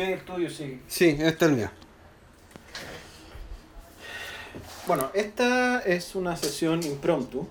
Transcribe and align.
Sí, 0.00 0.12
el 0.12 0.24
tuyo 0.24 0.48
sí. 0.50 0.80
Sí, 0.88 1.08
este 1.10 1.26
es 1.28 1.42
el 1.42 1.52
mío. 1.52 1.70
Bueno, 4.86 5.10
esta 5.12 5.80
es 5.80 6.14
una 6.14 6.36
sesión 6.36 6.82
impromptu, 6.82 7.46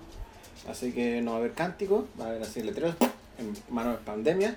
así 0.68 0.90
que 0.92 1.22
no 1.22 1.30
va 1.32 1.36
a 1.36 1.40
haber 1.40 1.52
cántico, 1.52 2.08
va 2.20 2.24
a 2.26 2.28
haber 2.30 2.42
así 2.42 2.60
letreros 2.62 2.96
en 3.38 3.56
mano 3.72 3.92
de 3.92 3.98
pandemia. 3.98 4.56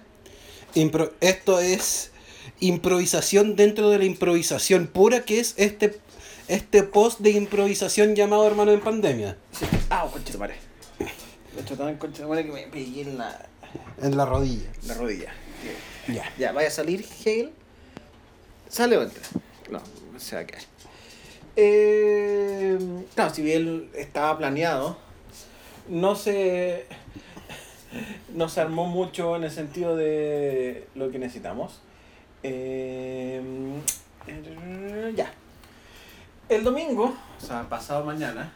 Impro- 0.74 1.12
esto 1.21 1.60
es 1.60 2.12
improvisación 2.60 3.56
dentro 3.56 3.90
de 3.92 4.00
la 4.00 4.05
improvisación 4.05 4.88
pura 4.88 5.21
que 5.23 5.39
es 5.39 5.54
este, 5.57 6.00
este 6.48 6.82
post 6.84 7.20
de 7.20 7.30
improvisación 7.30 8.16
llamado 8.16 8.48
Hermano 8.48 8.71
en 8.71 8.82
Pandemia. 8.82 9.38
Sí. 9.52 9.66
Ah, 9.91 10.07
concha 10.12 10.32
de 10.34 10.38
madre. 10.39 10.55
De 11.55 11.62
hecho, 11.62 11.78
tan 11.78 11.96
concha 11.98 12.23
de 12.23 12.28
madre 12.28 12.46
que 12.48 12.52
me 12.52 12.64
pegué 12.64 13.02
en 13.04 13.20
la, 13.20 13.46
En 14.02 14.18
la 14.18 14.25
rodilla. 14.25 14.68
la 14.88 14.96
rodilla. 14.96 15.32
Ya. 16.08 16.30
Ya, 16.40 16.52
vaya 16.52 16.68
a 16.68 16.72
salir 16.72 17.05
Hale. 17.23 17.54
¿Sale 18.73 18.98
o 18.98 19.04
entra? 19.04 19.22
No, 19.70 19.80
se 20.18 20.36
va 20.36 20.41
a 20.41 20.48
quedar. 20.48 20.63
Eh, 21.55 22.80
si 23.32 23.41
bien 23.44 23.91
estaba 23.94 24.36
planeado, 24.40 24.98
no 25.90 26.16
se, 26.16 26.88
no 28.34 28.49
se 28.49 28.62
armó 28.62 28.88
mucho 28.88 29.36
en 29.36 29.44
el 29.44 29.52
sentido 29.52 29.96
de 29.96 30.88
lo 30.96 31.12
que 31.12 31.20
necesitamos. 31.20 31.82
Eh, 32.41 33.40
ya. 35.16 35.32
El 36.49 36.63
domingo, 36.63 37.13
o 37.38 37.46
sea, 37.46 37.70
pasado 37.70 38.04
mañana, 38.04 38.52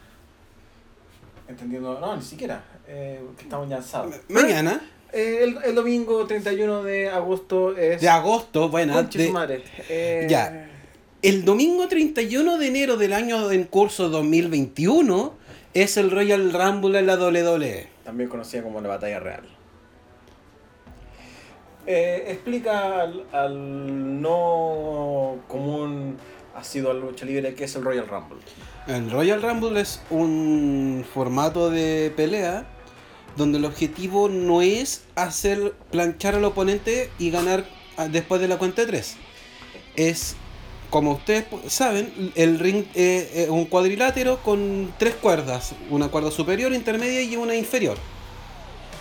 entendiendo, 1.48 1.99
no, 1.99 2.15
ni 2.15 2.23
siquiera, 2.23 2.63
eh, 2.88 3.23
que 3.38 3.43
estamos 3.43 3.70
ya 3.70 3.84
sábado. 3.84 4.15
Mañana, 4.29 4.81
Eh, 5.13 5.39
el, 5.43 5.57
el 5.63 5.75
domingo 5.75 6.25
31 6.25 6.84
de 6.84 7.09
agosto 7.09 7.75
es... 7.77 8.02
de 8.02 8.09
agosto, 8.09 8.70
bueno, 8.70 9.01
de- 9.04 9.29
madre. 9.32 9.63
Eh, 9.90 10.27
Ya. 10.29 10.70
el 11.21 11.45
domingo 11.45 11.87
31 11.87 12.57
de 12.57 12.68
enero 12.68 12.98
del 12.98 13.13
año 13.13 13.49
en 13.51 13.63
curso 13.65 14.09
2021 14.09 15.34
es 15.73 15.98
el 15.98 16.12
Royal 16.12 16.51
Rumble 16.51 16.99
en 16.99 17.07
la 17.07 17.15
WWE. 17.15 17.87
También 18.04 18.29
conocida 18.29 18.63
como 18.63 18.82
la 18.82 18.90
batalla 18.90 19.20
real. 19.20 19.43
Eh, 21.85 22.26
explica 22.27 23.01
al, 23.01 23.23
al 23.32 24.21
no 24.21 25.37
común 25.48 26.17
ha 26.54 26.63
sido 26.63 26.91
la 26.93 26.99
lucha 26.99 27.26
libre 27.26 27.54
que 27.54 27.63
es 27.63 27.76
el 27.76 27.84
Royal 27.84 28.07
Rumble. 28.07 28.39
El 28.87 29.10
Royal 29.10 29.41
Rumble 29.41 29.79
es 29.79 30.01
un 30.10 31.05
formato 31.13 31.70
de 31.70 32.12
pelea 32.15 32.65
donde 33.38 33.60
el 33.60 33.66
objetivo 33.66 34.27
no 34.27 34.62
es 34.62 35.04
hacer 35.16 35.74
planchar 35.91 36.35
al 36.35 36.43
oponente 36.43 37.10
y 37.20 37.30
ganar 37.30 37.66
ah, 37.96 38.07
después 38.07 38.41
de 38.41 38.48
la 38.48 38.57
cuenta 38.57 38.82
de 38.82 38.88
tres. 38.88 39.16
Es, 39.96 40.35
como 40.90 41.13
ustedes 41.13 41.46
saben, 41.68 42.34
el 42.35 42.60
ring 42.60 42.85
eh, 42.96 43.44
es 43.44 43.49
un 43.49 43.66
cuadrilátero 43.66 44.41
con 44.44 44.94
tres 44.98 45.16
cuerdas, 45.16 45.74
una 45.90 46.10
cuerda 46.10 46.32
superior, 46.32 46.74
intermedia 46.74 47.21
y 47.21 47.35
una 47.35 47.55
inferior. 47.55 47.98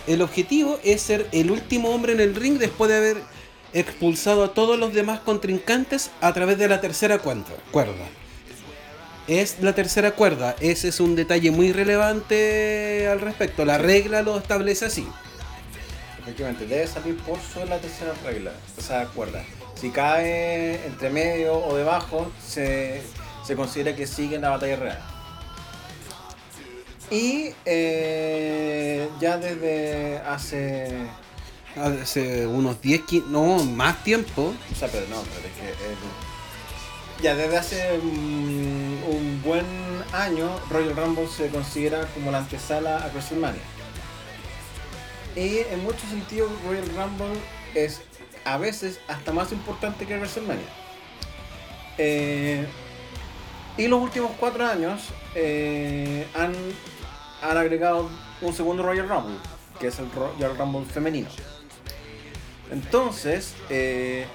El 0.05 0.21
objetivo 0.21 0.79
es 0.83 1.01
ser 1.01 1.27
el 1.31 1.51
último 1.51 1.89
hombre 1.89 2.13
en 2.13 2.21
el 2.21 2.35
ring 2.35 2.57
después 2.57 2.89
de 2.89 2.97
haber 2.97 3.17
expulsado 3.73 4.43
a 4.43 4.53
todos 4.53 4.79
los 4.79 4.93
demás 4.93 5.19
contrincantes 5.19 6.11
a 6.21 6.33
través 6.33 6.57
de 6.57 6.69
la 6.69 6.79
tercera 6.79 7.19
cuerda. 7.19 7.43
Es 9.27 9.57
la 9.61 9.73
tercera 9.75 10.11
cuerda, 10.11 10.55
ese 10.61 10.87
es 10.87 10.99
un 11.01 11.15
detalle 11.15 11.51
muy 11.51 11.73
relevante 11.73 13.07
al 13.11 13.19
respecto. 13.19 13.65
La 13.65 13.77
regla 13.77 14.21
lo 14.21 14.37
establece 14.37 14.85
así. 14.85 15.05
Efectivamente, 16.21 16.65
debe 16.65 16.87
salir 16.87 17.17
por 17.17 17.37
sobre 17.41 17.67
la 17.69 17.77
tercera 17.79 18.13
regla, 18.25 18.51
esa 18.77 19.05
cuerda. 19.07 19.43
Si 19.79 19.89
cae 19.89 20.85
entre 20.85 21.09
medio 21.09 21.57
o 21.57 21.75
debajo, 21.75 22.31
se, 22.45 23.01
se 23.45 23.55
considera 23.55 23.95
que 23.95 24.07
sigue 24.07 24.35
en 24.37 24.41
la 24.43 24.49
batalla 24.49 24.75
real. 24.77 24.99
Y 27.11 27.51
eh, 27.65 29.07
ya 29.19 29.37
desde 29.37 30.17
hace. 30.19 30.87
Hace 31.77 32.47
unos 32.47 32.81
10, 32.81 33.01
15, 33.03 33.27
no, 33.29 33.63
más 33.63 34.03
tiempo. 34.03 34.51
O 34.71 34.75
sea, 34.75 34.87
pero 34.87 35.05
no, 35.09 35.21
pero 35.21 35.47
es 35.47 35.53
que. 35.53 35.67
el- 35.85 35.97
ya 37.21 37.35
desde 37.35 37.57
hace 37.57 37.97
mm, 37.97 39.03
un 39.09 39.41
buen 39.43 39.65
año, 40.13 40.49
Royal 40.69 40.95
Rumble 40.95 41.27
se 41.27 41.49
considera 41.49 42.05
como 42.13 42.31
la 42.31 42.39
antesala 42.39 42.97
a 42.97 43.07
WrestleMania. 43.07 43.61
Y 45.35 45.59
en 45.71 45.83
muchos 45.83 46.09
sentidos, 46.09 46.51
Royal 46.65 46.87
Rumble 46.95 47.39
es 47.75 48.01
a 48.45 48.57
veces 48.57 48.99
hasta 49.07 49.31
más 49.31 49.51
importante 49.51 50.05
que 50.05 50.17
WrestleMania. 50.17 50.65
Eh, 51.97 52.65
y 53.77 53.87
los 53.87 54.01
últimos 54.01 54.31
cuatro 54.39 54.65
años 54.65 55.09
eh, 55.35 56.25
han, 56.35 56.53
han 57.41 57.57
agregado 57.57 58.09
un 58.41 58.53
segundo 58.53 58.83
Royal 58.83 59.07
Rumble, 59.07 59.37
que 59.79 59.87
es 59.87 59.99
el 59.99 60.11
Royal 60.11 60.57
Rumble 60.57 60.85
femenino. 60.85 61.29
Entonces, 62.71 63.53
eh, 63.69 64.25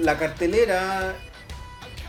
la 0.00 0.18
cartelera 0.18 1.16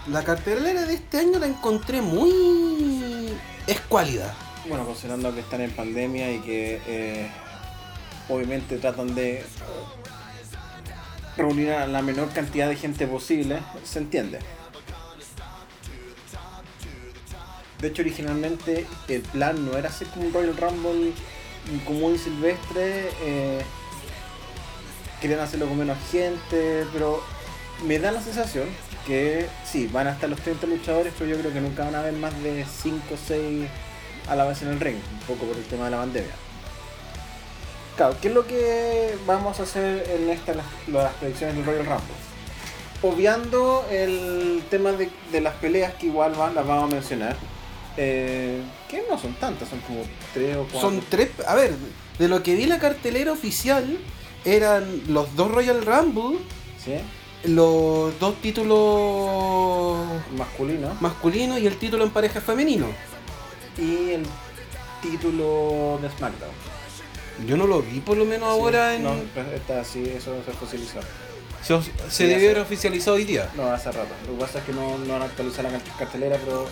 La 0.07 0.23
cartelera 0.23 0.85
de 0.85 0.95
este 0.95 1.19
año 1.19 1.39
la 1.39 1.45
encontré 1.45 2.01
muy 2.01 3.33
escuálida. 3.67 4.33
Bueno, 4.67 4.85
considerando 4.85 5.33
que 5.33 5.41
están 5.41 5.61
en 5.61 5.71
pandemia 5.71 6.31
y 6.31 6.39
que 6.39 6.81
eh, 6.87 7.31
obviamente 8.27 8.77
tratan 8.77 9.13
de 9.13 9.45
reunir 11.37 11.71
a 11.71 11.85
la 11.87 12.01
menor 12.01 12.29
cantidad 12.29 12.67
de 12.67 12.75
gente 12.75 13.05
posible, 13.07 13.59
se 13.83 13.99
entiende. 13.99 14.39
De 17.79 17.87
hecho, 17.87 18.01
originalmente 18.01 18.85
el 19.07 19.21
plan 19.21 19.65
no 19.65 19.77
era 19.77 19.89
hacer 19.89 20.07
como 20.07 20.27
un 20.27 20.33
Royal 20.33 20.57
Rumble 20.57 21.13
común 21.85 22.15
y 22.15 22.17
silvestre. 22.17 23.09
eh, 23.21 23.61
querían 25.21 25.39
hacerlo 25.41 25.67
con 25.67 25.77
menos 25.77 25.97
gente, 26.11 26.85
pero 26.93 27.21
me 27.85 27.99
da 27.99 28.11
la 28.11 28.21
sensación 28.21 28.65
que 29.09 29.47
sí, 29.65 29.87
van 29.87 30.05
a 30.05 30.11
estar 30.11 30.29
los 30.29 30.39
30 30.39 30.67
luchadores, 30.67 31.11
pero 31.17 31.31
yo 31.31 31.39
creo 31.39 31.51
que 31.51 31.59
nunca 31.59 31.83
van 31.83 31.95
a 31.95 31.99
haber 32.01 32.13
más 32.13 32.31
de 32.43 32.63
5 32.63 32.99
o 33.11 33.17
6 33.17 33.67
a 34.29 34.35
la 34.35 34.45
vez 34.45 34.61
en 34.61 34.67
el 34.67 34.79
ring, 34.79 34.97
un 34.97 35.19
poco 35.25 35.47
por 35.47 35.57
el 35.57 35.63
tema 35.63 35.85
de 35.85 35.91
la 35.91 35.97
pandemia. 35.97 36.31
Claro, 37.97 38.15
¿qué 38.21 38.27
es 38.27 38.33
lo 38.35 38.45
que 38.45 39.17
vamos 39.25 39.59
a 39.59 39.63
hacer 39.63 40.07
en 40.11 40.29
esta, 40.29 40.53
las, 40.53 40.65
las 40.87 41.11
predicciones 41.15 41.55
del 41.55 41.65
Royal 41.65 41.85
Rumble? 41.85 42.15
Obviando 43.01 43.83
el 43.89 44.61
tema 44.69 44.91
de, 44.91 45.09
de 45.31 45.41
las 45.41 45.55
peleas 45.55 45.95
que 45.95 46.05
igual 46.05 46.33
van, 46.33 46.53
las 46.53 46.67
vamos 46.67 46.91
a 46.91 46.95
mencionar. 46.95 47.35
Eh, 47.97 48.61
que 48.87 49.03
no 49.09 49.17
son 49.17 49.33
tantas, 49.33 49.69
son 49.69 49.79
como 49.79 50.03
3 50.35 50.55
o 50.57 50.67
4. 50.71 50.79
Son 50.79 51.03
tres, 51.09 51.31
a 51.47 51.55
ver, 51.55 51.73
de 52.19 52.27
lo 52.27 52.43
que 52.43 52.53
vi 52.53 52.67
la 52.67 52.77
cartelera 52.77 53.31
oficial 53.31 53.97
eran 54.45 55.01
los 55.07 55.35
dos 55.35 55.51
Royal 55.51 55.83
Rumble, 55.83 56.37
¿Sí? 56.85 56.93
Los 57.45 58.19
dos 58.19 58.35
títulos 58.41 59.97
Masculino. 60.37 60.95
masculinos 60.99 61.59
y 61.59 61.67
el 61.67 61.77
título 61.77 62.03
en 62.03 62.09
pareja 62.11 62.41
femenino. 62.41 62.87
Y 63.77 64.11
el 64.11 64.23
título 65.01 65.99
de 66.01 66.09
SmackDown. 66.09 66.51
Yo 67.47 67.55
no 67.55 67.67
lo 67.67 67.81
vi 67.81 67.99
por 68.01 68.17
lo 68.17 68.25
menos 68.25 68.49
ahora 68.49 68.95
en... 68.95 69.03
No, 69.03 69.13
pues 69.33 69.47
está 69.53 69.79
así, 69.81 70.03
eso 70.03 70.35
se 70.43 70.51
oficializó. 70.51 70.99
Se, 71.63 71.81
se 71.81 71.91
Sí, 72.09 72.23
debió 72.25 72.49
haber 72.51 72.59
oficializado 72.63 73.15
hoy 73.15 73.23
día. 73.23 73.49
No, 73.55 73.71
hace 73.71 73.91
rato. 73.91 74.09
Lo 74.27 74.33
que 74.33 74.39
pasa 74.41 74.59
es 74.59 74.65
que 74.65 74.73
no, 74.73 74.97
no 74.97 75.15
han 75.15 75.21
actualizado 75.21 75.69
la 75.69 75.79
cartelera, 75.97 76.37
pero 76.43 76.67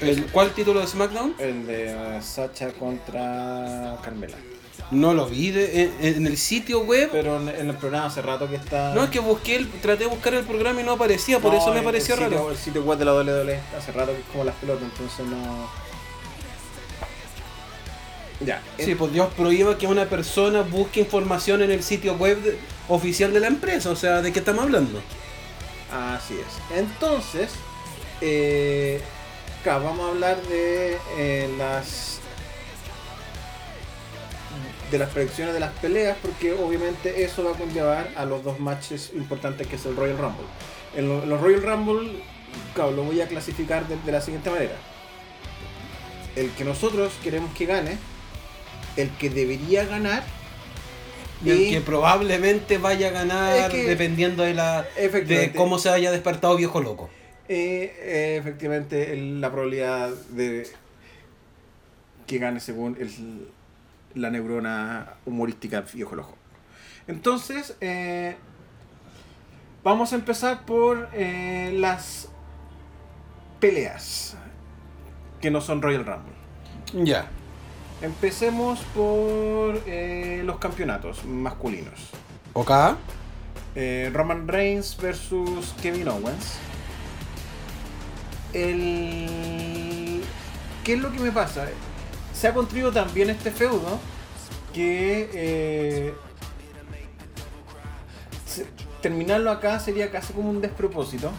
¿El, 0.00 0.26
¿Cuál 0.26 0.50
título 0.50 0.80
de 0.80 0.86
SmackDown? 0.88 1.36
el 1.38 1.66
de 1.66 2.20
Sacha 2.20 2.72
contra 2.72 3.96
Carmela. 4.02 4.36
No 4.90 5.14
lo 5.14 5.26
vi 5.26 5.50
de- 5.50 5.82
en, 5.82 5.94
en 6.16 6.26
el 6.26 6.36
sitio 6.36 6.80
web. 6.80 7.08
Pero 7.10 7.40
en, 7.40 7.48
en 7.48 7.70
el 7.70 7.76
programa 7.76 8.06
hace 8.06 8.22
rato 8.22 8.48
que 8.48 8.56
está. 8.56 8.94
No, 8.94 9.04
es 9.04 9.10
que 9.10 9.18
busqué, 9.18 9.56
el, 9.56 9.70
traté 9.80 10.04
de 10.04 10.10
buscar 10.10 10.34
el 10.34 10.44
programa 10.44 10.80
y 10.80 10.84
no 10.84 10.92
aparecía, 10.92 11.40
por 11.40 11.52
No, 11.52 11.58
eso 11.58 11.72
me 11.72 11.82
pareció 11.82 12.14
sitio- 12.16 12.30
raro. 12.30 12.50
El 12.50 12.56
sitio 12.56 12.82
web 12.84 12.98
de 12.98 13.04
la 13.06 13.14
WWE 13.14 13.60
hace 13.76 13.92
rato 13.92 14.12
que 14.12 14.18
es 14.20 14.26
como 14.30 14.44
las 14.44 14.54
pelotas, 14.56 14.84
entonces 14.84 15.26
no. 15.26 15.68
Ya. 18.40 18.62
Sí, 18.78 18.94
pues 18.94 19.12
Dios 19.12 19.32
prohíba 19.34 19.78
que 19.78 19.86
una 19.86 20.06
persona 20.06 20.62
busque 20.62 21.00
información 21.00 21.62
en 21.62 21.70
el 21.70 21.82
sitio 21.82 22.14
web 22.14 22.40
de- 22.42 22.58
oficial 22.88 23.32
de 23.32 23.40
la 23.40 23.46
empresa, 23.46 23.90
o 23.90 23.96
sea, 23.96 24.20
¿de 24.22 24.32
qué 24.32 24.40
estamos 24.40 24.64
hablando? 24.64 25.00
Así 25.90 26.34
es. 26.34 26.76
Entonces, 26.78 27.50
eh, 28.20 29.00
claro, 29.62 29.84
vamos 29.84 30.06
a 30.06 30.08
hablar 30.10 30.42
de 30.42 30.98
eh, 31.16 31.48
las 31.56 32.13
de 34.94 34.98
las 35.00 35.10
predicciones 35.10 35.52
de 35.54 35.60
las 35.60 35.72
peleas, 35.72 36.16
porque 36.22 36.52
obviamente 36.52 37.24
eso 37.24 37.42
va 37.44 37.50
a 37.50 37.54
conllevar 37.54 38.10
a 38.16 38.24
los 38.24 38.44
dos 38.44 38.60
matches 38.60 39.10
importantes 39.14 39.66
que 39.66 39.74
es 39.76 39.84
el 39.86 39.96
Royal 39.96 40.16
Rumble. 40.18 40.46
En, 40.96 41.08
lo- 41.08 41.22
en 41.24 41.28
los 41.30 41.40
Royal 41.40 41.62
Rumble, 41.62 42.22
claro, 42.74 42.92
lo 42.92 43.02
voy 43.02 43.20
a 43.20 43.26
clasificar 43.26 43.88
de, 43.88 43.96
de 43.96 44.12
la 44.12 44.20
siguiente 44.20 44.50
manera. 44.50 44.76
El 46.36 46.50
que 46.50 46.64
nosotros 46.64 47.12
queremos 47.24 47.52
que 47.54 47.66
gane, 47.66 47.98
el 48.96 49.10
que 49.10 49.30
debería 49.30 49.84
ganar 49.84 50.22
Y 51.44 51.50
el 51.50 51.70
que 51.70 51.80
probablemente 51.80 52.78
vaya 52.78 53.08
a 53.08 53.10
ganar 53.10 53.56
Es 53.56 53.68
que- 53.70 53.84
dependiendo 53.88 54.44
de 54.44 54.54
la 54.54 54.82
de 54.96 55.52
cómo 55.56 55.78
se 55.80 55.90
haya 55.90 56.12
despertado 56.12 56.56
viejo 56.56 56.80
loco. 56.80 57.10
Eh, 57.48 57.92
eh, 58.00 58.36
efectivamente, 58.40 59.14
la 59.16 59.50
probabilidad 59.50 60.10
de 60.30 60.66
que 62.26 62.38
gane 62.38 62.60
según 62.60 62.96
el- 63.00 63.48
la 64.14 64.30
neurona 64.30 65.14
humorística 65.26 65.80
viejo 65.80 66.16
loco. 66.16 66.36
Entonces, 67.06 67.76
eh, 67.80 68.36
vamos 69.82 70.12
a 70.12 70.16
empezar 70.16 70.64
por 70.64 71.08
eh, 71.12 71.72
las 71.76 72.28
peleas 73.60 74.36
que 75.40 75.50
no 75.50 75.60
son 75.60 75.82
Royal 75.82 76.04
Rumble. 76.04 77.04
Ya. 77.04 77.26
Empecemos 78.00 78.80
por 78.94 79.82
eh, 79.86 80.42
los 80.44 80.58
campeonatos 80.58 81.24
masculinos. 81.24 82.10
¿Ok? 82.52 82.70
Roman 84.12 84.46
Reigns 84.46 84.96
versus 84.96 85.74
Kevin 85.82 86.06
Owens. 86.06 86.58
El... 88.52 90.22
¿Qué 90.84 90.92
es 90.92 91.00
lo 91.00 91.10
que 91.10 91.18
me 91.18 91.32
pasa? 91.32 91.66
Se 92.44 92.48
ha 92.48 92.52
construido 92.52 92.92
también 92.92 93.30
este 93.30 93.50
feudo 93.50 93.98
que 94.74 95.30
eh, 95.32 96.14
terminarlo 99.00 99.50
acá 99.50 99.80
sería 99.80 100.10
casi 100.10 100.34
como 100.34 100.50
un 100.50 100.60
despropósito. 100.60 101.32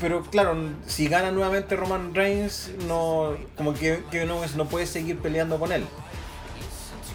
Pero 0.00 0.22
claro, 0.22 0.56
si 0.84 1.06
gana 1.06 1.30
nuevamente 1.30 1.76
Roman 1.76 2.12
Reigns, 2.12 2.72
no, 2.88 3.36
como 3.56 3.72
que 3.72 4.02
Kevin 4.10 4.32
Owens 4.32 4.56
no 4.56 4.66
puede 4.66 4.88
seguir 4.88 5.20
peleando 5.20 5.60
con 5.60 5.70
él. 5.70 5.86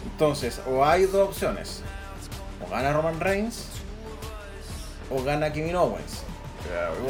Entonces, 0.09 0.61
o 0.69 0.85
hay 0.85 1.07
dos 1.07 1.27
opciones. 1.27 1.81
O 2.65 2.71
gana 2.71 2.93
Roman 2.93 3.19
Reigns 3.19 3.65
o 5.11 5.21
gana 5.21 5.51
Kevin 5.51 5.75
Owens. 5.75 6.23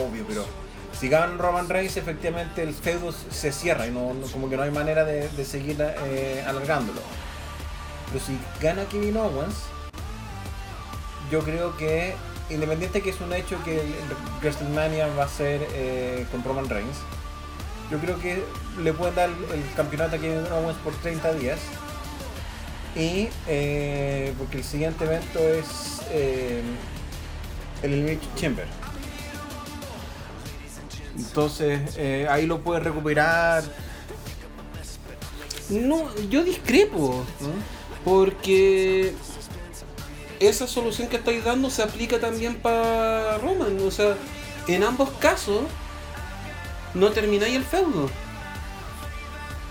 Obvio, 0.03 0.25
pero 0.27 0.64
si 0.99 1.09
gana 1.09 1.37
Roman 1.37 1.67
Reigns, 1.67 1.97
efectivamente 1.97 2.63
el 2.63 2.73
feudo 2.73 3.11
se 3.11 3.51
cierra 3.51 3.87
y 3.87 3.91
no, 3.91 4.13
como 4.31 4.49
que 4.49 4.55
no 4.55 4.63
hay 4.63 4.71
manera 4.71 5.03
de, 5.03 5.45
seguir 5.45 5.77
eh, 5.79 6.43
alargándolo. 6.47 7.01
Pero 8.07 8.23
si 8.23 8.37
gana 8.61 8.85
Kevin 8.85 9.17
Owens, 9.17 9.55
yo 11.29 11.41
creo 11.41 11.75
que, 11.75 12.13
independiente 12.49 13.01
que 13.01 13.09
es 13.09 13.19
un 13.19 13.33
hecho 13.33 13.61
que 13.63 13.81
WrestleMania 14.41 15.07
va 15.07 15.25
a 15.25 15.27
ser 15.27 15.67
eh, 15.73 16.25
con 16.31 16.43
Roman 16.43 16.69
Reigns, 16.69 16.97
yo 17.91 17.99
creo 17.99 18.17
que 18.19 18.43
le 18.81 18.93
pueden 18.93 19.15
dar 19.15 19.29
el 19.29 19.75
campeonato 19.75 20.15
a 20.15 20.19
Kevin 20.19 20.45
Owens 20.51 20.77
por 20.79 20.93
30 20.93 21.33
días. 21.33 21.59
Y 22.95 23.27
eh, 23.47 24.33
porque 24.37 24.57
el 24.59 24.63
siguiente 24.63 25.03
evento 25.03 25.39
es 25.39 26.01
el 26.13 26.63
Elimination 27.83 28.35
Chamber. 28.35 28.84
Entonces 31.17 31.81
eh, 31.97 32.27
ahí 32.29 32.45
lo 32.45 32.59
puede 32.61 32.79
recuperar. 32.81 33.63
No, 35.69 36.13
yo 36.29 36.43
discrepo. 36.43 37.23
Porque 38.03 39.13
esa 40.39 40.67
solución 40.67 41.07
que 41.07 41.15
estáis 41.17 41.43
dando 41.43 41.69
se 41.69 41.81
aplica 41.81 42.19
también 42.19 42.55
para 42.55 43.37
Roman. 43.39 43.77
O 43.81 43.91
sea, 43.91 44.15
en 44.67 44.83
ambos 44.83 45.09
casos 45.19 45.61
no 46.93 47.09
termináis 47.11 47.55
el 47.55 47.63
feudo. 47.63 48.09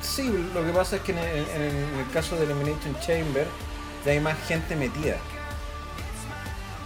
Sí, 0.02 0.31
lo 0.52 0.64
que 0.64 0.70
pasa 0.73 0.96
es 0.96 1.02
que 1.02 1.12
en 1.12 1.19
el, 1.19 1.25
en 1.26 1.62
el- 1.62 1.75
en 1.94 1.99
el 2.00 2.11
caso 2.12 2.37
de 2.37 2.44
Elimination 2.44 2.96
Chamber 3.00 3.46
ya 4.05 4.12
hay 4.12 4.20
más 4.20 4.37
gente 4.46 4.76
metida. 4.76 5.17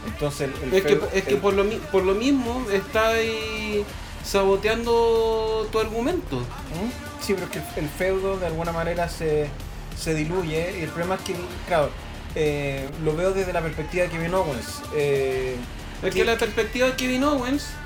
Entonces 0.06 0.48
el, 0.62 0.68
el 0.68 0.74
Es 0.74 0.82
que, 0.84 0.96
feudo- 0.96 1.10
es 1.12 1.24
que 1.24 1.36
por, 1.36 1.54
lo, 1.54 1.64
mi- 1.64 1.76
por 1.90 2.02
lo 2.04 2.14
mismo 2.14 2.64
estáis 2.70 3.84
saboteando 4.28 5.66
tu 5.72 5.78
argumento. 5.78 6.36
¿Mm? 6.40 6.90
Sí, 7.20 7.34
pero 7.34 7.46
es 7.46 7.52
que 7.52 7.58
el, 7.58 7.64
el 7.84 7.88
feudo 7.88 8.38
de 8.38 8.46
alguna 8.46 8.72
manera 8.72 9.08
se, 9.08 9.50
se 9.96 10.14
diluye 10.14 10.78
y 10.78 10.82
el 10.82 10.90
problema 10.90 11.14
es 11.16 11.22
que, 11.22 11.34
claro, 11.66 11.90
eh, 12.34 12.88
lo 13.02 13.16
veo 13.16 13.32
desde 13.32 13.52
la 13.52 13.62
perspectiva 13.62 14.04
de 14.04 14.10
Kevin 14.10 14.34
Owens. 14.34 14.82
Eh, 14.92 15.56
Es 16.02 16.14
que 16.14 16.24
la 16.24 16.36
perspectiva 16.36 16.86
de 16.88 16.96
Kevin 16.96 17.24
Owens, 17.24 17.80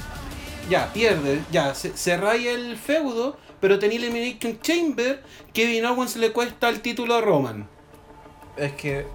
ya, 0.68 0.92
pierde, 0.92 1.46
ya, 1.50 1.74
se, 1.74 1.96
cerráis 1.96 2.46
el 2.48 2.76
feudo, 2.76 3.38
pero 3.60 3.78
tenéis 3.78 4.02
el 4.02 4.08
Elimination 4.08 4.60
Chamber, 4.60 5.22
Kevin 5.52 5.86
Owens 5.86 6.16
le 6.16 6.32
cuesta 6.32 6.68
el 6.68 6.80
título 6.82 7.14
a 7.14 7.20
Roman. 7.20 7.68
es 8.56 8.72
que 8.72 9.06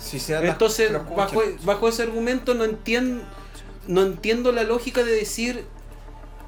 si 0.00 0.20
se 0.20 0.36
Entonces, 0.36 0.92
bajo, 1.14 1.42
bajo 1.64 1.88
ese 1.88 2.04
argumento 2.04 2.54
no 2.54 2.64
entiendo, 2.64 3.24
no 3.88 4.02
entiendo 4.02 4.52
la 4.52 4.62
lógica 4.62 5.02
de 5.02 5.12
decir 5.12 5.66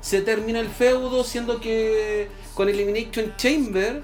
se 0.00 0.22
termina 0.22 0.60
el 0.60 0.68
feudo, 0.68 1.24
siendo 1.24 1.60
que 1.60 2.28
con 2.54 2.68
Elimination 2.68 3.34
Chamber, 3.36 4.02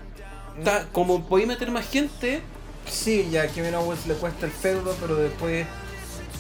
como 0.93 1.26
podéis 1.26 1.48
meter 1.48 1.70
más 1.70 1.88
gente, 1.88 2.43
Sí, 2.88 3.28
ya 3.31 3.43
a 3.43 3.46
Kevin 3.48 3.75
Owens 3.75 4.06
le 4.06 4.14
cuesta 4.14 4.46
el 4.46 4.52
feudo, 4.52 4.94
pero 5.00 5.16
después. 5.16 5.66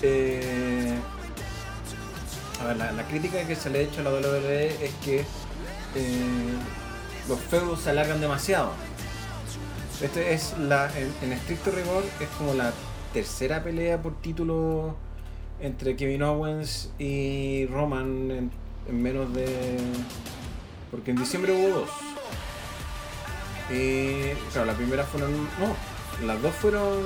eh, 0.02 0.94
la 2.78 3.06
crítica 3.08 3.46
que 3.46 3.54
se 3.54 3.68
le 3.70 3.80
ha 3.80 3.82
hecho 3.82 4.00
a 4.00 4.04
la 4.04 4.10
WWE 4.10 4.84
es 4.84 4.94
que 5.04 5.20
eh, 5.20 6.58
los 7.28 7.38
feudos 7.40 7.80
se 7.80 7.90
alargan 7.90 8.20
demasiado. 8.20 8.72
Este 10.00 10.34
es 10.34 10.56
la, 10.58 10.90
en, 10.96 11.12
en 11.22 11.32
estricto 11.32 11.70
rigor, 11.70 12.04
es 12.20 12.28
como 12.38 12.54
la 12.54 12.72
tercera 13.12 13.62
pelea 13.62 14.00
por 14.00 14.20
título 14.20 14.96
entre 15.60 15.96
Kevin 15.96 16.22
Owens 16.22 16.90
y 16.98 17.66
Roman 17.66 18.30
en, 18.30 18.50
en 18.88 19.02
menos 19.02 19.32
de. 19.34 19.78
Porque 20.90 21.10
en 21.10 21.16
diciembre 21.16 21.52
hubo 21.52 21.80
dos. 21.80 21.90
Y 23.70 24.32
claro, 24.52 24.66
la 24.66 24.74
primera 24.74 25.04
fueron. 25.04 25.32
No, 25.32 26.26
las 26.26 26.40
dos 26.40 26.54
fueron 26.54 27.02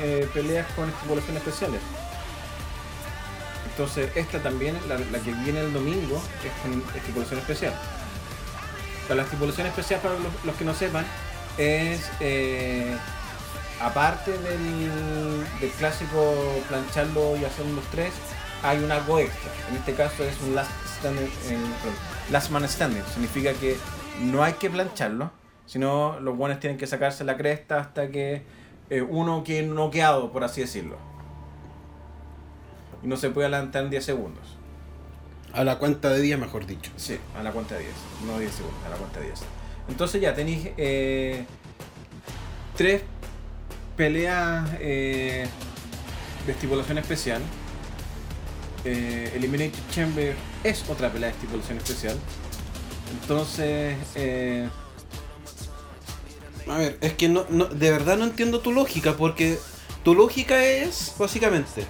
eh, 0.00 0.28
peleas 0.32 0.66
con 0.72 0.88
estipulaciones 0.88 1.42
especiales. 1.42 1.80
Entonces, 3.70 4.10
esta 4.14 4.38
también, 4.40 4.78
la, 4.88 4.98
la 4.98 5.18
que 5.18 5.32
viene 5.32 5.60
el 5.60 5.72
domingo, 5.72 6.22
es 6.44 6.52
con 6.62 6.82
estipulación 6.96 7.40
especial. 7.40 7.74
Pero 9.02 9.16
la 9.16 9.22
estipulación 9.24 9.66
especial, 9.66 10.00
para 10.00 10.14
los, 10.14 10.32
los 10.44 10.54
que 10.56 10.64
no 10.64 10.74
sepan, 10.74 11.04
es 11.58 12.08
eh, 12.20 12.96
aparte 13.80 14.30
del, 14.32 15.44
del 15.60 15.70
clásico 15.78 16.62
plancharlo 16.68 17.36
y 17.36 17.44
hacer 17.44 17.66
los 17.66 17.84
tres, 17.86 18.12
hay 18.64 18.82
un 18.82 18.90
algo 18.90 19.18
extra. 19.18 19.52
En 19.68 19.76
este 19.76 19.94
caso 19.94 20.24
es 20.24 20.40
un 20.40 20.54
last, 20.54 20.70
standing, 20.98 21.24
eh, 21.24 21.58
last 22.30 22.50
man 22.50 22.68
standing. 22.68 23.02
Significa 23.12 23.52
que 23.52 23.76
no 24.22 24.42
hay 24.42 24.54
que 24.54 24.70
plancharlo, 24.70 25.30
sino 25.66 26.18
los 26.20 26.36
buenos 26.36 26.60
tienen 26.60 26.78
que 26.78 26.86
sacarse 26.86 27.24
la 27.24 27.36
cresta 27.36 27.78
hasta 27.78 28.08
que 28.08 28.42
eh, 28.90 29.02
uno 29.02 29.44
quede 29.44 29.62
noqueado, 29.66 30.32
por 30.32 30.44
así 30.44 30.62
decirlo. 30.62 30.96
Y 33.02 33.06
no 33.06 33.16
se 33.18 33.30
puede 33.30 33.48
adelantar 33.48 33.84
en 33.84 33.90
10 33.90 34.04
segundos. 34.04 34.56
a 35.52 35.62
la 35.62 35.78
cuenta 35.78 36.08
de 36.08 36.20
día, 36.20 36.36
mejor 36.36 36.66
dicho. 36.66 36.90
Sí, 36.96 37.18
a 37.38 37.42
la 37.42 37.52
cuenta 37.52 37.74
de 37.74 37.82
10. 37.82 37.94
No 38.26 38.38
10 38.38 38.52
segundos, 38.52 38.80
a 38.86 38.88
la 38.88 38.96
cuenta 38.96 39.20
de 39.20 39.26
10. 39.26 39.40
Entonces 39.88 40.20
ya 40.20 40.34
tenéis 40.34 40.70
eh, 40.78 41.44
tres 42.76 43.02
peleas 43.96 44.68
eh, 44.80 45.46
de 46.46 46.52
estipulación 46.52 46.96
especial. 46.98 47.42
Eh, 48.84 49.32
Elimination 49.34 49.82
Chamber 49.90 50.34
es 50.62 50.84
otra 50.88 51.10
pelea 51.10 51.30
de 51.30 51.34
estipulación 51.34 51.78
especial. 51.78 52.16
Entonces, 53.20 53.96
eh, 54.14 54.68
A 56.66 56.78
ver, 56.78 56.96
es 57.02 57.12
que 57.12 57.28
no, 57.28 57.44
no- 57.50 57.66
de 57.66 57.90
verdad 57.90 58.16
no 58.16 58.24
entiendo 58.24 58.60
tu 58.60 58.72
lógica, 58.72 59.16
porque 59.18 59.58
tu 60.02 60.14
lógica 60.14 60.64
es, 60.64 61.12
básicamente, 61.18 61.84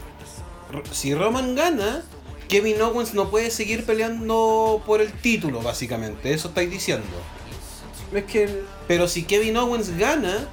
si 0.91 1.15
Roman 1.15 1.55
gana, 1.55 2.03
Kevin 2.49 2.83
Owens 2.83 3.15
no 3.15 3.31
puede 3.31 3.53
seguir 3.53 3.85
peleando 3.87 4.83
por 4.85 5.01
el 5.01 5.13
título, 5.13 5.63
básicamente, 5.63 6.33
eso 6.35 6.49
estáis 6.49 6.71
diciendo. 6.71 7.07
es 8.13 8.25
que 8.25 8.45
el- 8.45 8.65
Pero 8.89 9.07
si 9.09 9.23
Kevin 9.25 9.57
Owens 9.57 9.97
gana, 9.97 10.49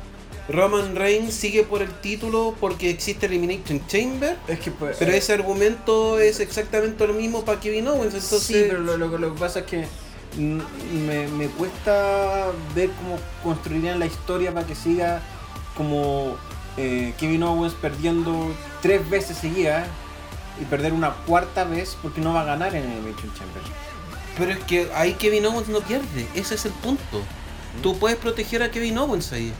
Roman 0.51 0.96
Reigns 0.96 1.34
sigue 1.34 1.63
por 1.63 1.81
el 1.81 1.89
título 2.01 2.55
porque 2.60 2.89
existe 2.89 3.25
Elimination 3.27 3.86
Chamber. 3.88 4.38
es 4.48 4.60
que 4.60 4.72
pues, 4.72 4.98
Pero 5.00 5.12
ese 5.12 5.34
argumento 5.34 6.20
es 6.20 6.39
exactamente 6.39 7.05
lo 7.08 7.13
mismo 7.13 7.43
para 7.46 7.60
Kevin 7.60 7.88
Owens, 7.88 8.13
entonces... 8.13 8.41
Sí, 8.43 8.65
pero 8.67 8.79
lo, 8.79 8.98
lo- 8.98 9.17
lo 9.17 9.34
que 9.34 9.39
pasa 9.39 9.60
es 9.60 9.65
que 9.65 9.86
mm, 10.38 10.60
me, 11.08 11.27
me 11.29 11.48
cuesta 11.48 12.48
ver 12.75 12.89
cómo 12.91 13.17
construirían 13.43 14.00
la 14.00 14.05
historia 14.05 14.53
para 14.53 14.65
que 14.67 14.75
siga 14.75 15.22
como 15.75 16.36
eh, 16.77 17.13
Kevin 17.20 17.43
Owens 17.43 17.74
perdiendo 17.74 18.53
tres 18.81 19.10
veces 19.10 19.38
seguidas 19.38 19.88
y 20.62 20.65
perder 20.65 20.93
una 20.93 21.13
cuarta 21.25 21.63
vez 21.63 21.98
porque 22.01 22.20
no 22.22 22.34
va 22.34 22.41
a 22.41 22.46
ganar 22.46 22.75
en 22.75 22.84
el 22.84 22.91
Elimination 22.91 23.34
Chamber. 23.36 23.62
Pero 24.38 24.51
es 24.51 24.60
que 24.65 24.89
ahí 24.96 25.13
Kevin 25.13 25.46
Owens 25.46 25.67
no 25.70 25.79
pierde, 25.81 26.27
ese 26.36 26.55
es 26.55 26.65
el 26.65 26.72
punto. 26.74 27.22
Tú 27.81 27.98
puedes 27.98 28.17
proteger 28.17 28.63
a 28.63 28.70
Kevin 28.72 28.98
Owens 28.98 29.31
ahí. 29.31 29.53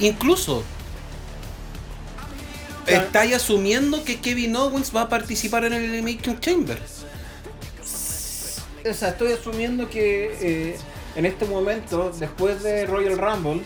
Incluso, 0.00 0.64
estáis 2.86 3.34
asumiendo 3.34 4.04
que 4.04 4.20
Kevin 4.20 4.56
Owens 4.56 4.94
va 4.94 5.02
a 5.02 5.08
participar 5.08 5.64
en 5.64 5.74
el 5.74 5.84
Elimination 5.84 6.38
Chamber. 6.40 6.80
O 8.88 8.92
sea, 8.92 9.10
estoy 9.10 9.32
asumiendo 9.32 9.88
que 9.88 10.36
eh, 10.40 10.76
en 11.16 11.26
este 11.26 11.46
momento, 11.46 12.12
después 12.18 12.62
de 12.62 12.86
Royal 12.86 13.18
Rumble, 13.18 13.62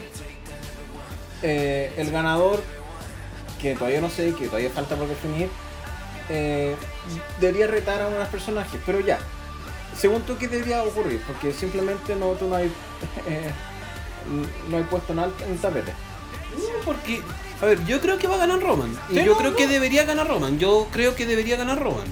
eh, 1.42 1.92
el 1.97 2.11
ganador, 2.11 2.62
que 3.61 3.75
todavía 3.75 4.00
no 4.00 4.11
sé, 4.11 4.35
que 4.35 4.47
todavía 4.47 4.70
falta 4.70 4.97
por 4.97 5.08
definir, 5.08 5.49
eh, 6.28 6.76
debería 7.40 7.66
retar 7.66 8.02
a 8.02 8.08
unos 8.08 8.28
personajes, 8.28 8.80
pero 8.87 9.00
ya. 9.00 9.18
Según 9.97 10.23
tú, 10.23 10.37
¿qué 10.38 10.47
debería 10.47 10.85
ocurrir? 10.85 11.20
Porque 11.26 11.52
simplemente 11.52 12.14
no, 12.14 12.32
tú 12.32 12.47
no 12.47 12.54
hay, 12.54 12.68
no 14.70 14.76
hay 14.76 14.85
puesto 14.85 15.12
en, 15.12 15.18
alto, 15.18 15.44
en 15.44 15.58
tapete. 15.58 15.92
No, 16.57 16.85
porque, 16.85 17.21
a 17.61 17.67
ver, 17.67 17.85
yo 17.87 18.00
creo 18.00 18.19
que 18.19 18.26
va 18.26 18.37
a 18.37 18.38
ganar 18.38 18.61
Roman. 18.61 18.97
Y 19.11 19.17
yo 19.17 19.25
no, 19.33 19.37
creo 19.37 19.50
no. 19.52 19.57
que 19.57 19.67
debería 19.67 20.05
ganar 20.05 20.28
Roman. 20.28 20.59
Yo 20.59 20.88
creo 20.93 21.14
que 21.14 21.26
debería 21.26 21.57
ganar 21.57 21.78
Roman. 21.83 22.07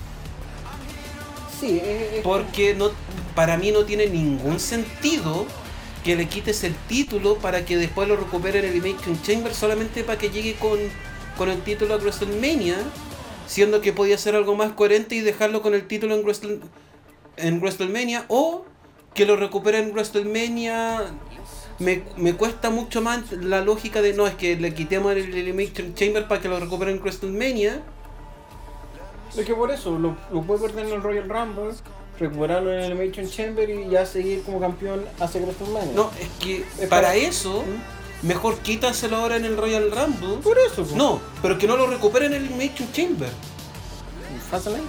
Sí, 1.60 1.80
es- 1.82 2.22
Porque 2.22 2.74
no, 2.74 2.90
para 3.34 3.56
mí 3.56 3.72
no 3.72 3.84
tiene 3.84 4.06
ningún 4.08 4.60
sentido 4.60 5.46
que 6.04 6.14
le 6.16 6.26
quites 6.28 6.62
el 6.64 6.74
título 6.74 7.36
para 7.38 7.64
que 7.64 7.76
después 7.76 8.06
lo 8.08 8.16
recupere 8.16 8.58
en 8.60 8.66
el 8.66 8.70
Elimination 8.72 9.20
Chamber 9.22 9.52
solamente 9.54 10.04
para 10.04 10.18
que 10.18 10.30
llegue 10.30 10.54
con, 10.54 10.78
con 11.36 11.48
el 11.50 11.62
título 11.62 11.94
a 11.94 11.96
WrestleMania, 11.96 12.76
siendo 13.48 13.80
que 13.80 13.92
podía 13.92 14.16
ser 14.18 14.36
algo 14.36 14.54
más 14.54 14.72
coherente 14.72 15.14
y 15.16 15.20
dejarlo 15.20 15.62
con 15.62 15.74
el 15.74 15.86
título 15.88 16.14
en, 16.14 16.22
Wrestle- 16.24 16.60
en 17.38 17.58
WrestleMania 17.60 18.24
o 18.28 18.64
que 19.14 19.24
lo 19.26 19.36
recupere 19.36 19.78
en 19.78 19.90
WrestleMania. 19.92 21.06
Me, 21.78 22.02
me 22.16 22.34
cuesta 22.34 22.70
mucho 22.70 23.02
más 23.02 23.32
la 23.32 23.60
lógica 23.60 24.00
de 24.00 24.14
no, 24.14 24.26
es 24.26 24.34
que 24.34 24.56
le 24.56 24.72
quitemos 24.74 25.12
el 25.12 25.34
Elimination 25.34 25.94
Chamber 25.94 26.26
para 26.26 26.40
que 26.40 26.48
lo 26.48 26.58
recupere 26.58 26.90
en 26.92 27.00
WrestleMania. 27.00 27.82
Es 29.36 29.44
que 29.44 29.54
por 29.54 29.70
eso, 29.70 29.98
lo, 29.98 30.16
lo 30.32 30.42
puede 30.42 30.60
perder 30.68 30.86
en 30.86 30.92
el 30.94 31.02
Royal 31.02 31.28
Rumble, 31.28 31.74
recuperarlo 32.18 32.72
en 32.72 32.78
el 32.78 32.84
Elimination 32.92 33.28
Chamber 33.30 33.68
y 33.68 33.90
ya 33.90 34.06
seguir 34.06 34.42
como 34.42 34.58
campeón 34.60 35.04
hacia 35.20 35.40
WrestleMania. 35.42 35.92
No, 35.94 36.10
es 36.18 36.28
que 36.42 36.56
Es 36.80 36.88
para 36.88 37.08
para- 37.08 37.16
eso, 37.16 37.62
mejor 38.22 38.56
quítaselo 38.60 39.16
ahora 39.16 39.36
en 39.36 39.44
el 39.44 39.58
Royal 39.58 39.90
Rumble. 39.90 40.38
por 40.42 40.56
eso. 40.58 40.76
pues. 40.84 40.92
No, 40.94 41.20
pero 41.42 41.58
que 41.58 41.66
no 41.66 41.76
lo 41.76 41.86
recuperen 41.88 42.32
en 42.32 42.40
el 42.40 42.46
Elimination 42.46 42.90
Chamber. 42.92 43.28
Fastlane. 44.50 44.82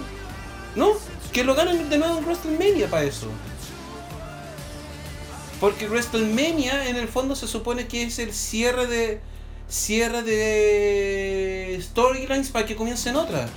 No, 0.74 0.92
que 1.32 1.44
lo 1.44 1.54
ganen 1.54 1.90
de 1.90 1.98
nuevo 1.98 2.16
en 2.18 2.24
WrestleMania 2.24 2.88
para 2.88 3.04
eso. 3.04 3.26
Porque 5.60 5.88
WrestleMania 5.88 6.88
en 6.88 6.96
el 6.96 7.08
fondo 7.08 7.34
se 7.34 7.48
supone 7.48 7.88
que 7.88 8.04
es 8.04 8.18
el 8.18 8.32
cierre 8.32 8.86
de 8.86 9.20
cierre 9.68 10.22
de 10.22 11.78
storylines 11.82 12.50
para 12.50 12.64
que 12.64 12.76
comiencen 12.76 13.16
otras. 13.16 13.50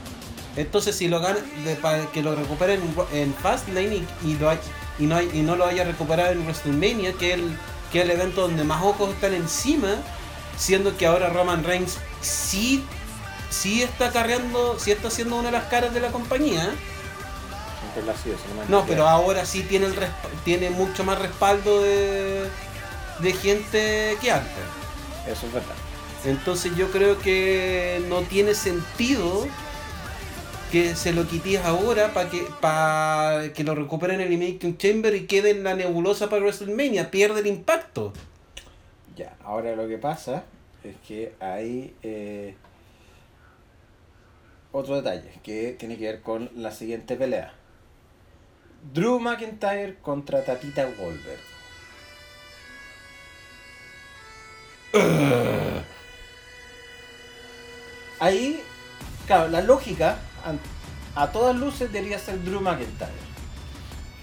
Entonces 0.56 0.96
si 0.96 1.08
lo 1.08 1.22
ganan 1.22 1.44
para 1.82 2.12
que 2.12 2.22
lo 2.22 2.36
recuperen 2.36 2.82
en, 3.14 3.34
Fastlane 3.34 4.04
y, 4.24 4.38
y, 5.00 5.42
no 5.44 5.56
lo 5.56 5.66
haya 5.66 5.86
recuperado 5.86 6.32
en 6.32 6.44
WrestleMania, 6.44 7.14
que 7.14 7.34
es 7.34 7.40
el, 7.40 7.58
que 7.92 8.00
es 8.00 8.06
el 8.06 8.12
evento 8.12 8.42
donde 8.42 8.64
más 8.64 8.84
ojos 8.84 9.12
están 9.12 9.34
encima, 9.34 9.96
siendo 10.58 10.98
que 10.98 11.06
ahora 11.06 11.30
Roman 11.30 11.64
Reigns 11.64 11.98
sí, 12.22 12.84
sí 13.50 13.82
está 13.82 14.12
carreando, 14.12 14.78
sí 14.78 14.92
está 14.92 15.10
siendo 15.10 15.38
una 15.38 15.52
de 15.52 15.58
las 15.58 15.66
caras 15.66 15.94
de 15.94 16.02
la 16.02 16.12
compañía. 16.12 16.70
Siempre 17.94 18.04
lo 18.04 18.12
ha 18.12 18.18
sido, 18.18 18.38
solamente 18.38 18.72
No, 18.72 18.86
pero 18.86 19.08
ahora 19.08 19.46
sí 19.46 19.64
tiene 19.64 19.88
el 19.88 19.96
tiene 20.46 20.70
mucho 20.70 21.04
más 21.04 21.20
respaldo 21.20 21.82
de, 21.82 22.48
de 23.20 23.34
gente 23.34 24.18
que 24.22 24.32
antes. 24.32 24.54
Eso 25.28 25.48
es 25.48 25.54
verdad. 25.54 25.76
Entonces 26.26 26.76
yo 26.76 26.92
creo 26.92 27.18
que 27.20 28.04
no 28.08 28.22
tiene 28.22 28.54
sentido 28.54 29.48
que 30.72 30.96
se 30.96 31.12
lo 31.12 31.28
quites 31.28 31.60
ahora 31.66 32.14
para 32.14 32.30
que 32.30 32.46
para 32.62 33.52
que 33.54 33.64
lo 33.64 33.76
recuperen 33.76 34.16
en 34.16 34.22
el 34.22 34.28
Elimination 34.28 34.78
Chamber 34.78 35.14
y 35.16 35.26
quede 35.26 35.50
en 35.50 35.64
la 35.64 35.76
nebulosa 35.76 36.30
para 36.30 36.42
WrestleMania, 36.44 37.12
pierde 37.12 37.42
el 37.42 37.48
impacto. 37.48 38.14
Ya, 39.16 39.36
ahora 39.44 39.76
lo 39.76 39.88
que 39.88 39.98
pasa 39.98 40.44
es 40.84 40.96
que 41.06 41.34
hay 41.40 41.94
eh, 42.04 42.56
otro 44.72 44.96
detalle 44.96 45.32
que 45.44 45.76
tiene 45.78 45.98
que 45.98 46.06
ver 46.06 46.22
con 46.22 46.50
la 46.56 46.72
siguiente 46.72 47.16
pelea. 47.16 47.54
Drew 48.94 49.20
McIntyre 49.20 49.98
contra 50.02 50.44
Tatita 50.44 50.86
Goldberg. 50.86 51.40
Ahí, 58.20 58.62
claro, 59.26 59.48
la 59.50 59.62
lógica 59.62 60.18
a 61.16 61.32
todas 61.32 61.56
luces 61.56 61.92
debería 61.92 62.20
ser 62.20 62.44
Drew 62.44 62.62
McIntyre. 62.62 63.12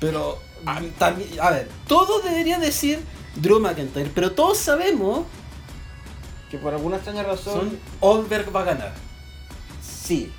Pero 0.01 0.39
a, 0.65 0.81
también, 0.99 1.29
a 1.41 1.51
ver, 1.51 1.69
todo 1.87 2.21
debería 2.21 2.59
decir 2.59 3.01
Drew 3.37 3.61
McIntyre, 3.61 4.11
pero 4.15 4.33
todos 4.33 4.59
sabemos 4.59 5.27
Que 6.51 6.59
por 6.59 6.73
alguna 6.73 6.97
extraña 6.97 7.23
razón, 7.25 7.71
son 7.71 7.81
Goldberg 8.01 8.55
va 8.55 8.61
a 8.61 8.65
ganar. 8.65 8.95
sí. 9.83 10.33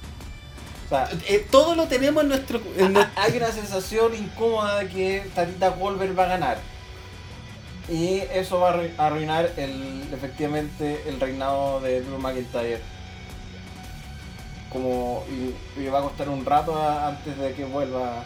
O 0.90 0.96
sea, 0.96 1.08
Eh, 1.28 1.46
todo 1.52 1.76
lo 1.76 1.86
tenemos 1.88 2.24
en 2.24 2.30
nuestro 2.30 2.60
en 2.78 2.98
Ha- 2.98 3.12
hay 3.16 3.38
una 3.38 3.52
sensación 3.52 4.16
incómoda 4.16 4.80
de 4.80 4.88
que 4.90 5.24
Tatita 5.36 5.70
Goldberg 5.70 6.18
va 6.18 6.24
a 6.24 6.28
ganar. 6.28 6.58
Y 7.88 8.20
eso 8.34 8.60
va 8.60 8.72
a 8.72 8.76
arru- 8.76 8.92
arruinar 8.98 9.52
el, 9.58 10.08
efectivamente 10.12 11.04
el 11.08 11.20
reinado 11.20 11.80
de 11.82 12.02
Drew 12.02 12.18
McIntyre. 12.20 12.82
Como, 14.72 15.24
y, 15.30 15.80
y 15.82 15.88
va 15.88 16.00
a 16.00 16.02
costar 16.04 16.30
un 16.30 16.46
rato 16.46 16.76
a- 16.76 17.08
antes 17.10 17.38
de 17.38 17.54
que 17.54 17.66
vuelva 17.66 18.24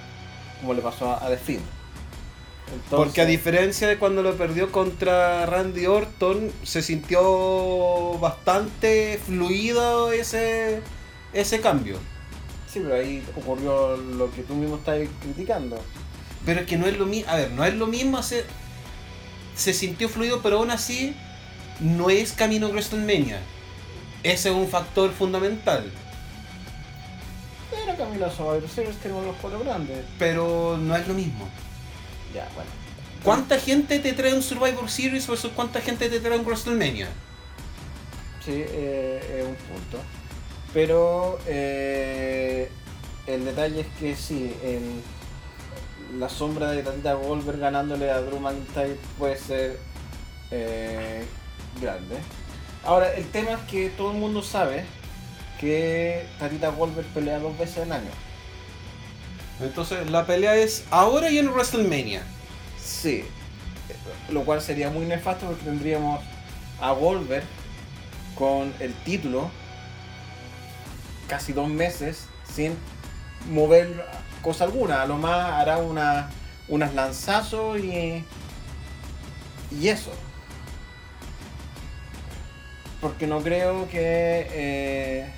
como 0.60 0.74
le 0.74 0.82
pasó 0.82 1.12
a, 1.12 1.26
a 1.26 1.30
The. 1.30 1.36
Entonces, 1.56 2.90
Porque 2.90 3.22
a 3.22 3.26
diferencia 3.26 3.88
de 3.88 3.98
cuando 3.98 4.24
lo 4.24 4.36
perdió 4.36 4.72
contra 4.72 5.46
Randy 5.46 5.86
Orton, 5.86 6.52
se 6.64 6.82
sintió 6.82 8.18
bastante 8.20 9.20
fluido 9.26 10.12
ese, 10.14 10.82
ese 11.34 11.60
cambio. 11.62 11.98
Sí, 12.74 12.80
pero 12.84 12.96
ahí 12.96 13.24
ocurrió 13.38 13.96
lo 13.98 14.32
que 14.32 14.42
tú 14.42 14.56
mismo 14.56 14.78
estás 14.78 15.08
criticando. 15.22 15.80
Pero 16.44 16.62
es 16.62 16.66
que 16.66 16.76
no 16.76 16.88
es 16.88 16.98
lo 16.98 17.06
mismo. 17.06 17.32
A 17.32 17.36
ver, 17.36 17.52
no 17.52 17.64
es 17.64 17.76
lo 17.76 17.86
mismo 17.86 18.18
hacer. 18.18 18.48
Se 19.56 19.76
sintió 19.76 20.10
fluido, 20.10 20.42
pero 20.42 20.58
aún 20.58 20.72
así 20.72 21.16
no 21.80 22.10
es 22.10 22.32
camino 22.32 22.70
WrestleMania. 22.70 23.40
Ese 24.24 24.50
es 24.50 24.56
un 24.56 24.68
factor 24.68 25.12
fundamental. 25.12 25.92
Era 27.84 27.96
camino 27.96 28.26
a 28.26 28.32
Survivor 28.32 28.68
Series, 28.68 28.96
tenemos 28.98 29.24
los 29.24 29.36
cuatro 29.36 29.60
grandes. 29.60 30.04
Pero 30.18 30.76
no 30.82 30.96
es 30.96 31.08
lo 31.08 31.14
mismo. 31.14 31.48
Ya, 32.34 32.50
bueno. 32.56 32.72
¿Cuánta 33.24 33.60
gente 33.60 34.00
te 34.00 34.14
trae 34.14 34.34
un 34.34 34.42
Survivor 34.42 34.90
Series 34.90 35.28
versus 35.28 35.52
cuánta 35.52 35.80
gente 35.80 36.10
te 36.10 36.20
trae 36.20 36.40
un 36.40 36.46
WrestleMania? 36.46 37.08
Sí, 38.44 38.52
eh, 38.56 39.38
es 39.40 39.46
un 39.46 39.56
punto. 39.56 40.00
Pero 40.74 41.40
eh, 41.46 42.70
el 43.28 43.46
detalle 43.46 43.82
es 43.82 43.88
que 44.00 44.16
sí, 44.16 44.56
el- 44.64 45.02
la 46.20 46.30
sombra 46.30 46.72
de 46.72 46.84
Tatita 46.84 47.14
Goldberg 47.14 47.60
ganándole 47.60 48.12
a 48.12 48.22
Drew 48.22 48.40
McIntyre 48.40 48.98
puede 49.18 49.38
ser 49.38 49.80
eh, 50.52 51.26
grande. 51.82 52.18
Ahora, 52.86 53.14
el 53.14 53.26
tema 53.32 53.52
es 53.54 53.60
que 53.70 53.90
todo 53.90 54.12
el 54.12 54.18
mundo 54.18 54.44
sabe 54.44 54.86
que 55.60 56.26
Tatita 56.40 56.70
Goldberg 56.70 57.08
pelea 57.08 57.40
dos 57.40 57.58
veces 57.58 57.80
al 57.80 57.92
año. 57.94 58.12
Entonces 59.62 60.10
la 60.12 60.26
pelea 60.26 60.56
es 60.56 60.84
ahora 60.92 61.30
y 61.30 61.38
en 61.38 61.50
WrestleMania. 61.50 62.24
Sí, 62.84 63.24
lo 64.30 64.44
cual 64.44 64.62
sería 64.62 64.90
muy 64.90 65.06
nefasto 65.06 65.46
porque 65.46 65.64
tendríamos 65.64 66.22
a 66.82 66.92
Goldberg 66.92 67.46
con 68.36 68.74
el 68.80 68.94
título 69.06 69.50
casi 71.28 71.54
dos 71.54 71.70
meses 71.70 72.28
sin 72.54 72.76
mover 73.52 74.06
cosa 74.42 74.66
alguna. 74.66 75.02
A 75.02 75.06
lo 75.06 75.18
más 75.18 75.52
hará 75.54 75.78
una, 75.78 76.30
unas 76.68 76.94
lanzazos 76.94 77.80
y, 77.80 78.24
y 79.72 79.88
eso. 79.88 80.12
Porque 83.02 83.28
no 83.28 83.42
creo 83.42 83.90
que... 83.90 84.48
eh, 84.52 85.30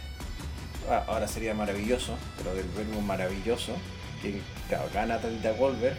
ah, 0.89 1.03
ahora 1.07 1.27
sería 1.27 1.53
maravilloso, 1.55 2.15
pero 2.37 2.53
del 2.53 2.67
verbo 2.67 3.01
maravilloso, 3.01 3.73
que 4.21 4.39
claro, 4.69 4.87
gana 4.93 5.19
Tatita 5.19 5.51
Goldberg 5.53 5.97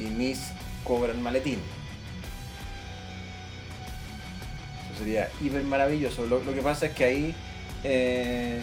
y 0.00 0.04
Miss 0.04 0.52
cobra 0.84 1.12
el 1.12 1.18
maletín. 1.18 1.60
Eso 4.90 5.00
sería 5.00 5.28
hiper 5.42 5.64
maravilloso. 5.64 6.24
Lo, 6.24 6.42
lo 6.42 6.54
que 6.54 6.62
pasa 6.62 6.86
es 6.86 6.92
que 6.94 7.04
ahí 7.04 7.34
eh, 7.84 8.62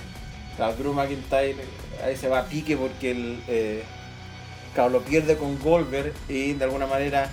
claro, 0.56 0.76
Drew 0.76 0.94
McIntyre 0.94 1.56
ahí 2.04 2.16
se 2.18 2.28
va 2.28 2.40
a 2.40 2.46
pique 2.46 2.76
porque 2.78 3.12
el, 3.12 3.40
eh, 3.48 3.84
claro, 4.74 4.90
lo 4.90 5.02
pierde 5.02 5.38
con 5.38 5.60
Goldberg 5.60 6.14
y 6.30 6.54
de 6.54 6.64
alguna 6.66 6.88
manera 6.88 7.32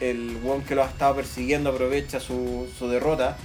el 0.00 0.38
one 0.46 0.62
que 0.64 0.74
lo 0.74 0.84
ha 0.84 0.86
estado 0.86 1.16
persiguiendo 1.16 1.70
aprovecha 1.70 2.20
su, 2.20 2.68
su 2.78 2.88
derrota 2.88 3.36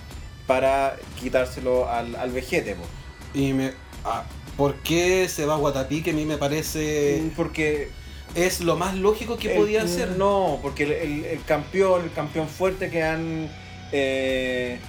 para 0.45 0.95
quitárselo 1.19 1.89
al, 1.89 2.15
al 2.15 2.31
vejete. 2.31 2.75
po. 2.75 2.83
Y 3.33 3.53
me. 3.53 3.71
ah, 4.05 4.23
¿Por 4.57 4.75
qué 4.83 5.27
se 5.29 5.45
va 5.47 5.55
a 5.55 5.57
Guatapí? 5.57 6.03
Que 6.03 6.11
a 6.11 6.13
mí 6.13 6.25
me 6.25 6.37
parece. 6.37 7.21
Mm, 7.23 7.29
Porque 7.35 7.89
Es 8.35 8.61
lo 8.61 8.75
más 8.75 8.93
lógico 8.95 9.37
que 9.37 9.53
el- 9.53 9.57
podía 9.57 9.81
hacer. 9.83 10.09
No, 10.17 10.59
porque 10.61 10.83
el, 10.83 10.91
el- 10.91 11.25
el 11.25 11.43
campeón, 11.43 12.03
el 12.03 12.11
campeón 12.13 12.47
fuerte 12.47 12.91
que 12.91 13.01
han 13.01 13.49
eh, 13.91 14.79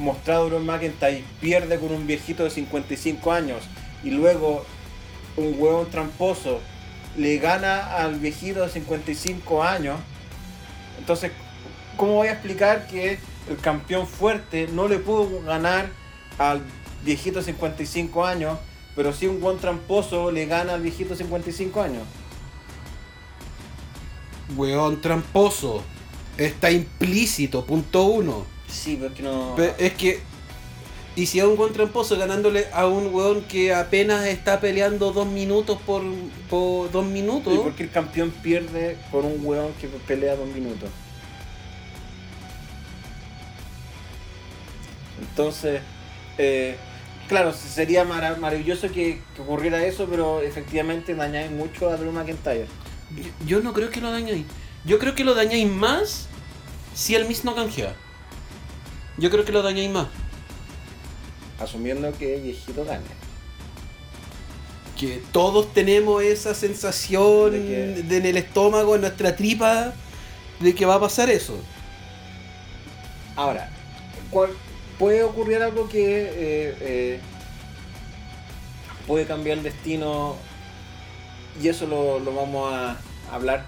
mostrado 0.00 0.48
Drew 0.48 0.60
McIntyre 0.60 1.24
pierde 1.40 1.78
con 1.78 1.92
un 1.92 2.06
viejito 2.06 2.44
de 2.44 2.50
55 2.50 3.32
años 3.32 3.62
y 4.02 4.10
luego 4.10 4.64
un 5.36 5.54
huevón 5.58 5.90
tramposo 5.90 6.60
le 7.16 7.38
gana 7.38 7.96
al 7.96 8.16
viejito 8.16 8.62
de 8.62 8.68
55 8.68 9.62
años. 9.62 9.98
Entonces, 10.98 11.32
¿cómo 11.96 12.14
voy 12.14 12.28
a 12.28 12.32
explicar 12.32 12.86
que 12.86 13.18
el 13.48 13.56
campeón 13.58 14.06
fuerte 14.06 14.68
no 14.72 14.88
le 14.88 14.98
pudo 14.98 15.42
ganar 15.42 15.90
al 16.38 16.62
viejito 17.04 17.38
de 17.40 17.44
55 17.46 18.24
años, 18.24 18.58
pero 18.96 19.12
si 19.12 19.26
un 19.26 19.40
buen 19.40 19.58
tramposo 19.58 20.30
le 20.30 20.46
gana 20.46 20.74
al 20.74 20.82
viejito 20.82 21.10
de 21.10 21.16
55 21.16 21.82
años? 21.82 22.02
Weón 24.56 25.00
tramposo. 25.00 25.82
Está 26.36 26.70
implícito, 26.70 27.66
punto 27.66 28.04
uno. 28.04 28.46
Sí, 28.70 28.96
pero 28.96 29.08
es 29.10 29.16
que 29.16 29.22
no. 29.22 29.54
Pe- 29.56 29.74
Es 29.78 29.92
que. 29.94 30.20
Y 31.16 31.26
si 31.26 31.40
a 31.40 31.46
un 31.48 31.56
buen 31.56 31.72
tramposo 31.72 32.16
ganándole 32.16 32.68
a 32.72 32.86
un 32.86 33.12
weón 33.12 33.42
que 33.42 33.74
apenas 33.74 34.26
está 34.26 34.60
peleando 34.60 35.12
dos 35.12 35.26
minutos 35.26 35.78
por, 35.84 36.02
por 36.48 36.90
dos 36.92 37.04
minutos. 37.04 37.52
¿Y 37.52 37.58
por 37.58 37.74
qué 37.74 37.82
el 37.82 37.90
campeón 37.90 38.30
pierde 38.30 38.96
por 39.10 39.24
un 39.24 39.44
hueón 39.44 39.72
que 39.80 39.88
pelea 39.88 40.36
dos 40.36 40.46
minutos? 40.48 40.88
Entonces, 45.20 45.82
eh, 46.38 46.76
claro, 47.28 47.52
sería 47.52 48.04
mara- 48.04 48.36
maravilloso 48.36 48.88
que, 48.90 49.20
que 49.34 49.42
ocurriera 49.42 49.84
eso, 49.84 50.06
pero 50.08 50.40
efectivamente 50.40 51.14
dañáis 51.14 51.50
mucho 51.50 51.88
a 51.90 51.96
Drew 51.96 52.12
McIntyre. 52.12 52.66
Yo, 53.16 53.46
yo 53.46 53.60
no 53.60 53.72
creo 53.72 53.90
que 53.90 54.00
lo 54.00 54.10
dañéis. 54.10 54.46
Yo 54.84 54.98
creo 54.98 55.14
que 55.14 55.24
lo 55.24 55.34
dañáis 55.34 55.68
más 55.68 56.28
si 56.94 57.14
el 57.14 57.26
Miss 57.26 57.44
no 57.44 57.54
canjea. 57.54 57.94
Yo 59.20 59.30
creo 59.30 59.44
que 59.44 59.52
lo 59.52 59.62
dañáis 59.62 59.90
más. 59.90 60.08
Asumiendo 61.60 62.10
que 62.18 62.36
viejito 62.40 62.84
gane. 62.84 63.04
Que 64.98 65.22
todos 65.30 65.72
tenemos 65.74 66.22
esa 66.22 66.54
sensación 66.54 67.52
De 67.52 67.58
que- 67.58 68.02
de 68.02 68.16
en 68.16 68.26
el 68.26 68.36
estómago, 68.38 68.94
en 68.94 69.02
nuestra 69.02 69.36
tripa, 69.36 69.92
de 70.58 70.74
que 70.74 70.86
va 70.86 70.94
a 70.96 71.00
pasar 71.00 71.28
eso. 71.30 71.54
Ahora, 73.36 73.70
¿cuál- 74.30 74.54
puede 74.98 75.22
ocurrir 75.22 75.62
algo 75.62 75.88
que 75.88 76.22
eh, 76.22 76.76
eh, 76.80 77.20
puede 79.06 79.26
cambiar 79.26 79.58
el 79.58 79.64
destino 79.64 80.36
y 81.62 81.68
eso 81.68 81.86
lo, 81.86 82.18
lo 82.20 82.34
vamos 82.34 82.72
a 82.72 82.96
hablar. 83.30 83.66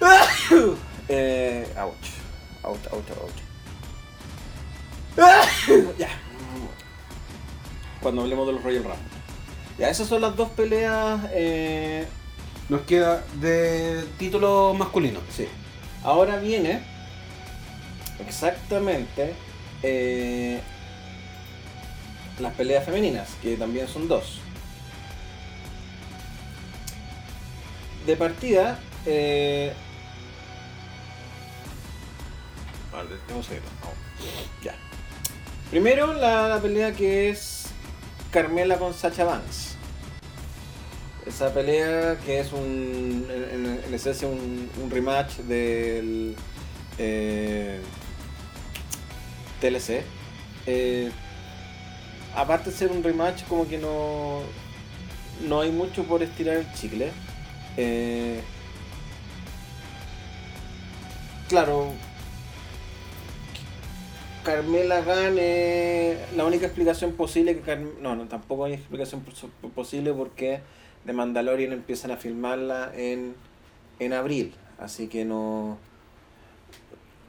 eh, 1.08 1.66
ouch. 1.78 2.17
Ouch, 2.68 2.86
ouch, 2.92 3.10
ouch. 3.22 3.40
ya. 5.98 6.08
Cuando 8.02 8.22
hablemos 8.22 8.46
de 8.46 8.52
los 8.52 8.62
Royal 8.62 8.84
Rumble. 8.84 8.98
Ya, 9.78 9.88
esas 9.90 10.06
son 10.08 10.20
las 10.20 10.36
dos 10.36 10.50
peleas. 10.50 11.20
eh, 11.32 12.06
Nos 12.68 12.82
queda 12.82 13.24
de 13.40 14.04
título 14.18 14.74
masculino. 14.74 15.20
Sí. 15.34 15.48
Ahora 16.04 16.36
viene 16.36 16.80
exactamente 18.26 19.34
eh, 19.82 20.60
las 22.38 22.52
peleas 22.54 22.84
femeninas, 22.84 23.30
que 23.42 23.56
también 23.56 23.88
son 23.88 24.06
dos. 24.08 24.40
De 28.06 28.16
partida, 28.16 28.78
eh, 29.06 29.72
Primero 35.70 36.14
la, 36.14 36.58
pelea 36.62 36.92
que 36.92 37.28
es 37.30 37.66
Carmela 38.30 38.78
con 38.78 38.94
Sacha 38.94 39.24
Banks. 39.24 39.76
Esa 41.26 41.52
pelea 41.52 42.16
que 42.24 42.40
es 42.40 42.52
un, 42.52 43.26
en, 43.30 43.66
en- 43.66 43.84
en 43.86 43.94
esencia 43.94 44.26
un, 44.26 44.70
un 44.82 44.90
rematch 44.90 45.36
del 45.40 46.34
eh, 46.96 47.80
TLC. 49.60 50.02
Eh, 50.66 51.10
aparte 52.34 52.70
de 52.70 52.76
ser 52.76 52.90
un 52.90 53.02
rematch, 53.04 53.44
como 53.44 53.68
que 53.68 53.76
no, 53.76 54.40
no 55.46 55.60
hay 55.60 55.70
mucho 55.70 56.04
por 56.04 56.22
estirar 56.22 56.56
el 56.56 56.72
chicle. 56.72 57.12
Eh, 57.76 58.40
claro, 61.48 61.92
Carmela 64.48 65.02
gane. 65.02 66.16
La 66.34 66.46
única 66.46 66.64
explicación 66.66 67.12
posible 67.12 67.54
que 67.54 67.60
Carm- 67.62 67.98
No, 68.00 68.16
no, 68.16 68.24
tampoco 68.28 68.64
hay 68.64 68.72
explicación 68.72 69.20
pos- 69.20 69.46
posible 69.74 70.14
porque 70.14 70.60
The 71.04 71.12
Mandalorian 71.12 71.72
empiezan 71.72 72.12
a 72.12 72.16
filmarla 72.16 72.90
en, 72.96 73.34
en 73.98 74.12
abril. 74.14 74.54
Así 74.78 75.08
que 75.08 75.26
no. 75.26 75.76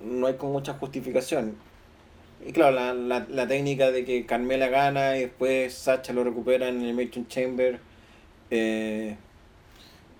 No 0.02 0.28
hay 0.28 0.36
con 0.36 0.54
mucha 0.54 0.74
justificación. 0.76 1.56
Y 2.46 2.54
claro, 2.54 2.72
la, 2.74 2.94
la, 2.94 3.26
la 3.30 3.48
técnica 3.50 3.92
de 3.92 4.06
que 4.06 4.26
Carmela 4.26 4.70
gana 4.70 5.18
y 5.18 5.22
después 5.24 5.74
Sacha 5.74 6.14
lo 6.14 6.24
recupera 6.24 6.70
en 6.70 6.78
el 6.78 6.84
Elimination 6.86 7.28
Chamber. 7.28 7.80
eh, 8.50 9.18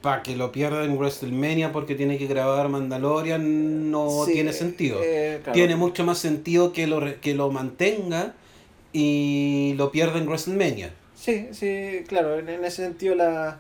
Para 0.02 0.24
que 0.24 0.36
lo 0.38 0.52
pierda 0.52 0.86
en 0.86 0.98
WrestleMania 0.98 1.72
porque 1.74 1.94
tiene 1.96 2.18
que 2.18 2.28
grabar 2.28 2.70
Mandalorian 2.70 3.92
no 3.92 4.26
sí, 4.26 4.34
tiene 4.34 4.54
sentido. 4.54 5.00
eh, 5.04 5.40
claro. 5.44 5.54
Tiene 5.54 5.76
mucho 5.76 6.06
más 6.06 6.18
sentido 6.20 6.72
que 6.72 6.88
lo, 6.88 7.02
que 7.20 7.34
lo 7.36 7.52
mantenga 7.52 8.34
y 8.94 9.74
lo 9.78 9.92
pierda 9.92 10.18
en 10.20 10.28
WrestleMania. 10.28 10.94
Sí, 11.16 11.50
sí, 11.52 12.04
claro, 12.08 12.40
en, 12.40 12.48
en 12.48 12.64
ese 12.64 12.84
sentido 12.84 13.14
la, 13.16 13.60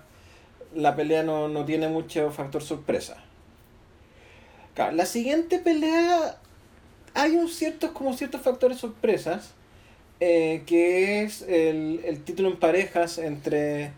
la 0.73 0.95
pelea 0.95 1.23
no, 1.23 1.49
no 1.49 1.65
tiene 1.65 1.89
mucho 1.89 2.31
factor 2.31 2.63
sorpresa. 2.63 3.17
Claro, 4.75 4.95
la 4.95 5.05
siguiente 5.05 5.59
pelea 5.59 6.37
hay 7.13 7.31
un 7.31 7.49
ciertos, 7.49 7.91
como 7.91 8.13
ciertos 8.15 8.41
factores 8.41 8.77
sorpresas, 8.77 9.51
eh, 10.21 10.63
que 10.65 11.23
es 11.23 11.41
el, 11.41 11.99
el 12.05 12.23
título 12.23 12.47
en 12.49 12.55
parejas 12.57 13.17
entre 13.17 13.91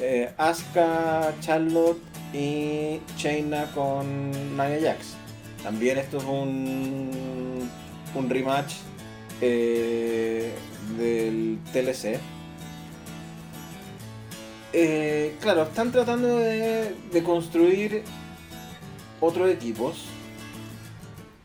eh, 0.00 0.30
Asuka, 0.36 1.34
Charlotte 1.40 2.00
y 2.32 3.00
Shayna 3.16 3.66
con 3.72 4.30
Nia 4.56 4.78
Jax. 4.80 5.14
También 5.62 5.98
esto 5.98 6.18
es 6.18 6.24
un, 6.24 7.68
un 8.14 8.30
rematch 8.30 8.74
eh, 9.40 10.52
del 10.98 11.58
TLC. 11.72 12.18
Eh, 14.72 15.36
claro, 15.40 15.62
están 15.62 15.90
tratando 15.90 16.38
de, 16.38 16.94
de 17.12 17.22
construir 17.22 18.02
otros 19.20 19.50
equipos. 19.50 20.04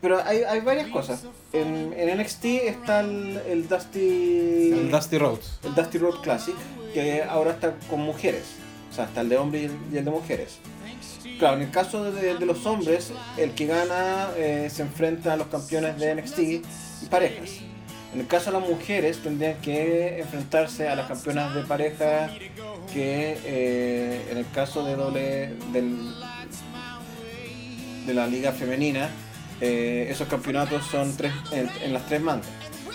Pero 0.04 0.22
hay, 0.22 0.42
hay 0.42 0.60
varias 0.60 0.88
cosas. 0.88 1.24
En, 1.54 1.94
en 1.96 2.20
NXT 2.20 2.44
está 2.44 3.00
el, 3.00 3.40
el 3.48 3.66
Dusty. 3.66 4.70
El 4.70 4.90
Dusty 4.90 5.16
Rhodes. 5.16 5.58
el 5.64 5.74
Dusty 5.74 5.96
Road 5.96 6.20
Classic, 6.20 6.54
que 6.92 7.22
ahora 7.22 7.52
está 7.52 7.72
con 7.88 8.00
mujeres. 8.00 8.42
O 8.90 8.94
sea, 8.94 9.06
está 9.06 9.22
el 9.22 9.30
de 9.30 9.38
hombres 9.38 9.62
y 9.62 9.64
el, 9.64 9.72
y 9.94 9.96
el 9.96 10.04
de 10.04 10.10
mujeres. 10.10 10.58
Claro, 11.38 11.56
en 11.56 11.62
el 11.62 11.70
caso 11.70 12.12
de, 12.12 12.34
de 12.34 12.44
los 12.44 12.66
hombres, 12.66 13.12
el 13.38 13.52
que 13.52 13.64
gana 13.64 14.28
eh, 14.36 14.68
se 14.70 14.82
enfrenta 14.82 15.32
a 15.32 15.36
los 15.38 15.46
campeones 15.46 15.98
de 15.98 16.14
NXT 16.14 16.38
y 16.38 16.62
parejas. 17.08 17.60
En 18.12 18.20
el 18.20 18.26
caso 18.26 18.52
de 18.52 18.60
las 18.60 18.68
mujeres, 18.68 19.22
tendrían 19.22 19.56
que 19.62 20.20
enfrentarse 20.20 20.86
a 20.86 20.96
las 20.96 21.08
campeonas 21.08 21.54
de 21.54 21.62
pareja 21.62 22.28
que 22.92 23.38
eh, 23.42 24.28
en 24.30 24.36
el 24.36 24.50
caso 24.50 24.84
de 24.84 24.96
doble 24.96 25.54
del, 25.72 26.12
de 28.06 28.12
la 28.12 28.26
liga 28.26 28.52
femenina, 28.52 29.08
eh, 29.66 30.08
esos 30.10 30.28
campeonatos 30.28 30.84
son 30.86 31.16
tres, 31.16 31.32
en, 31.52 31.70
en 31.82 31.92
las 31.94 32.04
tres 32.06 32.20
man- 32.20 32.42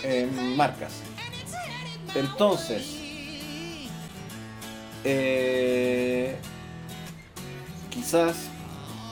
eh, 0.04 0.28
marcas. 0.56 0.92
Entonces, 2.14 2.96
eh, 5.04 6.36
quizás 7.90 8.36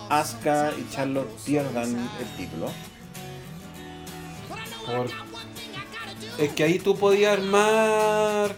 Asuka 0.09 0.73
y 0.79 0.89
Charlotte 0.95 1.31
pierdan 1.45 1.97
el 2.21 2.27
título. 2.37 2.71
Por- 4.87 5.11
Es 6.39 6.53
que 6.53 6.63
ahí 6.65 6.79
tú 6.79 6.97
podías 6.97 7.37
armar 7.39 8.55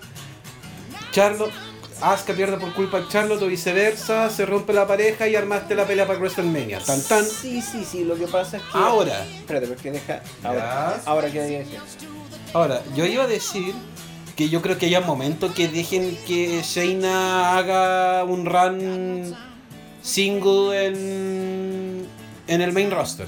Charlotte, 1.12 1.52
Asuka 2.00 2.32
pierde 2.32 2.56
por 2.56 2.72
culpa 2.72 3.00
de 3.00 3.08
Charlotte 3.08 3.42
o 3.42 3.46
viceversa, 3.46 4.30
se 4.30 4.46
rompe 4.46 4.72
la 4.72 4.86
pareja 4.86 5.28
y 5.28 5.36
armaste 5.36 5.74
la 5.74 5.86
pelea 5.86 6.06
para 6.06 6.18
WrestleMania. 6.18 6.78
Tan 6.80 7.02
tan. 7.02 7.24
Sí, 7.24 7.60
sí, 7.60 7.84
sí, 7.84 8.04
lo 8.04 8.16
que 8.16 8.26
pasa 8.26 8.56
es 8.56 8.62
que. 8.62 8.78
Ahora. 8.78 9.24
Espérate, 9.24 9.66
porque 9.66 9.90
deja. 9.90 10.22
Ahora, 10.42 11.00
ahora 11.04 11.30
que. 11.30 11.66
Ahora, 12.52 12.82
yo 12.96 13.04
iba 13.04 13.24
a 13.24 13.26
decir 13.26 13.74
que 14.34 14.48
yo 14.48 14.62
creo 14.62 14.78
que 14.78 14.86
haya 14.86 15.02
momento 15.02 15.52
que 15.52 15.68
dejen 15.68 16.16
que 16.26 16.62
Shayna 16.62 17.58
haga 17.58 18.24
un 18.24 18.46
run 18.46 19.36
single 20.02 20.86
en, 20.86 22.06
en 22.46 22.60
el 22.60 22.72
main 22.72 22.90
roster. 22.90 23.26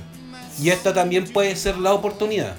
Y 0.60 0.70
esta 0.70 0.94
también 0.94 1.24
puede 1.24 1.54
ser 1.56 1.76
la 1.78 1.92
oportunidad. 1.92 2.54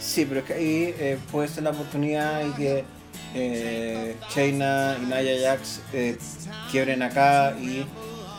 Sí, 0.00 0.24
pero 0.24 0.40
es 0.40 0.46
que 0.46 0.54
ahí 0.54 0.94
eh, 0.98 1.18
puede 1.30 1.48
ser 1.48 1.62
la 1.62 1.70
oportunidad 1.70 2.46
y 2.46 2.50
que 2.52 2.84
eh, 3.34 4.16
Shayna 4.34 4.98
y 5.00 5.06
Nia 5.06 5.40
Jax 5.42 5.80
eh, 5.92 6.18
quiebren 6.70 7.02
acá 7.02 7.56
y 7.58 7.86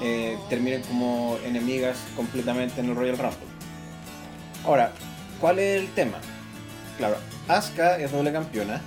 eh, 0.02 0.38
terminen 0.50 0.82
como 0.84 1.38
enemigas 1.46 1.98
completamente 2.16 2.82
en 2.82 2.90
el 2.90 2.96
Royal 2.96 3.18
Rumble. 3.18 3.48
Ahora, 4.66 4.92
¿cuál 5.40 5.60
es 5.60 5.82
el 5.82 5.88
tema? 5.90 6.20
Claro, 6.98 7.18
Asuka 7.48 7.98
es 7.98 8.12
doble 8.12 8.32
campeona, 8.32 8.82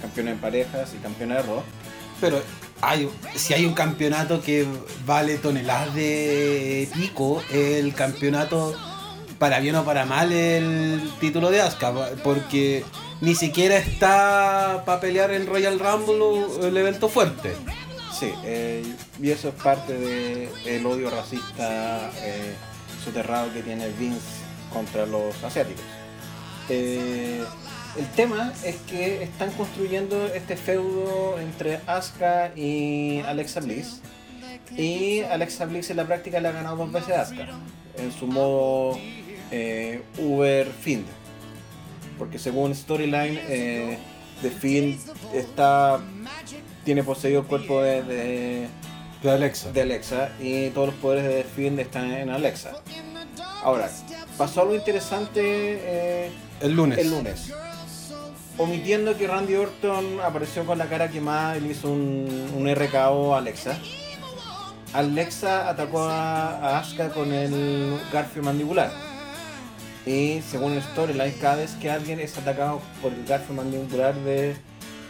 campeona 0.00 0.30
en 0.32 0.38
parejas 0.38 0.92
y 0.94 0.98
campeona 0.98 1.36
de 1.36 1.42
Raw. 1.42 1.62
Pero 2.20 2.42
si 3.34 3.54
hay 3.54 3.66
un 3.66 3.74
campeonato 3.74 4.40
que 4.42 4.66
vale 5.04 5.38
toneladas 5.38 5.94
de 5.94 6.88
pico, 6.94 7.42
el 7.52 7.94
campeonato, 7.94 8.74
para 9.38 9.60
bien 9.60 9.76
o 9.76 9.84
para 9.84 10.06
mal, 10.06 10.32
el 10.32 11.10
título 11.20 11.50
de 11.50 11.60
Asuka. 11.60 11.92
Porque 12.24 12.84
ni 13.20 13.34
siquiera 13.34 13.76
está 13.76 14.82
para 14.86 15.00
pelear 15.00 15.30
en 15.32 15.46
Royal 15.46 15.78
Rumble 15.78 16.66
el 16.66 16.76
evento 16.76 17.08
fuerte. 17.08 17.54
Sí, 18.18 18.32
eh, 18.44 18.82
y 19.20 19.30
eso 19.30 19.48
es 19.48 19.54
parte 19.54 19.96
del 20.64 20.84
odio 20.86 21.10
racista 21.10 22.10
eh, 22.22 22.54
soterrado 23.04 23.52
que 23.52 23.62
tiene 23.62 23.88
Vince 23.98 24.20
contra 24.72 25.06
los 25.06 25.42
asiáticos. 25.42 25.82
Eh, 26.68 27.42
el 27.98 28.06
tema 28.12 28.52
es 28.64 28.76
que 28.88 29.22
están 29.22 29.50
construyendo 29.52 30.26
este 30.26 30.56
feudo 30.56 31.38
entre 31.40 31.80
Asuka 31.86 32.52
y 32.54 33.20
Alexa 33.20 33.60
Bliss. 33.60 34.00
Y 34.76 35.22
Alexa 35.22 35.64
Bliss 35.64 35.90
en 35.90 35.96
la 35.96 36.04
práctica 36.04 36.38
le 36.40 36.48
ha 36.48 36.52
ganado 36.52 36.76
dos 36.76 36.92
veces 36.92 37.16
a 37.16 37.22
Asuka. 37.22 37.48
En 37.96 38.12
su 38.12 38.26
modo 38.26 38.96
eh, 39.50 40.02
Uber 40.18 40.68
Fiend. 40.80 41.06
Porque 42.20 42.38
según 42.38 42.74
Storyline, 42.74 43.40
eh, 43.48 43.98
The 44.42 44.50
Fiend 44.50 45.00
está, 45.34 45.98
tiene 46.84 47.02
poseído 47.02 47.40
el 47.40 47.46
cuerpo 47.46 47.80
de, 47.80 48.02
de, 48.02 48.68
De 49.22 49.30
Alexa. 49.30 49.72
de 49.72 49.80
Alexa 49.80 50.28
y 50.38 50.68
todos 50.68 50.88
los 50.88 50.96
poderes 50.96 51.24
de 51.24 51.42
The 51.42 51.48
Fiend 51.48 51.80
están 51.80 52.12
en 52.12 52.28
Alexa. 52.28 52.72
Ahora, 53.64 53.88
pasó 54.36 54.60
algo 54.60 54.74
interesante 54.74 55.40
eh, 55.42 56.30
El 56.60 56.72
lunes. 56.76 56.98
el 56.98 57.10
lunes. 57.10 57.52
Omitiendo 58.58 59.16
que 59.16 59.26
Randy 59.26 59.54
Orton 59.54 60.20
apareció 60.20 60.66
con 60.66 60.76
la 60.76 60.90
cara 60.90 61.08
quemada 61.08 61.56
y 61.56 61.62
le 61.62 61.68
hizo 61.68 61.90
un, 61.90 62.50
un 62.54 62.68
RKO 62.74 63.34
a 63.34 63.38
Alexa. 63.38 63.78
Alexa 64.92 65.70
atacó 65.70 66.02
a, 66.02 66.56
a 66.58 66.78
Asuka 66.80 67.08
con 67.08 67.32
el 67.32 67.98
garfio 68.12 68.42
mandibular. 68.42 68.90
Y 70.06 70.40
según 70.50 70.72
el 70.72 70.82
storyline, 70.82 71.32
cada 71.40 71.56
vez 71.56 71.72
que 71.72 71.90
alguien 71.90 72.20
es 72.20 72.36
atacado 72.38 72.80
por 73.02 73.12
el 73.12 73.24
garfio 73.26 73.54
mandibular 73.54 74.14
de, 74.14 74.56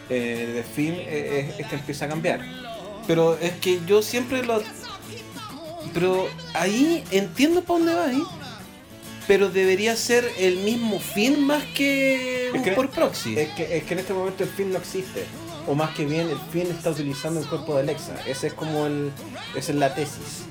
eh, 0.09 0.51
de 0.53 0.63
Finn, 0.63 0.95
eh, 0.97 1.47
es, 1.53 1.59
es 1.61 1.67
que 1.67 1.75
empieza 1.75 2.05
a 2.05 2.09
cambiar. 2.09 2.41
Pero 3.07 3.37
es 3.39 3.53
que 3.53 3.79
yo 3.87 4.01
siempre 4.01 4.43
lo. 4.43 4.61
Pero 5.93 6.27
ahí 6.53 7.03
entiendo 7.11 7.61
para 7.63 7.79
dónde 7.79 7.93
va 7.95 8.05
ahí. 8.05 8.23
Pero 9.27 9.49
debería 9.49 9.95
ser 9.95 10.29
el 10.39 10.57
mismo 10.57 10.99
fin 10.99 11.45
más 11.45 11.63
que 11.75 12.49
Es 12.53 12.61
que- 12.61 12.71
por 12.71 12.89
proxy. 12.89 13.37
Es 13.39 13.49
que, 13.49 13.77
es 13.77 13.83
que 13.83 13.93
en 13.93 13.99
este 13.99 14.13
momento 14.13 14.43
el 14.43 14.49
Finn 14.49 14.71
no 14.71 14.77
existe. 14.79 15.25
O 15.67 15.75
más 15.75 15.95
que 15.95 16.05
bien, 16.05 16.27
el 16.29 16.39
Finn 16.51 16.67
está 16.71 16.89
utilizando 16.89 17.39
el 17.39 17.47
cuerpo 17.47 17.75
de 17.75 17.81
Alexa. 17.81 18.15
Ese 18.25 18.47
es 18.47 18.53
como 18.53 18.87
el. 18.87 19.11
Esa 19.55 19.71
es 19.71 19.77
la 19.77 19.93
tesis. 19.93 20.43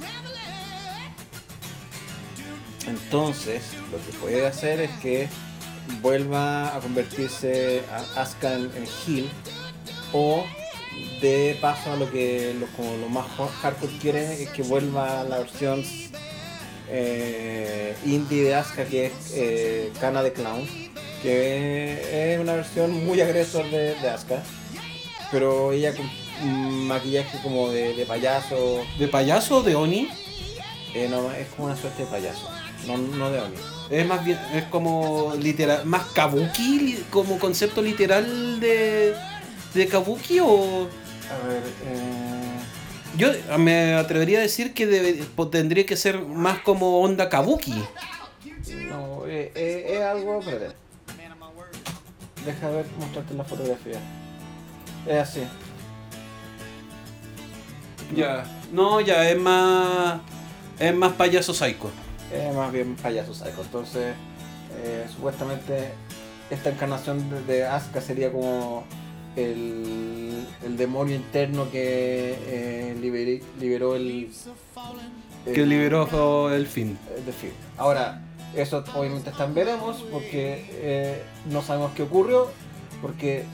Entonces, 2.87 3.63
lo 3.93 3.99
que 3.99 4.19
puede 4.19 4.47
hacer 4.47 4.81
es 4.81 4.91
que 5.03 5.29
vuelva 6.03 6.75
a 6.75 6.81
convertirse 6.81 7.83
a 7.91 8.23
Asuka 8.23 8.55
en, 8.55 8.71
en 8.77 8.85
heel. 9.07 9.31
O 10.13 10.45
de 11.21 11.57
paso 11.61 11.93
a 11.93 11.97
lo 11.97 12.11
que 12.11 12.55
los, 12.59 12.69
como 12.71 12.97
los 12.97 13.11
más 13.11 13.27
hardcore 13.63 13.93
quieren 13.99 14.31
es 14.33 14.49
que 14.51 14.63
vuelva 14.63 15.21
a 15.21 15.25
la 15.25 15.39
versión 15.39 15.83
eh, 16.89 17.95
indie 18.05 18.45
de 18.45 18.55
Asuka 18.55 18.85
que 18.85 19.07
es 19.07 19.13
eh, 19.35 19.93
Cana 20.01 20.23
de 20.23 20.33
Clown 20.33 20.67
que 21.23 22.33
es 22.35 22.41
una 22.41 22.55
versión 22.55 23.05
muy 23.07 23.21
agresor 23.21 23.71
de, 23.71 23.95
de 23.95 24.09
Asuka 24.11 24.43
pero 25.31 25.73
ella 25.73 25.95
con 25.95 26.11
maquillaje 26.89 27.39
como 27.43 27.69
de, 27.71 27.95
de 27.95 28.05
payaso 28.07 28.83
¿De 28.99 29.07
payaso 29.09 29.63
de 29.63 29.77
Oni? 29.77 30.09
eh, 30.95 31.07
no, 31.09 31.31
es 31.33 31.47
como 31.49 31.67
una 31.69 31.77
suerte 31.77 32.05
de 32.05 32.11
payaso 32.11 32.49
no, 32.87 32.97
no 32.99 33.31
de 33.31 33.41
Oni 33.41 33.55
Es 33.91 34.07
más 34.07 34.25
bien, 34.25 34.39
es 34.55 34.65
como 34.65 35.35
literal, 35.39 35.85
más 35.87 36.05
kabuki, 36.13 37.03
como 37.11 37.39
concepto 37.39 37.83
literal 37.83 38.61
de, 38.61 39.15
de 39.75 39.87
kabuki 39.89 40.41
o... 40.41 40.89
a 41.31 41.47
ver 41.49 41.63
eh, 41.87 42.61
Yo 43.17 43.29
me 43.59 43.95
atrevería 43.95 44.39
a 44.39 44.43
decir 44.43 44.73
que 44.75 44.87
debe- 44.87 45.25
tendría 45.51 45.85
que 45.87 45.97
ser 45.97 46.21
más 46.23 46.61
como 46.61 47.01
onda 47.01 47.29
kabuki. 47.29 47.75
no, 48.89 49.27
eh, 49.27 49.53
eh, 49.55 49.97
es 49.97 50.03
algo 50.03 50.39
espérate. 50.41 50.75
deja 52.47 52.71
ver 52.71 52.87
mostrarte 52.99 53.35
la 53.35 53.45
fotografía 53.45 54.01
es 55.07 55.17
así 55.19 55.41
Ya. 58.15 58.45
No, 58.73 59.01
ya, 59.01 59.29
es 59.31 59.39
más... 59.39 60.21
Es 60.79 60.95
más 60.95 61.13
payaso 61.13 61.53
psycho. 61.55 61.91
Es 62.33 62.55
más 62.55 62.73
bien 62.73 62.97
payaso 62.97 63.35
psycho 63.35 63.63
entonces 63.63 64.15
eh, 64.85 65.07
supuestamente 65.15 65.91
esta 66.51 66.71
encarnación 66.71 67.47
de, 67.47 67.65
Asuka 67.67 68.01
sería 68.01 68.31
como 68.33 68.85
el, 69.37 70.45
el 70.65 70.77
demonio 70.77 71.17
interno 71.17 71.71
que 71.71 72.37
eh, 72.47 72.97
liberó 73.61 73.95
el, 73.95 74.31
Que 75.45 75.63
el- 75.63 75.69
liberó 75.69 76.53
el 76.53 76.67
fin. 76.67 76.99
el 77.17 77.33
Fear. 77.33 77.53
Ahora, 77.77 78.23
eso 78.57 78.83
obviamente 78.97 79.31
está 79.31 79.45
en 79.45 79.55
veremos 79.55 80.05
porque 80.11 80.65
eh, 80.73 81.23
no 81.51 81.63
sabemos 81.63 81.93
qué 81.95 82.03
ocurrió, 82.03 82.51
porque 83.01 83.45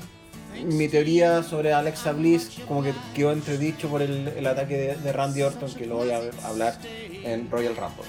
mi 0.64 0.88
teoría 0.88 1.42
sobre 1.42 1.74
Alexa 1.74 2.12
Bliss 2.12 2.58
como 2.66 2.82
que 2.82 2.94
quedó 3.14 3.32
entredicho 3.32 3.88
por 3.88 4.00
el, 4.00 4.28
el 4.28 4.46
ataque 4.46 4.76
de, 4.78 4.94
de 4.96 5.12
Randy 5.12 5.42
Orton 5.42 5.70
que 5.74 5.84
lo 5.86 5.96
voy 5.96 6.10
a 6.12 6.20
hablar 6.46 6.78
en 7.24 7.50
Royal 7.50 7.76
Rumble. 7.76 8.04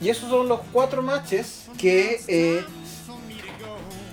Y 0.00 0.08
esos 0.08 0.30
son 0.30 0.48
los 0.48 0.60
cuatro 0.72 1.02
matches 1.02 1.66
que 1.76 2.22
eh, 2.26 2.64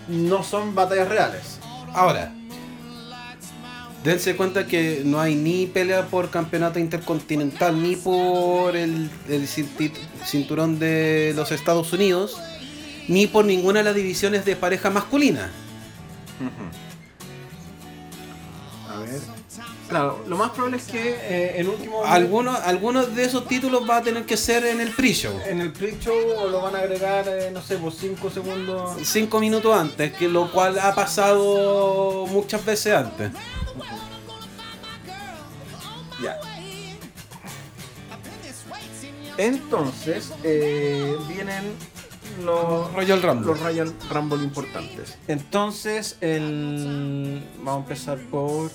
no 0.08 0.44
son 0.44 0.76
batallas 0.76 1.08
reales. 1.08 1.60
Ahora, 1.94 2.34
dense 4.04 4.36
cuenta 4.36 4.68
que 4.68 5.04
no 5.06 5.20
hay 5.20 5.36
ni 5.36 5.66
pelea 5.66 6.06
por 6.08 6.30
campeonato 6.30 6.80
intercontinental 6.80 7.82
ni 7.82 7.96
por 7.96 8.76
el, 8.76 9.10
cinturón 10.26 10.78
de 10.80 11.34
los 11.36 11.52
Estados 11.52 11.94
Unidos, 11.94 12.38
ni 13.08 13.28
por 13.28 13.46
ninguna 13.46 13.80
de 13.80 13.86
las 13.86 13.96
divisiones 13.96 14.44
de 14.46 14.56
pareja 14.56 14.90
masculina. 14.90 15.50
A 18.90 19.00
ver. 19.00 19.22
Claro, 19.88 20.24
lo 20.28 20.36
más 20.36 20.52
probable 20.52 20.78
es 20.78 20.84
que 20.84 21.12
eh, 21.12 21.60
en 21.60 21.70
último 21.70 22.04
Algunos, 22.04 22.60
algunos 22.60 23.16
de 23.16 23.24
esos 23.24 23.48
títulos 23.48 23.90
va 23.90 23.98
a 23.98 24.02
tener 24.02 24.26
que 24.26 24.36
ser 24.36 24.66
en 24.66 24.82
el 24.82 24.92
pre-show. 24.92 25.34
en 25.46 25.62
el 25.62 25.72
pre-show 25.72 26.16
lo 26.50 26.62
van 26.62 26.76
a 26.76 26.80
agregar, 26.80 27.26
eh, 27.28 27.50
no 27.54 27.62
sé, 27.62 27.78
por 27.78 27.94
5 27.94 28.30
segundos. 28.30 28.98
Cinco 29.04 29.40
minutos 29.40 29.74
antes, 29.78 30.12
que 30.14 30.28
lo 30.28 30.52
cual 30.52 30.78
ha 30.80 30.94
pasado 30.94 32.26
muchas 32.28 32.66
veces 32.66 32.94
antes. 32.94 33.32
Ya. 36.22 36.38
Entonces, 39.38 40.32
eh, 40.44 41.16
vienen 41.28 41.64
los 42.44 42.92
Royal 42.94 43.22
Rumble. 43.22 43.48
los 43.48 43.60
Royal 43.60 43.94
Rumble 44.10 44.44
importantes. 44.44 45.18
Entonces, 45.28 46.18
el 46.22 47.44
vamos 47.60 47.82
a 47.82 47.84
empezar 47.84 48.18
por 48.30 48.72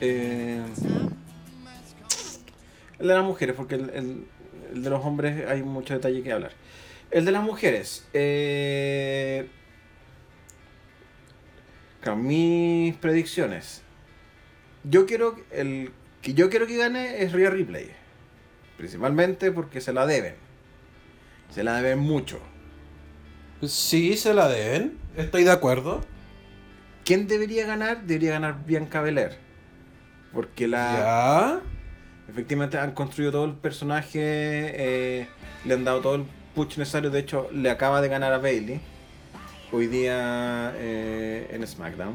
eh, 0.00 0.62
el 2.98 3.08
de 3.08 3.14
las 3.14 3.24
mujeres, 3.24 3.54
porque 3.56 3.76
el, 3.76 3.90
el- 3.90 4.26
el 4.74 4.82
de 4.82 4.90
los 4.90 5.02
hombres 5.04 5.46
hay 5.48 5.62
mucho 5.62 5.94
detalle 5.94 6.22
que 6.22 6.30
hablar. 6.32 6.52
El 7.10 7.24
de 7.24 7.32
las 7.32 7.42
mujeres. 7.42 8.06
Eh, 8.12 9.48
mis 12.16 12.94
predicciones. 12.96 13.82
Yo 14.84 15.06
quiero 15.06 15.36
el 15.50 15.90
que 16.22 16.34
yo 16.34 16.48
quiero 16.50 16.66
que 16.66 16.76
gane 16.76 17.22
es 17.22 17.32
Rhea 17.32 17.50
Ripley. 17.50 17.90
Principalmente 18.76 19.52
porque 19.52 19.80
se 19.80 19.92
la 19.92 20.06
deben. 20.06 20.34
Se 21.50 21.62
la 21.64 21.76
deben 21.76 21.98
mucho. 21.98 22.40
Sí, 23.66 24.16
se 24.16 24.34
la 24.34 24.48
deben. 24.48 24.96
Estoy 25.16 25.44
de 25.44 25.50
acuerdo. 25.50 26.00
¿Quién 27.04 27.26
debería 27.26 27.66
ganar? 27.66 28.02
Debería 28.04 28.32
ganar 28.32 28.64
Bianca 28.64 29.00
Belair. 29.00 29.36
Porque 30.32 30.68
la. 30.68 31.60
¿Ya? 31.60 31.60
Efectivamente 32.30 32.78
han 32.78 32.92
construido 32.92 33.32
todo 33.32 33.44
el 33.46 33.54
personaje, 33.54 34.20
eh, 34.22 35.28
le 35.64 35.74
han 35.74 35.84
dado 35.84 36.00
todo 36.00 36.14
el 36.16 36.24
push 36.54 36.76
necesario. 36.76 37.10
De 37.10 37.20
hecho, 37.20 37.48
le 37.52 37.70
acaba 37.70 38.00
de 38.02 38.08
ganar 38.08 38.32
a 38.34 38.38
Bailey 38.38 38.80
hoy 39.72 39.86
día 39.86 40.72
eh, 40.76 41.48
en 41.50 41.66
SmackDown. 41.66 42.14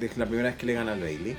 Es 0.00 0.16
la 0.16 0.24
primera 0.24 0.48
vez 0.48 0.56
que 0.56 0.64
le 0.64 0.72
gana 0.72 0.92
a 0.92 0.96
Bailey. 0.96 1.36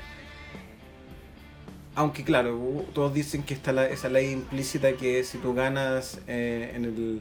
Aunque 1.94 2.24
claro, 2.24 2.58
todos 2.94 3.12
dicen 3.12 3.42
que 3.42 3.52
está 3.54 3.72
la- 3.72 3.86
esa 3.88 4.08
ley 4.08 4.30
implícita 4.30 4.92
que 4.92 5.24
si 5.24 5.38
tú 5.38 5.52
ganas 5.52 6.20
eh, 6.26 6.72
en, 6.74 6.84
el, 6.86 7.20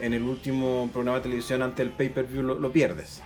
en 0.00 0.12
el 0.14 0.22
último 0.22 0.88
programa 0.92 1.18
de 1.18 1.24
televisión 1.24 1.62
ante 1.62 1.82
el 1.82 1.90
pay-per-view 1.90 2.42
lo, 2.42 2.54
lo 2.58 2.72
pierdes. 2.72 3.22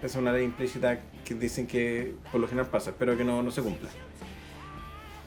Esa 0.00 0.06
es 0.06 0.16
una 0.16 0.32
ley 0.32 0.44
implícita 0.44 0.98
que 1.24 1.34
dicen 1.34 1.66
que 1.66 2.14
por 2.32 2.40
lo 2.40 2.48
general 2.48 2.70
pasa, 2.70 2.90
espero 2.90 3.16
que 3.16 3.24
no, 3.24 3.42
no 3.42 3.50
se 3.50 3.62
cumpla. 3.62 3.88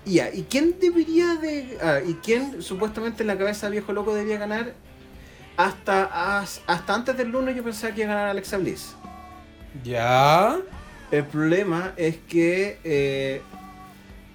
Y 0.06 0.16
ya, 0.16 0.34
¿y 0.34 0.44
quién 0.44 0.76
debería 0.80 1.36
de... 1.36 1.78
ah, 1.82 2.00
¿Y 2.06 2.16
quién 2.16 2.62
supuestamente 2.62 3.24
en 3.24 3.28
la 3.28 3.38
cabeza 3.38 3.70
viejo 3.70 3.94
loco 3.94 4.14
debería 4.14 4.38
ganar? 4.40 4.74
Hasta, 5.56 6.40
as- 6.40 6.62
hasta 6.68 6.96
antes 6.96 7.16
del 7.16 7.30
lunes 7.30 7.56
yo 7.56 7.64
pensaba 7.64 7.94
que 7.94 8.02
iba 8.02 8.12
a 8.12 8.16
ganar 8.16 8.30
Alexa 8.32 8.58
Bliss. 8.58 8.96
¿Ya? 9.84 10.58
El 11.12 11.26
problema 11.26 11.94
es 11.96 12.18
que 12.28 12.80
eh, 12.84 13.42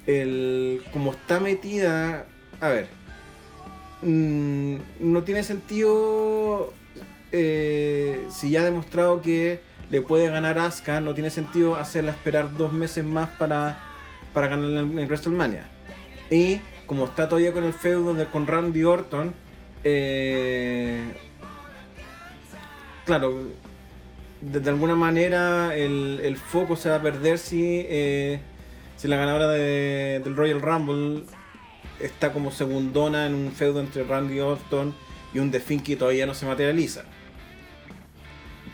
el, 0.07 0.83
como 0.92 1.11
está 1.12 1.40
metida, 1.40 2.24
a 2.61 2.68
ver, 2.68 2.88
mm, 4.03 4.77
no 5.01 5.22
tiene 5.24 5.42
sentido 5.42 6.72
eh, 7.33 8.27
si 8.31 8.51
ya 8.51 8.61
ha 8.62 8.64
demostrado 8.64 9.20
que 9.20 9.61
le 9.90 10.03
puede 10.03 10.29
ganar 10.29 10.59
Asuka, 10.59 11.01
no 11.01 11.14
tiene 11.14 11.31
sentido 11.31 11.77
hacerla 11.77 12.12
esperar 12.12 12.57
dos 12.57 12.72
meses 12.72 13.05
más 13.05 13.29
para, 13.31 13.79
para 14.33 14.48
ganar 14.48 14.70
en, 14.85 15.07
WrestleMania. 15.07 15.64
Y 16.31 16.61
como 16.87 17.07
está 17.07 17.29
todavía 17.29 17.53
con 17.53 17.64
el 17.64 17.72
feudo 17.72 18.14
de, 18.14 18.27
con 18.27 18.46
Randy 18.46 18.85
Orton, 18.85 19.35
eh, 19.85 21.03
claro, 23.07 23.48
de, 24.40 24.70
alguna 24.70 24.94
manera 24.94 25.74
el, 25.74 26.20
el 26.22 26.37
foco 26.37 26.77
se 26.77 26.90
va 26.90 26.96
a 26.96 27.03
perder 27.03 27.38
si, 27.38 27.87
eh, 27.88 28.40
si 28.96 29.09
la 29.09 29.16
ganadora 29.16 29.48
de- 29.48 30.20
del 30.22 30.37
Royal 30.37 30.61
Rumble 30.61 31.24
está 32.01 32.33
como 32.33 32.51
segundona 32.51 33.27
en 33.27 33.35
un 33.35 33.53
feudo 33.53 33.81
entre 33.81 34.05
Randy 34.05 34.40
Orton 34.40 34.94
y 35.35 35.38
un 35.38 35.51
The 35.51 35.61
que 35.61 35.96
todavía 35.96 36.27
no 36.27 36.35
se 36.35 36.46
materializa. 36.46 37.05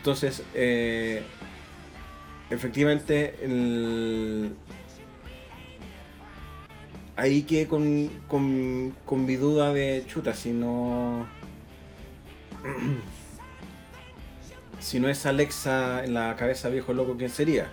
Entonces, 0.05 0.43
eh, 0.53 1.23
efectivamente, 2.51 3.39
el- 3.41 4.55
ahí 7.15 7.41
que 7.41 7.67
con, 7.67 8.07
con, 8.27 8.95
con 9.03 9.25
mi 9.25 9.35
duda 9.35 9.73
de 9.73 10.03
chuta, 10.05 10.35
si 10.35 10.51
no. 10.51 11.25
si 14.79 14.99
no 14.99 15.09
es 15.09 15.25
Alexa 15.25 16.05
en 16.05 16.13
la 16.13 16.35
cabeza 16.35 16.69
viejo 16.69 16.93
loco, 16.93 17.15
¿quién 17.17 17.31
sería? 17.31 17.67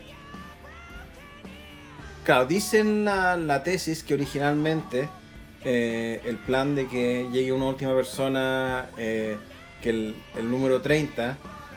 Claro, 2.25 2.47
dicen 2.47 3.05
la, 3.05 3.63
tesis 3.63 4.03
que 4.03 4.15
originalmente 4.15 5.11
eh, 5.67 6.23
el 6.25 6.39
plan 6.39 6.77
de 6.77 6.89
que 6.89 7.29
llegue 7.31 7.53
una 7.53 7.67
última 7.67 7.95
persona, 7.95 8.89
eh, 8.97 9.37
que 9.83 9.91
el 9.91 10.51
número 10.51 10.81
30, 10.81 11.37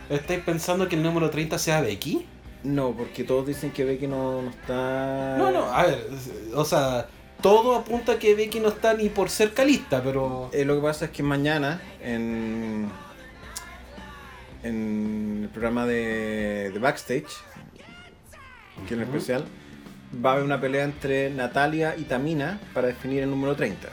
¿Estáis 0.10 0.42
pensando 0.42 0.88
que 0.88 0.96
el 0.96 1.04
número 1.04 1.30
30 1.30 1.58
sea 1.58 1.82
Becky? 1.82 2.26
no, 2.66 2.92
porque 2.92 3.24
todos 3.24 3.46
dicen 3.46 3.72
que 3.72 3.86
Becky 3.86 4.08
no, 4.08 4.42
no 4.42 4.50
está... 4.50 5.36
No, 5.38 5.52
no, 5.52 5.72
a 5.72 5.84
ver, 5.84 6.10
o 6.54 6.66
sea, 6.66 7.08
todo 7.42 7.76
apunta 7.76 8.14
a 8.14 8.20
que 8.20 8.36
Becky 8.36 8.60
no 8.60 8.70
está 8.70 8.94
ni 8.94 9.10
por 9.10 9.30
ser 9.30 9.54
calista, 9.54 10.02
pero... 10.04 10.50
Eh, 10.52 10.66
lo 10.66 10.76
que 10.76 10.82
pasa 10.82 11.06
es 11.06 11.12
que 11.12 11.24
mañana 11.24 11.82
en, 12.02 12.90
en 14.64 15.42
el 15.44 15.50
programa 15.50 15.86
de, 15.86 16.72
de 16.74 16.80
Backstage, 16.80 17.28
que 18.88 18.94
es 18.96 19.00
el 19.00 19.02
especial, 19.02 19.46
va 20.24 20.32
a 20.32 20.34
haber 20.34 20.46
una 20.46 20.60
pelea 20.60 20.84
entre 20.84 21.30
Natalia 21.30 21.96
y 21.98 22.04
Tamina 22.04 22.60
para 22.74 22.88
definir 22.88 23.24
el 23.24 23.30
número 23.30 23.56
30. 23.56 23.90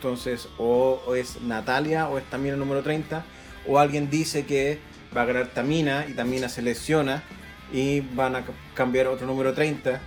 Entonces, 0.00 0.48
o, 0.56 1.14
es 1.14 1.42
Natalia 1.42 2.08
o 2.08 2.16
es 2.16 2.24
Tamina 2.30 2.56
número 2.56 2.82
30, 2.82 3.22
o 3.68 3.78
alguien 3.78 4.08
dice 4.08 4.46
que 4.46 4.78
va 5.14 5.22
a 5.22 5.24
ganar 5.26 5.48
Tamina 5.48 6.06
y 6.08 6.14
Tamina 6.14 6.48
se 6.48 6.62
lesiona 6.62 7.22
y 7.70 8.00
van 8.00 8.34
a 8.34 8.46
ca- 8.46 8.52
cambiar 8.72 9.08
otro 9.08 9.26
número 9.26 9.52
30, 9.52 10.00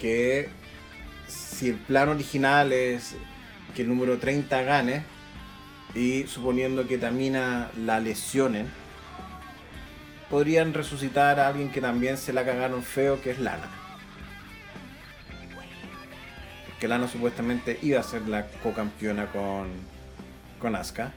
que 0.00 0.48
si 1.26 1.70
el 1.70 1.74
plan 1.74 2.08
original 2.08 2.72
es 2.72 3.16
que 3.74 3.82
el 3.82 3.88
número 3.88 4.18
30 4.18 4.62
gane 4.62 5.02
y 5.96 6.28
suponiendo 6.28 6.86
que 6.86 6.98
Tamina 6.98 7.72
la 7.84 7.98
lesionen, 7.98 8.68
podrían 10.30 10.72
resucitar 10.72 11.40
a 11.40 11.48
alguien 11.48 11.72
que 11.72 11.80
también 11.80 12.16
se 12.16 12.32
la 12.32 12.44
cagaron 12.44 12.84
feo, 12.84 13.20
que 13.20 13.32
es 13.32 13.40
Lana. 13.40 13.68
Que 16.80 16.88
Lana 16.88 17.08
supuestamente 17.08 17.78
iba 17.82 18.00
a 18.00 18.02
ser 18.02 18.22
la 18.28 18.46
co-campeona 18.62 19.26
con, 19.26 19.68
con 20.60 20.76
Asuka. 20.76 21.12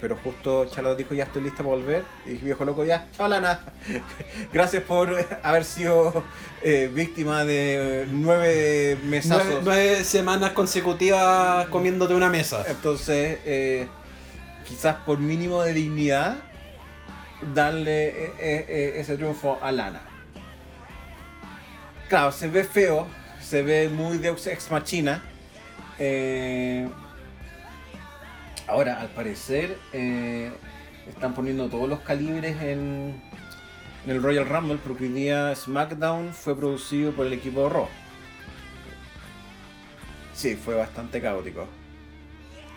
Pero 0.00 0.16
justo 0.16 0.66
Charlotte 0.66 0.98
dijo 0.98 1.14
ya 1.14 1.24
estoy 1.24 1.42
lista 1.42 1.58
para 1.58 1.68
volver. 1.70 2.04
Y 2.26 2.30
dije, 2.30 2.44
viejo 2.44 2.64
loco 2.64 2.84
ya, 2.84 3.06
chao 3.16 3.28
Lana. 3.28 3.60
Gracias 4.52 4.82
por 4.82 5.14
haber 5.42 5.64
sido 5.64 6.24
eh, 6.62 6.90
víctima 6.92 7.44
de 7.44 8.08
nueve 8.10 8.98
mesazos. 9.04 9.46
Nueve, 9.46 9.60
nueve 9.64 10.04
semanas 10.04 10.52
consecutivas 10.52 11.68
comiéndote 11.68 12.14
una 12.14 12.30
mesa. 12.30 12.64
Entonces, 12.68 13.38
eh, 13.44 13.86
quizás 14.66 14.96
por 15.06 15.18
mínimo 15.18 15.62
de 15.62 15.72
dignidad, 15.74 16.36
darle 17.54 18.08
eh, 18.08 18.32
eh, 18.38 18.66
eh, 18.68 18.92
ese 18.96 19.16
triunfo 19.16 19.58
a 19.60 19.72
Lana. 19.72 20.00
Claro, 22.08 22.32
se 22.32 22.48
ve 22.48 22.64
feo, 22.64 23.06
se 23.52 23.62
ve 23.62 23.90
muy 23.90 24.16
Deus 24.16 24.46
Ex 24.46 24.70
Machina. 24.70 25.22
eh, 25.98 26.88
ahora, 28.66 28.98
al 28.98 29.08
parecer, 29.10 29.76
eh, 29.92 30.50
están 31.06 31.34
poniendo 31.34 31.68
todos 31.68 31.86
los 31.86 32.00
calibres 32.00 32.56
en, 32.62 33.20
en 34.06 34.10
el 34.10 34.22
Royal 34.22 34.48
Rumble, 34.48 34.78
porque 34.82 35.04
hoy 35.04 35.10
día 35.10 35.54
SmackDown 35.54 36.32
fue 36.32 36.56
producido 36.56 37.12
por 37.12 37.26
el 37.26 37.34
equipo 37.34 37.64
de 37.64 37.68
Raw. 37.68 37.88
Sí, 40.32 40.56
fue 40.56 40.74
bastante 40.74 41.20
caótico. 41.20 41.66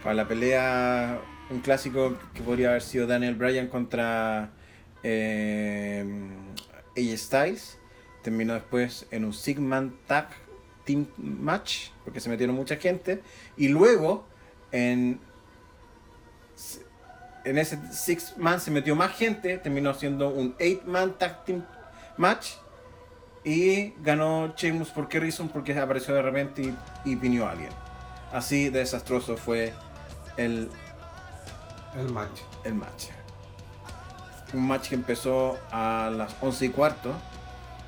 Para 0.04 0.16
la 0.16 0.28
pelea, 0.28 1.22
un 1.52 1.62
clásico 1.62 2.18
que 2.34 2.42
podría 2.42 2.72
haber 2.72 2.82
sido 2.82 3.08
Daniel 3.08 3.36
Bryan 3.36 3.68
contra 3.68 4.50
eh, 5.04 6.06
AJ 6.98 7.18
Styles, 7.18 7.78
terminó 8.24 8.56
después 8.56 9.08
en 9.12 9.24
un 9.24 9.32
Sigman 9.32 9.96
Tag 10.06 10.44
Team 10.86 11.08
Match, 11.17 11.89
porque 12.04 12.19
se 12.19 12.30
metieron 12.30 12.56
mucha 12.56 12.78
gente, 12.78 13.21
y 13.58 13.67
luego 13.67 14.26
en, 14.71 15.19
en 17.43 17.58
ese 17.58 17.80
Six 17.91 18.38
Man 18.38 18.60
se 18.60 18.71
metió 18.71 18.95
más 18.95 19.12
gente, 19.15 19.58
terminó 19.58 19.93
siendo 19.93 20.30
un 20.30 20.56
Eight 20.60 20.84
Man 20.86 21.17
Tag 21.17 21.43
Team 21.45 21.65
Match, 22.17 22.54
y 23.43 23.93
ganó 24.02 24.54
Sheamus 24.56 24.89
por 24.89 25.08
qué 25.08 25.19
reason, 25.19 25.50
porque 25.50 25.78
apareció 25.78 26.15
de 26.15 26.21
repente 26.24 26.62
y, 26.63 27.12
y 27.12 27.15
pinió 27.15 27.45
a 27.45 27.52
alguien. 27.52 27.69
Así 28.32 28.69
de 28.69 28.80
desastroso 28.80 29.38
fue 29.38 29.71
el, 30.36 30.69
El 31.95 32.12
match. 32.12 32.41
el 32.63 32.74
match. 32.74 33.06
Un 34.54 34.67
match 34.67 34.89
que 34.89 34.95
empezó 34.95 35.58
a 35.71 36.12
las 36.15 36.36
11 36.41 36.65
y 36.65 36.69
cuarto 36.69 37.13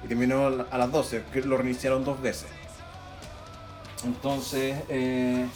y 0.03 0.07
terminó 0.07 0.47
a 0.69 0.77
las 0.77 0.91
12, 0.91 1.23
que 1.33 1.41
lo 1.41 1.57
reiniciaron 1.57 2.05
dos 2.05 2.21
veces. 2.21 2.47
Entonces, 4.03 4.77
eh, 4.89 5.47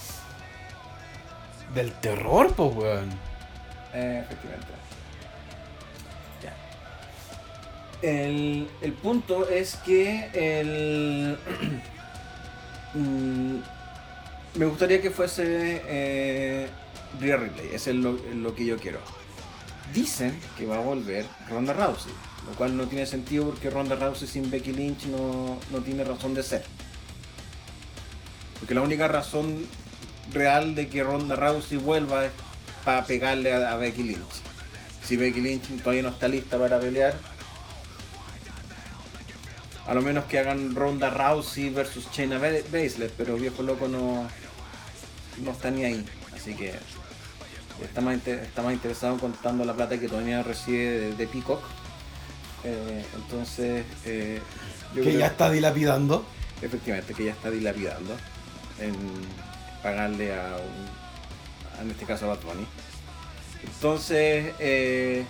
Del 1.73 1.93
terror, 1.93 2.53
pues, 2.55 2.75
weón. 2.75 3.09
eh, 3.93 4.23
efectivamente. 4.25 4.67
Ya. 6.43 6.53
El, 8.01 8.67
el 8.81 8.93
punto 8.93 9.47
es 9.47 9.75
que 9.85 10.29
el, 10.33 11.37
mm, 12.93 13.55
me 14.55 14.65
gustaría 14.65 15.01
que 15.01 15.11
fuese 15.11 15.81
eh, 15.87 16.67
Rhea 17.19 17.37
Ripley, 17.37 17.69
es 17.73 17.87
lo, 17.87 18.13
lo 18.33 18.55
que 18.55 18.65
yo 18.65 18.77
quiero. 18.77 18.99
Dicen 19.93 20.39
que 20.57 20.65
va 20.65 20.77
a 20.77 20.81
volver 20.81 21.25
Ronda 21.49 21.73
Rousey, 21.73 22.13
lo 22.47 22.53
cual 22.53 22.75
no 22.77 22.87
tiene 22.87 23.05
sentido 23.05 23.45
porque 23.49 23.69
Ronda 23.69 23.95
Rousey 23.95 24.27
sin 24.27 24.49
Becky 24.49 24.71
Lynch 24.71 25.05
no, 25.05 25.57
no 25.69 25.79
tiene 25.79 26.03
razón 26.03 26.33
de 26.33 26.43
ser. 26.43 26.63
Porque 28.61 28.73
la 28.75 28.81
única 28.81 29.07
razón 29.09 29.65
real 30.31 30.75
de 30.75 30.87
que 30.87 31.03
Ronda 31.03 31.35
Rousey 31.35 31.77
vuelva 31.77 32.25
es 32.25 32.31
para 32.85 33.03
pegarle 33.05 33.53
a, 33.53 33.73
a 33.73 33.75
Becky 33.75 34.03
Lynch. 34.03 34.41
si 35.03 35.17
Becky 35.17 35.41
Lynch 35.41 35.63
todavía 35.83 36.03
no 36.03 36.09
está 36.09 36.27
lista 36.29 36.57
para 36.57 36.79
pelear, 36.79 37.15
a 39.87 39.93
lo 39.93 40.01
menos 40.01 40.25
que 40.25 40.39
hagan 40.39 40.75
Ronda 40.75 41.09
Rousey 41.09 41.69
versus 41.69 42.07
Shayna 42.11 42.37
Ba- 42.37 42.49
Baszler, 42.71 43.11
pero 43.17 43.35
viejo 43.35 43.63
loco 43.63 43.87
no, 43.87 44.27
no 45.43 45.51
está 45.51 45.71
ni 45.71 45.83
ahí. 45.83 46.05
Así 46.35 46.53
que 46.53 46.73
está 47.83 47.99
más, 48.01 48.15
está 48.25 48.61
más 48.61 48.73
interesado 48.73 49.13
en 49.13 49.19
contando 49.19 49.65
la 49.65 49.73
plata 49.73 49.99
que 49.99 50.07
todavía 50.07 50.43
recibe 50.43 50.77
de, 50.99 51.15
de 51.15 51.27
Peacock. 51.27 51.61
Eh, 52.63 53.03
entonces, 53.15 53.85
eh, 54.05 54.39
yo 54.95 55.01
Que 55.03 55.09
creo- 55.09 55.19
ya 55.19 55.27
está 55.27 55.49
dilapidando. 55.49 56.25
efectivamente, 56.61 57.13
que 57.15 57.25
ya 57.25 57.31
está 57.31 57.49
dilapidando 57.49 58.15
en 58.81 58.95
pagarle 59.83 60.33
a 60.33 60.57
un, 60.57 61.83
en 61.85 61.91
este 61.91 62.05
caso 62.05 62.25
a 62.25 62.35
Bad 62.35 62.43
Bunny. 62.43 62.65
Entonces, 63.63 64.53
eh, 64.59 65.23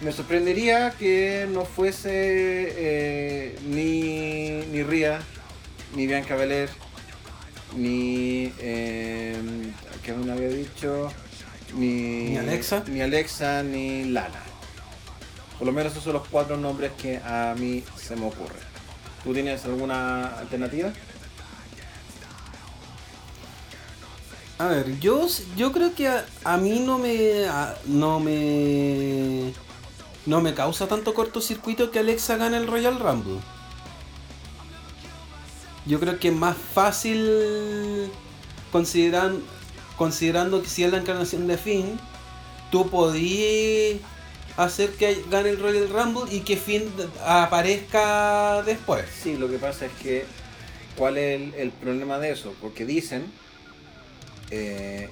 me 0.00 0.12
sorprendería 0.12 0.92
que 0.92 1.48
no 1.50 1.64
fuese 1.64 2.10
eh, 2.12 3.58
ni, 3.66 4.64
ni 4.70 4.82
Ria, 4.82 5.20
ni 5.94 6.06
Bianca 6.06 6.36
Belair, 6.36 6.70
ni. 7.76 8.52
Eh, 8.60 9.36
que 10.04 10.12
me 10.12 10.32
había 10.32 10.48
dicho? 10.48 11.12
Ni, 11.74 12.30
Ni 12.30 12.36
Alexa. 12.38 12.82
Ni 12.86 13.02
Alexa, 13.02 13.62
ni 13.62 14.04
Lana. 14.04 14.40
Por 15.58 15.66
lo 15.66 15.72
menos 15.72 15.92
esos 15.92 16.04
son 16.04 16.14
los 16.14 16.26
cuatro 16.28 16.56
nombres 16.56 16.92
que 16.92 17.18
a 17.18 17.54
mí 17.58 17.84
se 17.96 18.16
me 18.16 18.26
ocurren. 18.26 18.68
¿Tú 19.24 19.34
tienes 19.34 19.64
alguna 19.64 20.38
alternativa? 20.38 20.92
A 24.58 24.66
ver, 24.66 24.98
yo, 24.98 25.28
yo 25.56 25.70
creo 25.70 25.94
que 25.94 26.08
a, 26.08 26.26
a 26.42 26.56
mí 26.56 26.80
no 26.80 26.98
me, 26.98 27.46
no 27.86 28.18
me. 28.18 29.52
No 30.26 30.40
me 30.40 30.52
causa 30.52 30.88
tanto 30.88 31.14
cortocircuito 31.14 31.90
que 31.90 32.00
Alexa 32.00 32.36
gane 32.36 32.56
el 32.56 32.66
Royal 32.66 32.98
Rumble. 32.98 33.38
Yo 35.86 36.00
creo 36.00 36.18
que 36.18 36.28
es 36.28 36.34
más 36.34 36.56
fácil 36.56 38.10
consideran, 38.72 39.40
considerando 39.96 40.60
que 40.60 40.68
si 40.68 40.84
es 40.84 40.90
la 40.90 40.98
encarnación 40.98 41.46
de 41.46 41.56
Finn, 41.56 41.98
tú 42.70 42.90
podías 42.90 44.00
hacer 44.58 44.90
que 44.90 45.24
gane 45.30 45.50
el 45.50 45.60
Royal 45.60 45.88
Rumble 45.88 46.34
y 46.34 46.40
que 46.40 46.56
Finn 46.56 46.92
aparezca 47.24 48.62
después. 48.64 49.06
Sí, 49.22 49.36
lo 49.38 49.48
que 49.48 49.58
pasa 49.58 49.86
es 49.86 49.92
que, 50.02 50.26
¿cuál 50.96 51.16
es 51.16 51.54
el 51.54 51.70
problema 51.70 52.18
de 52.18 52.32
eso? 52.32 52.52
Porque 52.60 52.84
dicen 52.84 53.32
eh, 54.50 55.08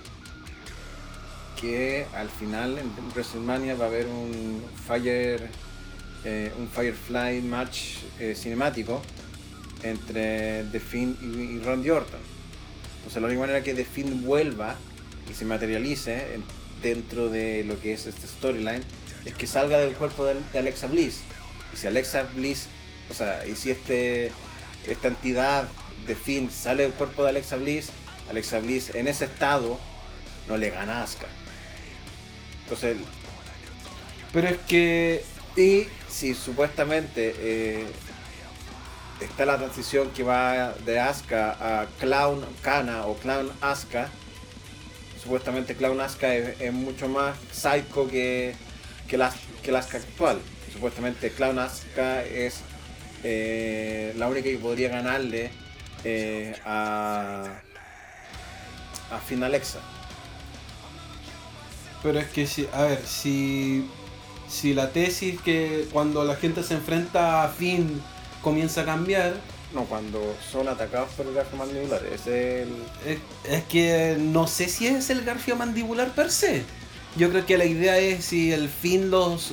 que 1.61 2.07
al 2.15 2.29
final 2.29 2.79
en 2.79 2.91
WrestleMania 3.15 3.75
va 3.75 3.87
a 3.87 3.89
haber 3.89 4.07
un 4.07 4.63
Fire, 4.87 5.49
eh, 6.25 6.53
un 6.59 6.69
Firefly 6.69 7.41
match 7.43 7.99
eh, 8.21 8.35
cinemático 8.35 9.01
entre 9.83 10.65
The 10.73 10.81
Finn 10.81 11.17
y, 11.23 11.57
y 11.57 11.61
Randy 11.61 11.91
Orton. 11.91 12.21
Entonces 12.99 13.21
la 13.23 13.29
única 13.29 13.41
manera 13.41 13.63
que 13.63 13.75
The 13.75 13.85
Finn 13.85 14.25
vuelva 14.25 14.77
y 15.31 15.35
se 15.35 15.45
materialice 15.45 16.35
en- 16.35 16.45
dentro 16.83 17.29
de 17.31 17.65
lo 17.65 17.81
que 17.81 17.95
es 17.95 18.07
este 18.07 18.27
storyline 18.27 18.83
es 19.25 19.35
que 19.35 19.47
salga 19.47 19.79
del 19.79 19.95
cuerpo 19.95 20.25
de, 20.25 20.37
Alexa 20.59 20.87
Bliss. 20.89 21.21
Y 21.73 21.77
si 21.79 21.87
Alexa 21.87 22.25
Bliss, 22.35 22.67
o 23.11 23.15
sea, 23.15 23.47
y 23.47 23.57
si 23.57 23.71
este 23.71 24.31
esta 24.87 25.09
entidad 25.09 25.69
de 26.07 26.15
Finn 26.15 26.49
sale 26.51 26.85
del 26.85 26.93
cuerpo 26.93 27.25
de 27.25 27.31
Alexa 27.31 27.57
Bliss, 27.57 27.89
Alexa 28.31 28.59
Bliss 28.61 28.95
en 28.95 29.09
ese 29.09 29.27
estado 29.27 29.79
no 30.49 30.57
le 30.57 30.71
gana 30.71 31.01
a 31.01 31.03
Asuka. 31.03 31.27
Entonces, 32.65 32.97
Pero 34.33 34.49
es 34.49 34.59
que 34.69 35.25
y 35.57 35.87
si 36.11 36.35
supuestamente 36.35 37.35
eh, 37.39 37.87
está 39.21 39.47
la 39.47 39.57
transición 39.57 40.11
que 40.11 40.23
va 40.23 40.75
de 40.85 41.01
Asuka 41.01 41.57
a 41.61 41.87
Clown 41.99 42.45
Kana 42.63 43.07
o 43.07 43.17
Clown 43.17 43.51
Asuka, 43.63 44.09
supuestamente 45.23 45.75
Clown 45.75 46.01
Asuka 46.01 46.35
es, 46.35 46.61
es 46.61 46.73
mucho 46.73 47.09
más 47.09 47.37
psycho 47.53 48.07
que, 48.09 48.55
que, 49.09 49.17
la, 49.17 49.33
que 49.63 49.73
la 49.73 49.79
Asuka 49.79 49.99
actual. 49.99 50.39
Supuestamente 50.73 51.31
Clown 51.31 51.59
Asuka 51.59 52.23
es 52.23 52.61
eh, 53.25 54.13
la 54.17 54.29
única 54.29 54.45
que 54.45 54.59
podría 54.59 54.91
ganarle 54.91 55.51
eh, 56.05 56.55
a, 56.67 57.61
a 59.11 59.19
Finn 59.19 59.43
Alexa. 59.43 59.81
Pero 62.03 62.19
es 62.19 62.27
que 62.27 62.47
si, 62.47 62.69
a 62.73 62.83
ver, 62.83 63.03
si, 63.05 63.87
si 64.49 64.75
la 64.75 64.91
tesis 64.91 65.41
que 65.41 65.89
cuando 65.93 66.25
la 66.25 66.37
gente 66.37 66.63
se 66.63 66.75
enfrenta 66.75 67.45
a 67.45 67.49
Finn 67.49 68.03
comienza 68.43 68.83
a 68.83 68.85
cambiar, 68.85 69.35
No, 69.75 69.85
cuando 69.85 70.37
son 70.53 70.69
atacados 70.69 71.11
por 71.17 71.27
el 71.27 71.35
garfio 71.35 71.59
mandibular, 71.59 72.01
es 72.07 72.27
el... 72.27 72.69
es, 73.05 73.19
es 73.51 73.65
que 73.65 74.17
no 74.19 74.47
sé 74.47 74.69
si 74.69 74.87
es 74.87 75.11
el 75.11 75.25
garfio 75.25 75.57
mandibular 75.57 76.13
per 76.15 76.31
se. 76.31 76.63
Yo 77.17 77.31
creo 77.31 77.45
que 77.45 77.59
la 77.59 77.65
idea 77.65 77.99
es 77.99 78.27
si 78.27 78.53
el 78.53 78.69
Finn 78.69 79.11
los, 79.11 79.53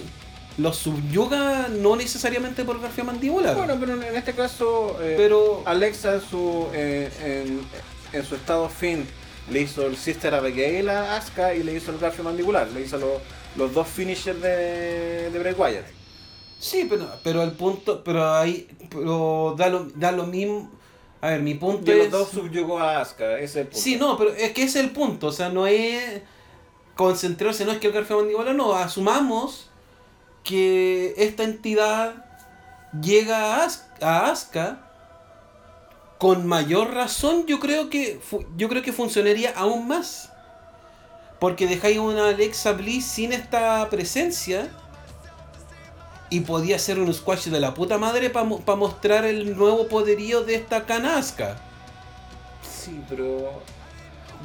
los 0.57 0.77
subyuga, 0.77 1.67
no 1.69 1.95
necesariamente 1.95 2.63
por 2.63 2.79
garfio 2.79 3.03
mandibular. 3.03 3.55
Bueno, 3.55 3.75
pero 3.79 3.93
en 4.01 4.15
este 4.15 4.33
caso, 4.33 4.97
eh, 5.01 5.15
pero 5.17 5.63
Alexa 5.65 6.15
en 6.15 6.21
su, 6.21 6.67
eh, 6.73 7.09
en, 7.21 7.61
en 8.17 8.25
su 8.25 8.35
estado 8.35 8.69
fin 8.69 9.07
le 9.51 9.61
hizo 9.61 9.85
el 9.85 9.97
Sister 9.97 10.33
Abigail 10.33 10.89
a 10.89 11.15
Asuka 11.17 11.53
y 11.53 11.63
le 11.63 11.73
hizo 11.75 11.91
el 11.91 11.97
garfio 11.99 12.23
mandibular, 12.23 12.67
le 12.69 12.81
hizo 12.81 12.97
lo- 12.97 13.21
los 13.55 13.73
dos 13.73 13.87
finishers 13.87 14.41
de, 14.41 15.29
de 15.31 15.39
Bray 15.39 15.53
Wyatt. 15.53 15.85
sí, 16.59 16.87
pero, 16.89 17.07
pero 17.23 17.43
el 17.43 17.51
punto, 17.51 18.03
pero 18.03 18.33
ahí, 18.33 18.67
pero 18.89 19.53
da 19.57 19.67
lo, 19.69 19.85
da 19.95 20.11
lo 20.11 20.25
mismo. 20.25 20.71
A 21.21 21.29
ver, 21.29 21.41
mi 21.41 21.53
punto 21.53 21.89
Y 21.89 21.95
es. 21.99 22.11
los 22.11 22.11
dos 22.11 22.29
subyugó 22.29 22.79
a 22.79 22.99
Asuka, 23.01 23.35
ese 23.39 23.43
es 23.45 23.55
el 23.55 23.63
punto. 23.67 23.79
Sí, 23.79 23.95
no, 23.97 24.17
pero 24.17 24.31
es 24.33 24.51
que 24.51 24.63
ese 24.63 24.79
es 24.79 24.85
el 24.85 24.91
punto. 24.91 25.27
O 25.27 25.31
sea, 25.31 25.49
no 25.49 25.67
es 25.67 26.21
concentrarse, 26.95 27.63
no 27.65 27.71
es 27.71 27.77
que 27.79 27.87
el 27.87 27.93
garfio 27.93 28.17
mandibular, 28.17 28.53
no. 28.55 28.73
Asumamos 28.75 29.69
que 30.43 31.13
esta 31.17 31.43
entidad 31.43 32.25
llega 33.01 33.55
a, 33.55 33.65
As- 33.65 33.87
a 34.01 34.31
Asuka. 34.31 34.89
Con 36.23 36.47
mayor 36.47 36.93
razón, 36.93 37.45
yo 37.47 37.59
creo 37.59 37.89
que 37.89 38.17
yo 38.55 38.69
creo 38.69 38.81
que 38.81 38.93
funcionaría 38.93 39.51
aún 39.57 39.89
más. 39.89 40.29
Porque 41.37 41.67
dejáis 41.67 41.97
una 41.97 42.29
Alexa 42.29 42.71
Bliss 42.71 43.05
sin 43.05 43.33
esta 43.33 43.89
presencia. 43.89 44.69
Y 46.29 46.39
podía 46.39 46.79
ser 46.79 46.97
un 46.99 47.13
squash 47.13 47.47
de 47.49 47.59
la 47.59 47.73
puta 47.73 47.97
madre 47.97 48.29
para 48.29 48.45
mostrar 48.77 49.25
el 49.25 49.57
nuevo 49.57 49.89
poderío 49.89 50.45
de 50.45 50.55
esta 50.55 50.85
canasca. 50.85 51.57
Sí, 52.63 53.03
pero... 53.09 53.61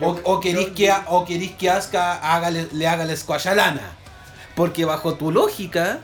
O, 0.00 0.16
Yo- 0.16 0.20
o 0.24 0.40
queréis 0.40 0.66
yo- 0.70 0.74
que, 0.74 0.90
a- 0.90 1.04
o 1.06 1.24
queréis 1.24 1.52
que 1.52 1.70
Asuka 1.70 2.14
haga, 2.34 2.50
le 2.50 2.86
haga 2.88 3.04
el 3.04 3.16
squash 3.16 3.46
a 3.46 3.54
Lana. 3.54 3.92
Porque 4.56 4.84
bajo 4.84 5.14
tu 5.14 5.30
lógica, 5.30 6.00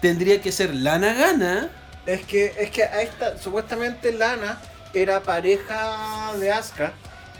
tendría 0.00 0.40
que 0.40 0.52
ser 0.52 0.74
Lana 0.74 1.12
gana. 1.12 1.68
Es 2.06 2.24
que, 2.24 2.54
es 2.58 2.70
que 2.70 2.82
a 2.84 3.02
esta, 3.02 3.36
supuestamente 3.36 4.10
Lana 4.12 4.58
era 4.94 5.22
pareja 5.22 6.32
de 6.38 6.52
Asuka 6.52 6.92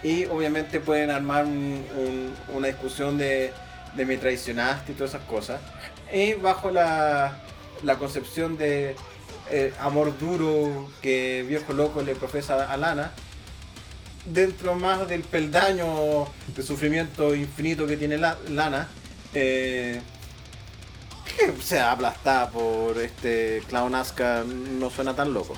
y 0.03 0.25
obviamente 0.27 0.81
pueden 0.81 1.11
armar 1.11 1.45
un- 1.45 1.85
un- 1.97 2.35
una 2.57 2.67
discusión 2.69 3.19
de, 3.19 3.53
de 3.95 4.07
me 4.07 4.17
traicionaste 4.17 4.93
y 4.93 4.95
todas 4.95 5.15
esas 5.15 5.27
cosas. 5.27 5.61
Y 6.13 6.35
bajo 6.35 6.71
la, 6.71 7.39
la 7.83 7.97
concepción 7.97 8.57
de 8.57 8.97
eh, 9.51 9.73
amor 9.81 10.19
duro 10.19 10.89
que 11.03 11.45
viejo 11.49 11.73
loco 11.73 12.03
le 12.03 12.15
profesa 12.15 12.71
a 12.73 12.77
Lana, 12.77 13.13
dentro 14.25 14.75
más 14.75 15.09
del 15.09 15.23
peldaño 15.23 16.27
de 16.55 16.63
sufrimiento 16.63 17.35
infinito 17.35 17.87
que 17.87 17.97
tiene 17.97 18.19
la- 18.19 18.39
Lana, 18.49 18.89
eh, 19.35 20.01
que 21.39 21.63
sea 21.63 21.93
aplastada 21.93 22.51
por 22.51 22.99
este 22.99 23.63
Clown 23.69 23.95
Asuka 23.95 24.43
no 24.45 24.91
suena 24.91 25.15
tan 25.15 25.33
loco. 25.35 25.57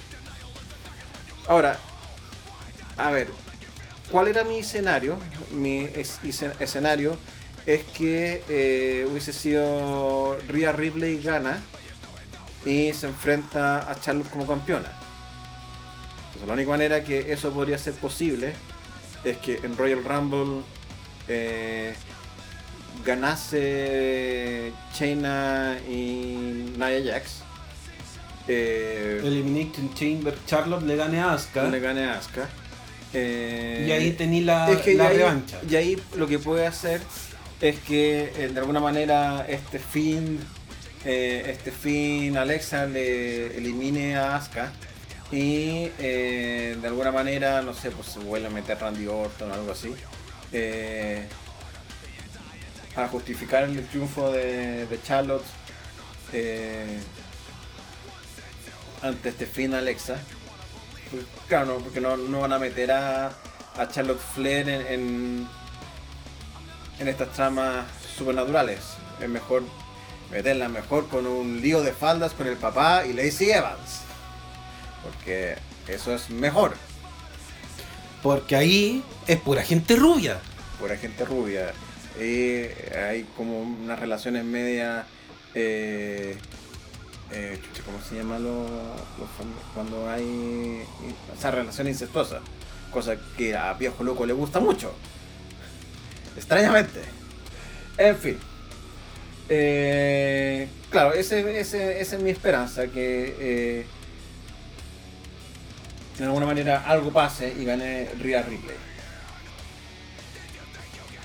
Ahora, 1.46 1.78
a 2.96 3.10
ver, 3.10 3.28
¿cuál 4.10 4.28
era 4.28 4.44
mi 4.44 4.58
escenario? 4.60 5.18
Mi 5.52 5.80
es- 5.94 6.20
escen- 6.22 6.54
escenario 6.60 7.16
es 7.66 7.82
que 7.96 8.42
eh, 8.48 9.06
hubiese 9.10 9.32
sido 9.32 10.38
Rhea 10.48 10.72
Ripley 10.72 11.22
gana 11.22 11.60
y 12.64 12.92
se 12.94 13.06
enfrenta 13.08 13.90
a 13.90 14.00
Charlotte 14.00 14.30
como 14.30 14.46
campeona. 14.46 14.90
La 16.46 16.52
única 16.52 16.70
manera 16.70 17.02
que 17.04 17.32
eso 17.32 17.52
podría 17.52 17.78
ser 17.78 17.94
posible 17.94 18.52
es 19.24 19.36
que 19.38 19.56
en 19.62 19.76
Royal 19.76 20.04
Rumble 20.04 20.62
eh, 21.28 21.94
ganase 23.04 24.72
Shayna 24.94 25.78
y 25.88 26.72
Nia 26.76 27.12
Jax. 27.14 27.43
Eh, 28.46 29.20
Elimination 29.24 29.94
Chamber 29.94 30.34
Charlotte 30.46 30.82
le 30.84 30.96
gane 30.96 31.20
a 31.20 31.32
Asuka. 31.32 31.64
le 31.64 31.80
gane 31.80 32.04
a 32.04 32.18
Asuka. 32.18 32.48
Eh, 33.12 33.86
y 33.88 33.92
ahí 33.92 34.10
tení 34.12 34.40
la, 34.42 34.70
es 34.70 34.78
que 34.82 34.94
la 34.94 35.04
y 35.04 35.06
ahí, 35.06 35.16
revancha. 35.18 35.60
y 35.70 35.76
ahí 35.76 36.02
lo 36.16 36.26
que 36.26 36.38
puede 36.40 36.66
hacer 36.66 37.00
es 37.60 37.78
que 37.80 38.32
eh, 38.36 38.48
de 38.52 38.58
alguna 38.60 38.80
manera 38.80 39.46
este 39.48 39.78
fin, 39.78 40.40
eh, 41.04 41.44
este 41.48 41.70
fin 41.70 42.36
Alexa 42.36 42.86
le 42.86 43.56
elimine 43.56 44.16
a 44.16 44.36
Asuka 44.36 44.72
y 45.30 45.88
de 45.98 46.80
alguna 46.84 47.10
manera, 47.12 47.62
no 47.62 47.72
sé, 47.72 47.90
pues 47.90 48.08
se 48.08 48.18
vuelve 48.18 48.48
a 48.48 48.50
meter 48.50 48.78
Randy 48.78 49.06
Orton 49.06 49.50
o 49.50 49.54
algo 49.54 49.72
así. 49.72 49.92
a 52.96 53.08
justificar 53.08 53.64
el 53.64 53.84
triunfo 53.86 54.30
de, 54.30 54.86
de 54.86 55.02
Charlotte 55.02 55.44
ante 59.04 59.28
este 59.28 59.46
fin 59.46 59.74
Alexa. 59.74 60.16
Pues, 61.10 61.24
claro, 61.46 61.66
no, 61.66 61.74
porque 61.78 62.00
no, 62.00 62.16
no 62.16 62.40
van 62.40 62.52
a 62.52 62.58
meter 62.58 62.90
a, 62.90 63.26
a 63.76 63.88
Charlotte 63.88 64.20
Flair 64.34 64.68
en, 64.68 64.86
en, 64.86 65.48
en 66.98 67.08
estas 67.08 67.32
tramas 67.32 67.84
supernaturales. 68.16 68.80
Es 69.20 69.28
mejor 69.28 69.62
meterla 70.30 70.68
mejor 70.68 71.08
con 71.08 71.26
un 71.26 71.60
lío 71.60 71.82
de 71.82 71.92
faldas 71.92 72.32
con 72.32 72.46
el 72.46 72.56
papá 72.56 73.04
y 73.06 73.12
Lacey 73.12 73.50
Evans. 73.50 74.00
Porque 75.02 75.56
eso 75.86 76.14
es 76.14 76.30
mejor. 76.30 76.74
Porque 78.22 78.56
ahí 78.56 79.04
es 79.26 79.38
pura 79.38 79.62
gente 79.62 79.96
rubia. 79.96 80.38
Pura 80.80 80.96
gente 80.96 81.24
rubia. 81.26 81.74
Y 82.18 82.62
hay 82.96 83.26
como 83.36 83.60
unas 83.60 83.98
relaciones 83.98 84.44
medias. 84.44 85.04
Eh, 85.54 86.38
eh, 87.34 87.60
¿Cómo 87.84 88.00
se 88.00 88.14
llama 88.14 88.38
lo, 88.38 88.64
cuando 89.74 90.08
hay 90.08 90.84
esa 91.36 91.50
relación 91.50 91.88
incestuosa? 91.88 92.40
Cosa 92.92 93.16
que 93.36 93.56
a 93.56 93.72
Viejo 93.74 94.04
Loco 94.04 94.24
le 94.24 94.32
gusta 94.32 94.60
mucho. 94.60 94.94
Extrañamente. 96.36 97.00
En 97.98 98.16
fin. 98.16 98.38
Eh, 99.48 100.68
claro, 100.90 101.12
ese, 101.12 101.58
esa 101.58 101.76
es 101.92 102.20
mi 102.20 102.30
esperanza, 102.30 102.86
que 102.86 103.36
eh, 103.38 103.86
de 106.18 106.24
alguna 106.24 106.46
manera 106.46 106.84
algo 106.86 107.12
pase 107.12 107.52
y 107.58 107.64
gane 107.64 108.08
Rhea 108.20 108.42
Ripley. 108.42 108.76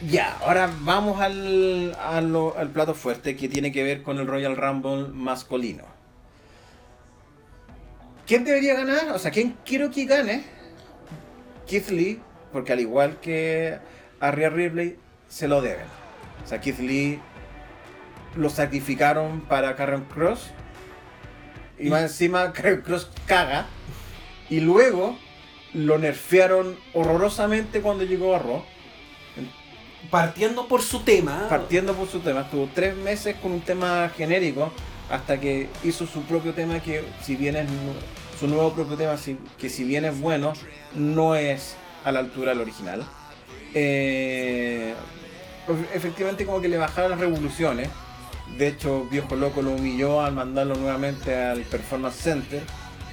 Ya, 0.10 0.38
ahora 0.40 0.72
vamos 0.80 1.22
al, 1.22 1.96
al 2.00 2.70
plato 2.70 2.96
fuerte 2.96 3.36
que 3.36 3.48
tiene 3.48 3.72
que 3.72 3.84
ver 3.84 4.02
con 4.02 4.18
el 4.18 4.26
Royal 4.26 4.56
Rumble 4.56 5.10
masculino. 5.14 5.99
¿Quién 8.30 8.44
debería 8.44 8.76
ganar? 8.76 9.10
O 9.10 9.18
sea, 9.18 9.32
¿quién 9.32 9.58
quiero 9.66 9.90
que 9.90 10.06
gane? 10.06 10.44
Keith 11.66 11.90
Lee, 11.90 12.22
porque 12.54 12.74
al 12.74 12.80
igual 12.80 13.20
que 13.20 13.80
a 14.20 14.30
Rhea 14.30 14.52
Ripley, 14.52 15.00
se 15.28 15.48
lo 15.48 15.64
deben. 15.64 15.88
O 16.46 16.48
sea, 16.48 16.62
Keith 16.62 16.78
Lee 16.78 17.20
lo 18.36 18.52
sacrificaron 18.52 19.42
para 19.42 19.76
Karen 19.76 20.04
Cross. 20.04 20.52
Y 21.80 21.90
más 21.90 22.04
encima, 22.04 22.54
Karen 22.54 22.82
Cross 22.82 23.10
caga. 23.26 23.66
Y 24.48 24.60
luego 24.60 25.18
lo 25.74 25.98
nerfearon 25.98 26.78
horrorosamente 26.94 27.82
cuando 27.82 28.04
llegó 28.04 28.36
a 28.36 28.40
Raw. 28.40 28.64
Partiendo 30.12 30.68
por 30.68 30.84
su 30.84 31.00
tema. 31.00 31.48
Partiendo 31.50 31.96
por 31.96 32.08
su 32.08 32.20
tema, 32.20 32.42
estuvo 32.42 32.70
tres 32.76 32.96
meses 32.96 33.38
con 33.38 33.54
un 33.54 33.62
tema 33.62 34.08
genérico 34.16 34.72
hasta 35.10 35.40
que 35.40 35.70
hizo 35.84 36.06
su 36.06 36.22
propio 36.24 36.54
tema 36.54 36.80
que 36.80 37.04
si 37.24 37.36
bien 37.36 37.56
es 37.56 37.68
su 38.40 38.48
nuevo 38.48 38.74
propio 38.74 38.96
tema, 38.96 39.18
si- 39.18 39.38
que 39.58 39.70
si 39.70 39.84
bien 39.84 40.06
es 40.06 40.20
bueno, 40.20 40.54
no 40.96 41.36
es 41.36 41.76
a 42.06 42.12
la 42.12 42.20
altura 42.20 42.52
del 42.52 42.62
original. 42.62 43.06
Eh, 43.74 44.94
efectivamente 45.94 46.46
como 46.46 46.62
que 46.62 46.68
le 46.70 46.78
bajaron 46.78 47.12
las 47.12 47.20
revoluciones. 47.20 47.90
De 48.58 48.68
hecho, 48.68 49.06
Viejo 49.12 49.36
Loco 49.36 49.62
lo 49.62 49.72
humilló 49.72 50.22
al 50.22 50.34
mandarlo 50.34 50.76
nuevamente 50.76 51.36
al 51.36 51.62
Performance 51.62 52.16
Center. 52.18 52.64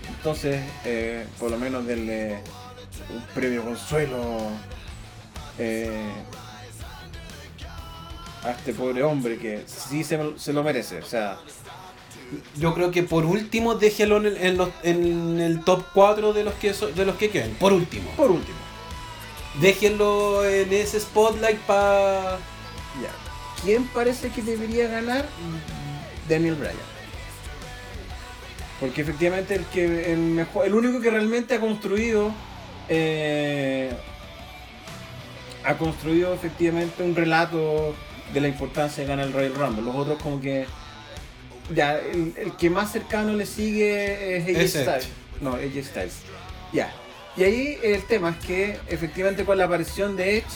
Entonces, 0.08 0.62
eh, 0.84 1.26
por 1.38 1.50
lo 1.50 1.58
menos 1.58 1.84
denle 1.86 2.38
un 3.14 3.20
premio 3.34 3.62
consuelo 3.62 4.38
eh, 5.58 6.08
a 8.44 8.50
este 8.52 8.72
pobre 8.72 9.02
hombre 9.02 9.38
que 9.38 9.64
sí 9.66 10.04
se, 10.04 10.18
se 10.38 10.52
lo 10.52 10.62
merece. 10.62 10.98
O 11.00 11.04
sea, 11.04 11.36
Yo 12.58 12.74
creo 12.74 12.90
que 12.90 13.02
por 13.04 13.24
último 13.24 13.74
déjelo 13.76 14.16
en 14.18 14.26
el, 14.26 14.36
en 14.38 14.56
los- 14.56 14.70
en 14.82 15.40
el 15.40 15.62
top 15.64 15.84
4 15.94 16.32
de 16.32 16.42
los 16.44 16.54
que 16.54 16.74
so- 16.74 16.88
de 16.88 17.04
los 17.04 17.16
que 17.16 17.30
queden. 17.30 17.52
Por 17.54 17.72
último. 17.72 18.10
por 18.16 18.30
último, 18.30 18.56
Déjenlo 19.60 20.44
en 20.44 20.72
ese 20.72 21.00
spotlight 21.00 21.58
para. 21.60 22.38
ya. 23.02 23.10
¿Quién 23.64 23.84
parece 23.88 24.28
que 24.30 24.42
debería 24.42 24.86
ganar? 24.88 25.26
Daniel 26.28 26.56
Bryan. 26.56 26.74
Porque 28.80 29.00
efectivamente 29.00 29.54
el 29.54 29.64
que 29.66 30.12
el 30.12 30.18
mejor, 30.18 30.66
el 30.66 30.74
único 30.74 31.00
que 31.00 31.10
realmente 31.10 31.54
ha 31.54 31.60
construido 31.60 32.30
eh, 32.88 33.90
ha 35.64 35.74
construido 35.78 36.34
efectivamente 36.34 37.02
un 37.02 37.16
relato 37.16 37.94
de 38.34 38.40
la 38.40 38.48
importancia 38.48 39.02
de 39.02 39.08
ganar 39.08 39.26
el 39.26 39.32
Royal 39.32 39.54
Rumble. 39.54 39.82
Los 39.82 39.96
otros 39.96 40.22
como 40.22 40.40
que 40.40 40.66
ya 41.74 41.98
el, 41.98 42.34
el 42.36 42.56
que 42.56 42.70
más 42.70 42.92
cercano 42.92 43.32
le 43.34 43.46
sigue 43.46 44.36
es 44.36 44.44
AJ 44.44 44.50
Es 44.50 44.74
Edge. 44.74 44.82
Styles. 44.84 45.08
No, 45.40 45.54
AJ 45.54 45.84
Styles. 45.84 46.14
Ya. 46.72 46.92
Y 47.36 47.44
ahí 47.44 47.78
el 47.82 48.02
tema 48.04 48.30
es 48.30 48.46
que 48.46 48.78
efectivamente 48.88 49.44
con 49.44 49.58
la 49.58 49.64
aparición 49.64 50.16
de 50.16 50.38
Edge 50.38 50.46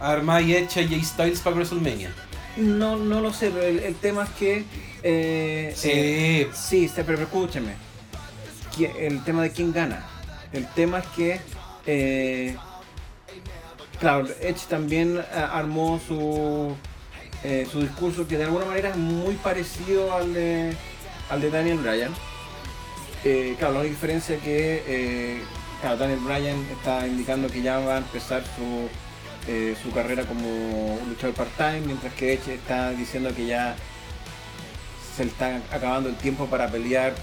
Arma 0.00 0.40
y 0.42 0.54
hecha 0.56 0.82
J 0.82 1.02
Styles 1.04 1.40
para 1.40 1.56
WrestleMania. 1.56 2.10
no, 2.56 2.96
no 2.96 3.20
lo 3.20 3.32
sé, 3.32 3.50
pero 3.50 3.62
el, 3.64 3.78
el 3.80 3.94
tema 3.96 4.24
es 4.24 4.30
que 4.30 4.64
eh, 5.02 5.72
Sí. 5.76 5.88
eh, 5.92 6.48
Sí, 6.52 6.90
pero 6.94 7.20
escúchame. 7.22 7.74
El 8.98 9.22
tema 9.22 9.42
de 9.42 9.50
quién 9.52 9.72
gana. 9.72 10.04
El 10.52 10.66
tema 10.68 10.98
es 10.98 11.06
que, 11.14 11.40
eh, 11.86 12.56
claro, 14.00 14.26
Edge 14.40 14.66
también 14.68 15.20
ah, 15.32 15.50
armó 15.58 16.00
su, 16.06 16.74
eh, 17.44 17.66
su 17.70 17.80
discurso 17.82 18.26
que 18.26 18.36
de 18.38 18.44
alguna 18.44 18.64
manera 18.64 18.88
es 18.90 18.96
muy 18.96 19.34
parecido 19.36 20.12
al 20.14 20.32
de, 20.34 20.74
al 21.30 21.40
de 21.40 21.50
Daniel 21.50 21.78
Bryan. 21.78 22.12
Eh, 23.24 23.54
claro, 23.58 23.74
la 23.74 23.80
única 23.80 23.94
diferencia 23.94 24.36
es 24.36 24.42
que 24.42 24.82
eh, 24.86 25.42
Daniel 25.82 26.18
Bryan 26.20 26.56
está 26.72 27.06
indicando 27.06 27.48
que 27.48 27.62
ya 27.62 27.78
va 27.78 27.94
a 27.96 27.98
empezar 27.98 28.42
su, 28.56 28.88
eh, 29.50 29.76
su 29.82 29.90
carrera 29.92 30.24
como 30.24 30.98
luchador 31.08 31.34
part-time, 31.34 31.80
mientras 31.80 32.12
que 32.14 32.32
Edge 32.34 32.54
está 32.54 32.90
diciendo 32.90 33.34
que 33.34 33.46
ya 33.46 33.76
se 35.16 35.24
le 35.24 35.30
está 35.30 35.60
acabando 35.70 36.08
el 36.08 36.16
tiempo 36.16 36.46
para 36.46 36.68
pelear 36.68 37.14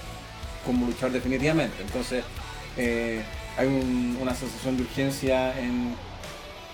como 0.64 0.86
luchador 0.86 1.12
definitivamente. 1.12 1.82
Entonces 1.82 2.24
hay 2.76 3.66
un- 3.66 4.16
una 4.20 4.34
sensación 4.34 4.76
de 4.76 4.84
urgencia 4.84 5.58
en, 5.58 5.94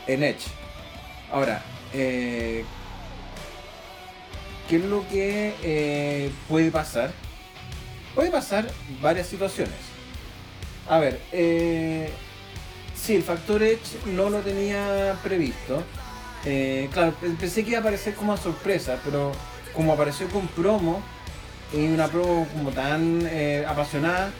en 0.07 0.23
Edge. 0.23 0.47
Ahora, 1.33 1.63
¿qué 4.69 4.77
es 4.77 4.85
lo 4.85 5.07
que 5.09 5.55
eh, 5.63 6.31
puede 6.49 6.71
pasar? 6.71 7.11
Puede 8.15 8.31
pasar 8.31 8.69
varias 9.01 9.27
situaciones. 9.27 9.75
A 10.89 10.99
ver, 10.99 11.21
eh, 11.33 12.11
sí, 12.95 13.15
el 13.17 13.23
factor 13.23 13.63
Edge 13.63 13.99
no 14.07 14.31
lo 14.31 14.41
tenía 14.41 15.17
previsto. 15.23 15.83
Eh, 16.45 16.89
claro, 16.93 17.13
pe- 17.21 17.31
pensé 17.31 17.63
que 17.63 17.71
iba 17.71 17.79
a 17.79 17.81
aparecer 17.83 18.15
como 18.15 18.33
a 18.33 18.37
sorpresa, 18.37 18.99
pero 19.05 19.33
como 19.75 19.93
apareció 19.93 20.29
con 20.29 20.47
promo 20.49 21.03
y 21.73 21.87
una 21.87 22.09
promo 22.09 22.47
como 22.53 22.71
tan 22.71 23.21
eh, 23.31 23.65
apasionada, 23.69 24.31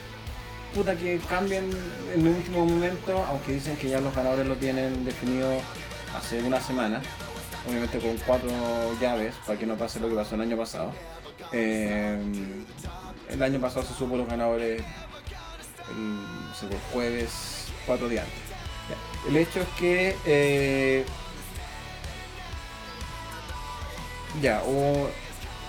puta 0.73 0.95
que 0.95 1.19
cambian 1.29 1.65
en 2.13 2.21
el 2.21 2.27
último 2.35 2.65
momento, 2.65 3.23
aunque 3.29 3.53
dicen 3.53 3.75
que 3.77 3.89
ya 3.89 3.99
los 4.01 4.13
ganadores 4.15 4.47
lo 4.47 4.55
tienen 4.55 5.05
definido 5.05 5.49
hace 6.17 6.41
una 6.41 6.59
semana, 6.59 7.01
obviamente 7.67 7.99
con 7.99 8.17
cuatro 8.25 8.49
llaves, 8.99 9.35
para 9.45 9.57
que 9.57 9.65
no 9.65 9.75
pase 9.75 9.99
lo 9.99 10.09
que 10.09 10.15
pasó 10.15 10.35
el 10.35 10.41
año 10.41 10.57
pasado. 10.57 10.91
Eh, 11.51 12.17
el 13.29 13.43
año 13.43 13.59
pasado 13.59 13.85
se 13.85 13.93
supo 13.93 14.17
los 14.17 14.27
ganadores 14.27 14.83
el, 15.89 16.79
jueves, 16.91 17.67
cuatro 17.85 18.07
días 18.07 18.25
antes. 18.25 18.39
El 19.27 19.37
hecho 19.37 19.61
es 19.61 19.67
que 19.77 20.15
eh, 20.25 21.05
ya, 24.41 24.61
o 24.65 25.09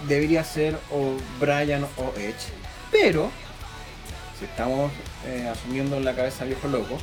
debería 0.09 0.45
ser 0.45 0.78
o 0.91 1.16
Brian 1.38 1.84
o 1.97 2.18
Edge, 2.18 2.53
pero 2.91 3.30
si 4.38 4.45
estamos 4.45 4.91
eh, 5.26 5.49
asumiendo 5.51 5.97
en 5.97 6.05
la 6.05 6.14
cabeza 6.14 6.45
viejo 6.45 6.68
loco, 6.68 6.97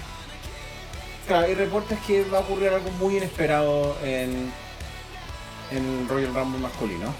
claro, 1.28 1.46
hay 1.46 1.54
reportes 1.54 2.00
que 2.08 2.24
va 2.24 2.40
a 2.40 2.42
ocurrir 2.42 2.70
algo 2.70 2.90
muy 2.92 3.18
inesperado 3.18 3.98
en, 4.04 4.52
en 5.72 6.00
el 6.02 6.08
Royal 6.10 6.34
Rumble 6.34 6.60
masculino. 6.62 7.14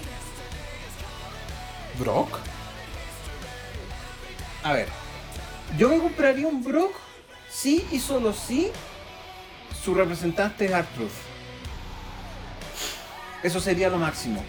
¿Brock? 1.98 2.38
A 4.62 4.72
ver, 4.72 4.88
yo 5.76 5.88
me 5.88 5.98
compraría 5.98 6.46
un 6.46 6.62
Brock 6.62 6.92
si 7.50 7.86
y 7.90 7.98
solo 7.98 8.32
si 8.32 8.70
su 9.82 9.94
representante 9.94 10.66
es 10.66 10.72
Art 10.72 10.88
Truth. 10.94 11.10
Eso 13.42 13.60
sería 13.60 13.88
lo 13.88 13.98
máximo. 13.98 14.44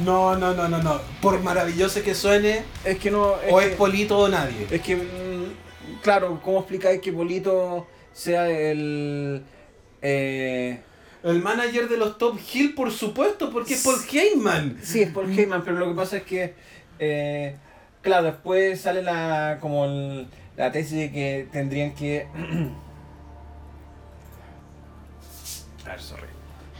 No, 0.00 0.36
no, 0.36 0.52
no, 0.54 0.68
no, 0.68 0.82
no. 0.82 1.00
Por 1.22 1.40
maravilloso 1.40 2.02
que 2.02 2.14
suene, 2.14 2.64
Es 2.84 2.98
que 2.98 3.10
no. 3.10 3.34
o 3.50 3.58
que- 3.58 3.66
es 3.68 3.76
Polito 3.76 4.18
o 4.18 4.28
nadie. 4.28 4.66
Es 4.70 4.82
que, 4.82 4.96
mm, 4.96 6.00
claro, 6.02 6.40
¿cómo 6.44 6.58
explicáis 6.58 7.00
que 7.00 7.12
Polito 7.12 7.86
sea 8.12 8.48
el. 8.48 9.42
Eh, 10.02 10.82
El 11.22 11.42
manager 11.42 11.88
de 11.88 11.96
los 11.96 12.18
Top 12.18 12.38
Hill, 12.52 12.74
por 12.74 12.92
supuesto, 12.92 13.50
porque 13.50 13.74
es 13.74 13.82
Paul 13.82 13.96
Heyman. 14.10 14.78
sí, 14.82 15.02
es 15.02 15.10
Paul 15.10 15.30
Heyman, 15.36 15.62
pero 15.64 15.76
lo 15.78 15.88
que 15.88 15.94
pasa 15.94 16.16
es 16.18 16.22
que. 16.24 16.54
eh, 16.98 17.56
claro, 18.02 18.26
después 18.26 18.80
sale 18.80 19.02
la. 19.02 19.58
como 19.60 19.84
el- 19.86 20.28
la 20.56 20.72
tesis 20.72 20.98
de 20.98 21.12
que 21.12 21.48
tendrían 21.52 21.94
que. 21.94 22.26
A 25.84 25.90
ver, 25.90 26.00
sorry. 26.00 26.26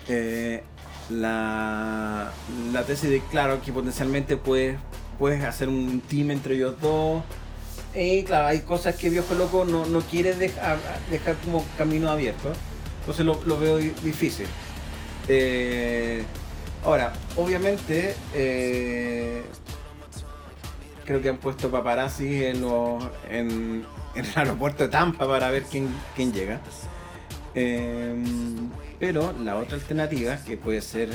Eh, 0.09 0.63
la, 1.11 2.31
la 2.73 2.83
tesis 2.85 3.11
de, 3.11 3.21
claro, 3.31 3.61
que 3.63 3.73
potencialmente 3.73 4.37
puedes, 4.37 4.79
puedes 5.19 5.45
hacer 5.45 5.69
un 5.69 6.01
team 6.01 6.31
entre 6.33 6.55
ellos 6.57 6.81
dos. 6.81 7.23
Y 7.95 8.25
claro, 8.25 8.49
hay 8.49 8.61
cosas 8.61 8.97
que 8.97 9.09
Viejo 9.09 9.35
Loco 9.35 9.65
no, 9.65 9.87
no 9.87 10.01
quiere 10.01 10.35
dejar, 10.35 10.79
dejar 11.11 11.37
como 11.37 11.65
camino 11.79 12.11
abierto. 12.11 12.53
Entonces 13.07 13.25
lo, 13.25 13.59
veo 13.59 13.77
di- 13.77 13.93
difícil. 14.03 14.49
Eh, 15.29 16.25
ahora, 16.85 17.13
obviamente, 17.37 18.17
eh, 18.35 19.45
creo 21.05 21.23
que 21.23 21.29
han 21.29 21.37
puesto 21.37 21.71
paparazzi 21.71 22.45
en, 22.45 22.63
los, 22.63 23.05
en, 23.31 23.87
el 24.17 24.27
aeropuerto 24.35 24.83
de 24.83 24.89
Tampa 24.89 25.29
para 25.29 25.51
ver 25.53 25.63
quién, 25.65 25.89
llega. 26.33 26.61
Eh, 27.55 28.13
pero 28.99 29.33
la 29.41 29.55
otra 29.57 29.77
alternativa, 29.77 30.37
que 30.45 30.57
puede 30.57 30.81
ser 30.81 31.11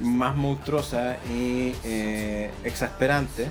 más 0.00 0.34
monstruosa 0.34 1.16
y 1.32 1.74
exasperante, 2.64 3.46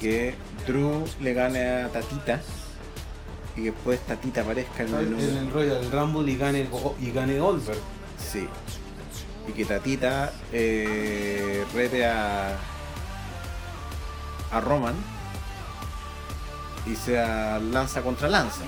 que 0.00 0.34
Drew 0.66 1.04
le 1.20 1.32
gane 1.32 1.64
a 1.64 1.88
Tatita 1.90 2.40
y 3.56 3.62
que 3.62 3.70
después 3.70 4.00
Tatita 4.00 4.40
aparezca 4.42 4.82
en 4.82 4.94
el 4.94 5.20
En 5.20 5.36
el 5.36 5.50
Royal 5.50 5.90
Rumble 5.90 6.32
y 6.32 6.36
gane, 6.36 6.68
y 7.00 7.10
gane 7.10 7.38
Goldberg. 7.38 7.78
Sí. 8.18 8.48
Y 9.48 9.52
que 9.52 9.64
Tatita 9.64 10.32
eh, 10.52 11.64
rete 11.74 12.06
a, 12.06 12.56
a 14.50 14.60
Roman 14.60 14.94
y 16.86 16.94
sea 16.96 17.58
lanza 17.58 18.02
contra 18.02 18.28
lanza. 18.28 18.62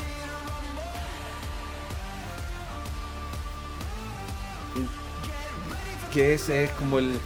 Y 4.76 6.14
Que 6.14 6.34
ese 6.34 6.64
es 6.64 6.70
como 6.72 6.98
el, 6.98 7.18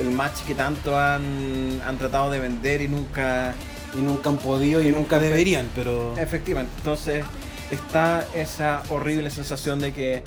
el 0.00 0.10
match 0.10 0.42
que 0.46 0.54
tanto 0.54 0.98
han, 0.98 1.80
han 1.86 1.98
tratado 1.98 2.30
de 2.30 2.40
vender 2.40 2.80
y 2.82 2.88
nunca 2.88 3.54
Y 3.96 4.02
nunca 4.02 4.28
han 4.28 4.38
podido 4.38 4.82
y 4.82 4.90
nunca 4.90 5.18
deberían, 5.18 5.68
pero. 5.74 6.16
Efectivamente, 6.18 6.72
entonces 6.78 7.24
está 7.70 8.26
esa 8.34 8.82
horrible 8.88 9.30
sensación 9.30 9.78
de 9.78 9.92
que 9.92 10.24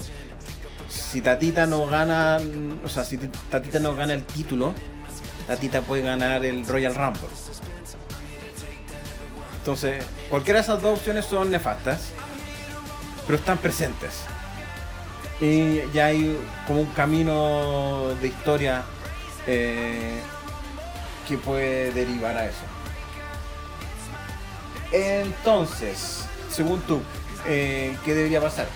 si 0.90 1.22
Tatita 1.22 1.66
no 1.66 1.86
gana, 1.88 2.40
o 2.84 2.90
sea, 2.90 3.04
si 3.04 3.18
Tatita 3.18 3.80
no 3.80 3.96
gana 3.96 4.14
el 4.14 4.24
título, 4.24 4.74
Tatita 5.48 5.82
puede 5.82 6.04
ganar 6.04 6.44
el 6.46 6.66
Royal 6.66 6.96
Rumble. 6.96 7.28
Entonces, 9.60 10.04
cualquiera 10.30 10.60
de 10.60 10.64
esas 10.64 10.82
dos 10.82 10.98
opciones 10.98 11.26
son 11.26 11.52
nefastas, 11.52 12.12
pero 13.26 13.38
están 13.38 13.58
presentes. 13.58 14.22
Y 15.42 15.82
ya 15.94 16.06
hay 16.08 16.38
como 16.66 16.82
un 16.82 16.88
camino 16.88 18.16
de 18.22 18.28
historia 18.28 18.84
eh, 19.46 20.20
que 21.28 21.38
puede 21.38 21.92
derivar 21.92 22.38
a 22.38 22.46
eso. 22.46 22.64
Entonces, 24.92 26.26
según 26.50 26.80
tú, 26.82 27.00
eh, 27.46 27.98
¿qué 28.06 28.14
debería 28.14 28.42
pasar? 28.42 28.68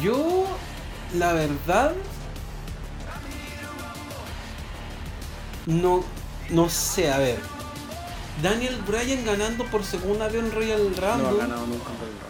Yo, 0.00 0.46
la 1.14 1.32
verdad, 1.32 1.92
no, 5.66 6.04
no 6.50 6.68
sé, 6.68 7.10
a 7.12 7.18
ver. 7.18 7.38
Daniel 8.42 8.80
Bryan 8.86 9.24
ganando 9.24 9.64
por 9.66 9.84
segunda 9.84 10.26
vez 10.28 10.42
en 10.42 10.52
Royal 10.52 10.80
Rumble. 10.80 11.02
No 11.02 11.28
ha 11.28 11.34
ganado 11.34 11.66
nunca 11.66 11.90
un 11.90 11.98
Royal 11.98 12.24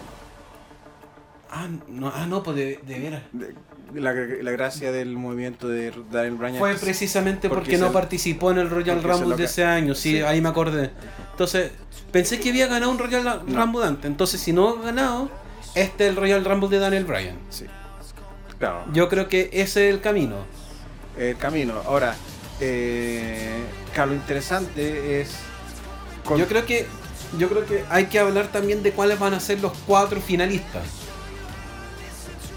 Ah, 1.51 1.69
no, 1.89 2.13
ah, 2.15 2.27
no, 2.27 2.43
pues 2.43 2.57
de, 2.57 2.77
de 2.85 2.99
veras. 3.01 3.23
Rumble. 3.33 3.49
De- 3.49 3.55
La, 3.95 4.13
la 4.13 4.51
gracia 4.51 4.91
del 4.93 5.17
movimiento 5.17 5.69
de 5.69 5.93
Daniel 6.11 6.35
Bryan 6.35 6.57
Fue 6.59 6.75
precisamente 6.75 7.49
porque, 7.49 7.63
porque 7.65 7.79
no 7.79 7.93
participó 7.93 8.51
en 8.51 8.59
el 8.59 8.71
Royal 8.71 9.03
Rumble 9.03 9.37
de 9.37 9.45
ese 9.45 9.65
año, 9.65 9.95
sí, 9.95 10.13
Sí. 10.17 10.23
ahí 10.23 10.41
me 10.41 10.49
acordé. 10.49 10.91
Entonces, 11.31 11.71
pensé 12.11 12.41
que 12.41 12.51
había 12.51 12.67
ganado 12.67 12.91
un 12.91 12.99
Royal 12.99 13.23
No. 13.47 13.61
Rumble 13.65 13.85
antes. 13.87 14.07
Entonces, 14.07 14.41
si 14.41 14.53
no 14.53 14.69
ha 14.71 14.83
ganado, 14.83 15.31
este 15.75 16.05
es 16.05 16.11
el 16.11 16.17
Royal 16.17 16.45
Rumble 16.45 16.69
de 16.71 16.79
Daniel 16.79 17.05
Bryan. 17.05 17.37
Sí. 17.51 17.67
Claro, 18.59 18.85
Yo 18.93 19.09
creo 19.09 19.29
que 19.29 19.51
ese 19.53 19.89
es 19.89 19.95
el 19.95 20.01
camino. 20.01 20.37
el 21.19 21.37
camino. 21.37 21.75
Ahora, 21.87 22.15
eh, 22.61 23.63
claro, 23.93 24.11
lo 24.11 24.17
interesante 24.17 25.21
es. 25.21 25.37
con- 26.25 26.39
Yo 26.39 26.47
creo 26.47 26.65
que 26.67 26.87
yo 27.39 27.49
creo 27.49 27.67
que 27.67 27.85
hay 27.91 28.07
que 28.07 28.19
hablar 28.19 28.47
también 28.49 28.83
de 28.83 28.93
cuáles 28.93 29.19
van 29.19 29.35
a 29.35 29.41
ser 29.41 29.61
los 29.61 29.73
cuatro 29.87 30.21
finalistas. 30.21 30.83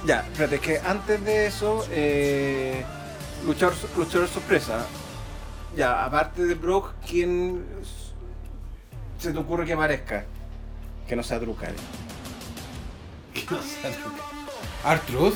Ya, 0.07 0.21
espérate, 0.21 0.55
es 0.55 0.61
que 0.61 0.79
antes 0.79 1.21
de 1.25 1.47
eso, 1.47 1.85
eh, 1.91 2.81
luchador, 3.45 3.75
luchador 3.97 4.29
sorpresa. 4.29 4.85
Ya, 5.75 6.05
aparte 6.05 6.45
de 6.45 6.53
Brock, 6.53 6.93
¿quién 7.05 7.65
se 9.19 9.33
te 9.33 9.37
ocurre 9.37 9.65
que 9.65 9.73
aparezca? 9.73 10.23
Que 11.09 11.17
no 11.17 11.23
sea 11.23 11.39
Drew 11.39 11.57
Carey. 11.57 11.75
Artruth. 14.85 15.35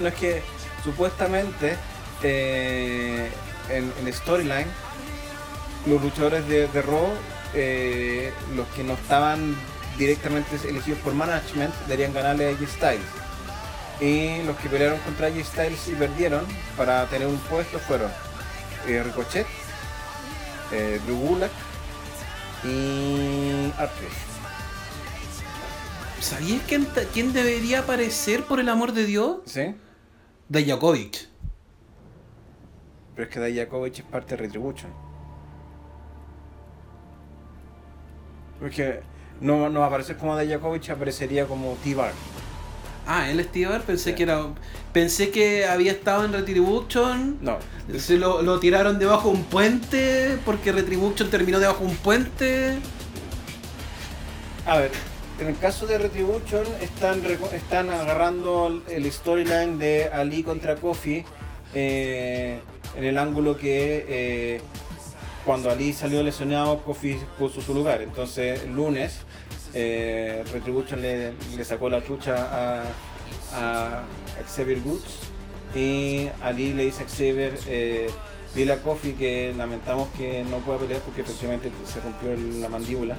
No 0.00 0.08
es 0.08 0.14
que 0.14 0.42
supuestamente 0.82 1.76
eh, 2.22 3.30
en 3.68 3.92
en 4.00 4.12
Storyline 4.14 4.68
los 5.84 6.00
luchadores 6.00 6.48
de, 6.48 6.68
de 6.68 6.80
Raw, 6.80 7.10
eh, 7.52 8.32
los 8.56 8.66
que 8.68 8.82
no 8.82 8.94
estaban 8.94 9.54
directamente 9.98 10.56
elegidos 10.66 11.00
por 11.00 11.12
management, 11.12 11.74
deberían 11.86 12.14
ganarle 12.14 12.46
a 12.46 12.50
AJ 12.52 12.66
Styles. 12.66 13.23
Y 14.00 14.42
los 14.42 14.56
que 14.56 14.68
pelearon 14.68 14.98
contra 15.00 15.28
AJ 15.28 15.44
Styles 15.44 15.88
y 15.88 15.92
perdieron 15.92 16.44
para 16.76 17.06
tener 17.06 17.28
un 17.28 17.38
puesto 17.38 17.78
fueron 17.78 18.10
eh, 18.86 19.02
Ricochet, 19.02 19.46
eh, 20.72 21.00
Drew 21.04 21.16
Gulak 21.16 21.52
y 22.64 23.72
Arthur. 23.78 24.08
¿Sabías 26.20 26.62
quién, 26.66 26.88
quién 27.12 27.32
debería 27.32 27.80
aparecer 27.80 28.44
por 28.44 28.58
el 28.58 28.68
amor 28.68 28.92
de 28.92 29.04
Dios? 29.04 29.38
¿Sí? 29.44 29.74
Dajakovic. 30.48 31.28
Pero 33.14 33.28
es 33.28 33.32
que 33.32 33.40
Dayakovich 33.40 34.00
es 34.00 34.04
parte 34.04 34.36
de 34.36 34.42
Retribution. 34.42 34.92
Porque 38.58 39.00
no, 39.40 39.68
no 39.68 39.84
aparecer 39.84 40.16
como 40.16 40.34
Dayakovich, 40.34 40.90
aparecería 40.90 41.46
como 41.46 41.76
T-Bar. 41.84 42.12
Ah, 43.06 43.30
él 43.30 43.40
es 43.40 43.48
pensé 43.82 44.14
que 44.14 44.22
era. 44.22 44.46
Pensé 44.92 45.30
que 45.30 45.66
había 45.66 45.92
estado 45.92 46.24
en 46.24 46.32
Retribution. 46.32 47.38
No, 47.40 47.58
Se 47.98 48.16
lo, 48.16 48.42
lo 48.42 48.60
tiraron 48.60 48.98
debajo 48.98 49.30
de 49.30 49.36
un 49.36 49.44
puente. 49.44 50.38
Porque 50.44 50.72
Retribution 50.72 51.28
terminó 51.30 51.58
debajo 51.58 51.84
de 51.84 51.90
un 51.90 51.96
puente. 51.96 52.78
a 54.66 54.78
ver, 54.78 54.90
en 55.40 55.48
el 55.48 55.58
caso 55.58 55.86
de 55.86 55.98
Retribution 55.98 56.64
están, 56.80 57.22
están 57.52 57.90
agarrando 57.90 58.82
el 58.88 59.12
storyline 59.12 59.78
de 59.78 60.08
Ali 60.12 60.42
contra 60.42 60.76
Kofi 60.76 61.24
eh, 61.74 62.60
en 62.96 63.04
el 63.04 63.18
ángulo 63.18 63.56
que 63.56 64.06
eh, 64.08 64.60
cuando 65.44 65.70
Ali 65.70 65.92
salió 65.92 66.22
lesionado, 66.22 66.78
Kofi 66.82 67.18
puso 67.38 67.60
su 67.60 67.74
lugar. 67.74 68.00
Entonces, 68.00 68.62
el 68.62 68.74
lunes, 68.74 69.18
eh, 69.74 70.44
Retribution 70.52 71.00
le, 71.02 71.34
sacó 71.64 71.88
la 71.88 72.00
trucha 72.00 72.82
a, 73.52 74.02
Xavier 74.48 74.80
Woods 74.84 75.30
y 75.76 76.28
Ali 76.42 76.72
le 76.72 76.86
dice 76.86 77.04
a 77.04 77.08
Xavier, 77.08 77.56
eh, 77.68 78.10
dile 78.54 78.72
a 78.72 78.82
Kofi 78.82 79.12
que 79.12 79.54
lamentamos 79.56 80.08
que 80.16 80.44
no 80.44 80.58
pueda 80.58 80.80
pelear 80.80 81.00
porque 81.02 81.20
efectivamente 81.20 81.70
se 81.86 82.00
rompió 82.00 82.34
la 82.60 82.68
mandíbula. 82.68 83.16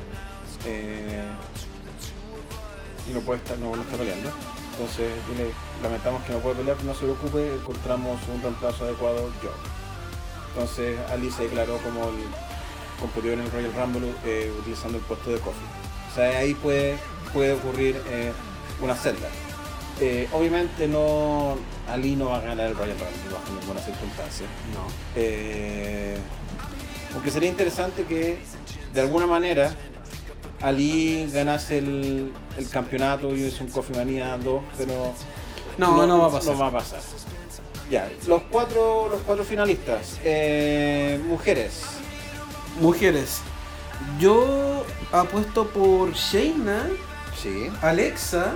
eh, 0.65 1.23
y 3.07 3.13
no 3.13 3.19
puede 3.21 3.39
estar, 3.39 3.57
no, 3.59 3.75
no 3.75 3.81
está 3.81 3.97
peleando. 3.97 4.29
Entonces, 4.71 5.11
dile, 5.29 5.51
lamentamos 5.81 6.23
que 6.23 6.33
no 6.33 6.39
puede 6.39 6.55
pelear, 6.55 6.83
no 6.83 6.93
se 6.93 7.01
preocupe, 7.01 7.53
encontramos 7.53 8.19
un 8.33 8.41
reemplazo 8.41 8.85
adecuado 8.85 9.29
yo. 9.41 9.51
Entonces 10.49 10.97
Ali 11.09 11.29
se 11.31 11.43
declaró 11.43 11.77
como 11.77 12.09
el 12.09 12.15
competidor 12.99 13.39
en 13.39 13.45
el 13.45 13.51
Royal 13.51 13.73
Rumble 13.73 14.13
eh, 14.25 14.51
utilizando 14.59 14.97
el 14.97 15.03
puesto 15.03 15.29
de 15.29 15.39
Kofi. 15.39 15.84
O 16.15 16.17
sea, 16.17 16.39
ahí 16.39 16.53
puede, 16.53 16.95
puede 17.33 17.51
ocurrir 17.51 18.01
eh, 18.09 18.31
una 18.81 18.95
celda. 18.95 19.27
Eh, 19.99 20.29
obviamente 20.31 20.87
no. 20.87 21.57
Ali 21.89 22.15
no 22.15 22.29
va 22.29 22.37
a 22.37 22.41
ganar 22.41 22.67
el 22.67 22.75
Royal 22.75 22.97
Rumble 22.97 23.33
bajo 23.33 23.59
ninguna 23.59 23.81
circunstancia. 23.81 24.45
No. 24.73 24.87
Eh, 25.17 26.15
aunque 27.13 27.31
sería 27.31 27.49
interesante 27.49 28.03
que 28.05 28.37
de 28.93 29.01
alguna 29.01 29.27
manera 29.27 29.75
Ali 30.61 31.29
ganase 31.33 31.79
el, 31.79 32.31
el 32.57 32.69
campeonato 32.69 33.35
y 33.35 33.43
es 33.43 33.59
un 33.59 33.67
Coffee 33.67 33.95
Manía 33.95 34.37
2, 34.37 34.63
pero 34.77 35.13
No, 35.77 36.07
no 36.07 36.19
va 36.19 36.27
a 36.27 36.31
pasar. 36.31 36.53
no 36.53 36.59
va 36.59 36.67
a 36.67 36.71
pasar. 36.71 37.01
Ya, 37.91 38.09
los 38.25 38.41
cuatro, 38.43 39.09
los 39.09 39.21
cuatro 39.23 39.43
finalistas. 39.43 40.17
Eh, 40.23 41.19
mujeres. 41.27 41.81
Mujeres. 42.79 43.41
Yo 44.19 44.85
apuesto 45.11 45.67
por 45.67 46.13
Shayna, 46.13 46.87
Sí, 47.41 47.69
Alexa, 47.81 48.53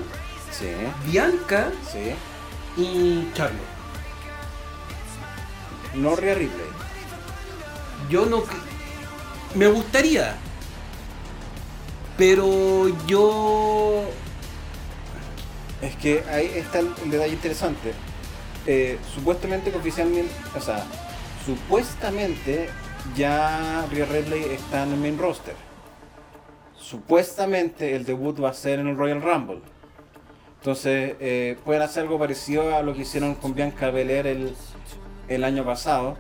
sí, 0.51 0.67
Bianca 1.05 1.71
sí. 1.91 2.13
y 2.81 3.27
Charlotte. 3.33 3.59
No 5.95 6.15
Rhea 6.15 6.35
Ripley. 6.35 6.67
Yo 8.09 8.25
no. 8.25 8.43
Me 9.55 9.67
gustaría. 9.67 10.35
Pero 12.17 12.87
yo. 13.05 14.03
Es 15.81 15.95
que 15.97 16.23
ahí 16.29 16.51
está 16.55 16.79
el, 16.79 16.93
detalle 17.09 17.33
interesante. 17.33 17.93
Eh, 18.65 18.99
supuestamente, 19.13 19.71
que 19.71 19.77
oficialmente, 19.77 20.33
o 20.55 20.61
sea, 20.61 20.85
supuestamente 21.45 22.69
ya 23.16 23.86
Rhea 23.91 24.05
Ripley 24.05 24.43
está 24.51 24.84
en 24.84 24.93
el 24.93 24.99
main 24.99 25.18
roster. 25.18 25.55
Supuestamente 26.78 27.95
el 27.95 28.05
debut 28.05 28.41
va 28.43 28.49
a 28.49 28.53
ser 28.53 28.80
en 28.80 28.88
el 28.88 28.97
Royal 28.97 29.22
Rumble. 29.22 29.62
Entonces, 30.60 31.16
eh, 31.20 31.57
pueden 31.64 31.82
hacer 31.82 32.03
algo 32.03 32.20
parecido 32.20 32.76
a 32.76 32.82
lo 32.82 32.93
que 32.93 33.01
hicieron 33.01 33.36
con 33.36 33.53
Bianca 33.53 33.91
Belair 33.91 34.28
el, 34.28 34.55
el 35.28 35.43
año 35.43 35.64
pasado. 35.64 36.18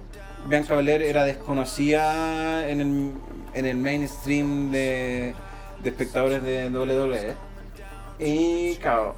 Bianca 0.47 0.75
Belair 0.75 1.01
era 1.01 1.25
desconocida 1.25 2.69
en 2.69 2.81
el, 2.81 3.11
en 3.53 3.65
el 3.65 3.77
mainstream 3.77 4.71
de, 4.71 5.35
de 5.83 5.89
espectadores 5.89 6.41
de 6.43 6.69
WWE. 6.69 7.35
Y 8.19 8.75
claro, 8.77 9.15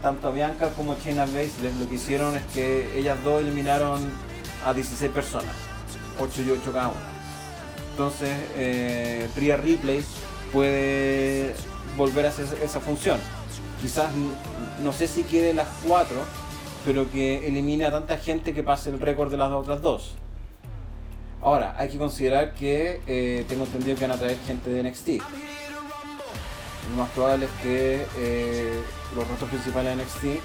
tanto 0.00 0.32
Bianca 0.32 0.70
como 0.70 0.96
Shayna 0.96 1.26
Baszler 1.26 1.72
lo 1.78 1.88
que 1.88 1.94
hicieron 1.94 2.36
es 2.36 2.42
que 2.54 2.98
ellas 2.98 3.22
dos 3.22 3.40
eliminaron 3.40 4.00
a 4.64 4.74
16 4.74 5.10
personas, 5.12 5.54
8 6.18 6.42
y 6.42 6.50
8 6.50 6.72
cada 6.72 6.88
una. 6.88 7.00
Entonces, 7.92 8.30
eh, 8.56 9.28
Ripley 9.34 10.04
puede 10.52 11.54
volver 11.96 12.26
a 12.26 12.28
hacer 12.30 12.46
esa 12.62 12.80
función. 12.80 13.18
Quizás, 13.80 14.10
no 14.82 14.92
sé 14.92 15.08
si 15.08 15.24
quede 15.24 15.52
las 15.54 15.68
4, 15.86 16.16
pero 16.84 17.10
que 17.10 17.46
elimine 17.46 17.84
a 17.84 17.90
tanta 17.90 18.16
gente 18.16 18.54
que 18.54 18.62
pase 18.62 18.90
el 18.90 19.00
récord 19.00 19.30
de 19.30 19.36
las 19.36 19.50
otras 19.52 19.82
dos. 19.82 20.14
Ahora, 21.42 21.74
hay 21.76 21.88
que 21.88 21.98
considerar 21.98 22.54
que 22.54 23.00
eh, 23.06 23.44
tengo 23.48 23.64
entendido 23.64 23.96
que 23.96 24.06
van 24.06 24.16
a 24.16 24.18
traer 24.18 24.38
gente 24.46 24.70
de 24.70 24.82
NXT. 24.84 25.08
Lo 26.90 26.96
más 26.96 27.10
probable 27.10 27.46
es 27.46 27.62
que 27.62 28.06
eh, 28.16 28.80
los 29.14 29.26
rostros 29.26 29.50
principales 29.50 29.96
de 29.96 30.04
NXT, 30.04 30.42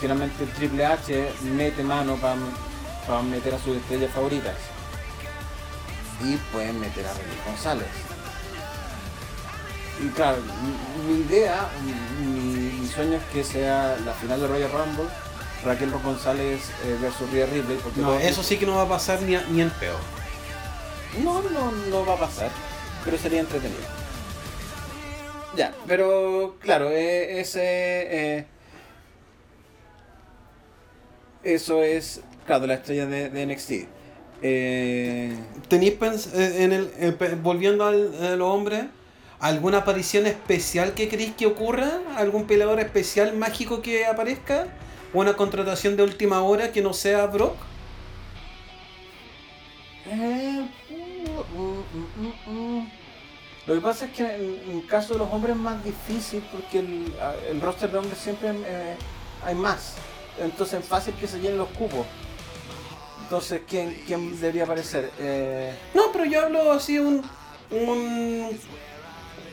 generalmente 0.00 0.44
el 0.44 0.50
Triple 0.50 0.86
H 0.86 1.28
mete 1.54 1.82
mano 1.82 2.16
para 2.16 3.22
meter 3.22 3.54
a 3.54 3.58
sus 3.58 3.76
estrellas 3.76 4.10
favoritas. 4.10 4.77
Y 6.24 6.36
pueden 6.52 6.80
meter 6.80 7.06
a 7.06 7.12
Rey 7.14 7.24
González. 7.46 7.86
Y 10.04 10.08
claro, 10.10 10.38
mi, 10.40 11.12
mi 11.14 11.20
idea, 11.22 11.68
mi, 11.84 11.92
mi 12.80 12.86
sueño 12.88 13.16
es 13.18 13.24
que 13.32 13.42
sea 13.44 13.96
la 14.04 14.12
final 14.14 14.40
de 14.40 14.46
Royal 14.46 14.70
Rumble, 14.70 15.06
Raquel 15.64 15.90
González 15.90 16.60
eh, 16.84 16.96
versus 17.00 17.28
Rhea 17.32 17.46
Ripley. 17.46 17.78
Porque 17.82 18.00
No, 18.00 18.16
eso 18.18 18.42
sí 18.42 18.56
que 18.58 18.66
no 18.66 18.76
va 18.76 18.82
a 18.82 18.88
pasar 18.88 19.20
ni, 19.22 19.34
a- 19.34 19.44
ni 19.48 19.60
en 19.60 19.70
peor. 19.70 19.98
no, 21.22 21.42
no, 21.42 21.72
no 21.72 22.06
va 22.06 22.14
a 22.14 22.18
pasar, 22.18 22.50
pero 23.04 23.18
sería 23.18 23.40
entretenido. 23.40 23.80
Ya, 25.56 25.74
pero 25.88 26.56
claro, 26.60 26.90
eh, 26.90 27.40
ese. 27.40 27.60
eh, 27.62 28.46
eso 31.42 31.82
es, 31.82 32.20
claro, 32.46 32.66
la 32.66 32.74
estrella 32.74 33.06
de, 33.06 33.30
de 33.30 33.46
NXT. 33.46 33.72
Eh, 34.42 35.36
¿Tenéis 35.68 35.94
eh, 36.34 36.64
en 36.64 36.72
el, 36.72 37.16
volviendo 37.42 37.86
al, 37.86 38.14
a 38.22 38.36
los 38.36 38.48
hombres, 38.48 38.84
alguna 39.40 39.78
aparición 39.78 40.26
especial 40.26 40.94
que 40.94 41.08
queréis 41.08 41.34
que 41.34 41.46
ocurra? 41.46 42.00
¿Algún 42.16 42.46
peleador 42.46 42.80
especial 42.80 43.36
mágico 43.36 43.82
que 43.82 44.06
aparezca? 44.06 44.68
¿Una 45.12 45.34
contratación 45.34 45.96
de 45.96 46.02
última 46.02 46.42
hora 46.42 46.72
que 46.72 46.82
no 46.82 46.92
sea 46.92 47.26
Brock? 47.26 47.56
eh, 50.10 50.68
mm, 50.90 52.50
mm, 52.50 52.52
mm. 52.52 52.90
Lo 53.66 53.74
que 53.74 53.80
pasa 53.80 54.06
es 54.06 54.12
que 54.12 54.22
en, 54.24 54.78
el 54.78 54.86
caso 54.86 55.12
de 55.12 55.18
los 55.18 55.30
hombres 55.30 55.54
es 55.54 55.60
más 55.60 55.84
difícil 55.84 56.42
porque 56.50 56.78
el, 56.78 57.12
el 57.50 57.60
roster 57.60 57.90
de 57.90 57.98
hombres 57.98 58.18
siempre 58.18 58.50
eh, 58.50 58.96
hay 59.44 59.54
más. 59.54 59.94
Entonces 60.40 60.80
es 60.80 60.86
fácil 60.86 61.12
que 61.14 61.26
se 61.26 61.38
llenen 61.38 61.58
los 61.58 61.68
cupos. 61.68 62.06
Entonces, 63.28 63.60
¿quién, 63.68 63.94
quién 64.06 64.40
debería 64.40 64.64
aparecer? 64.64 65.10
Eh, 65.18 65.70
No, 65.92 66.04
pero 66.12 66.24
yo 66.24 66.40
hablo 66.46 66.72
así 66.72 66.98
un... 66.98 67.22
un 67.70 68.58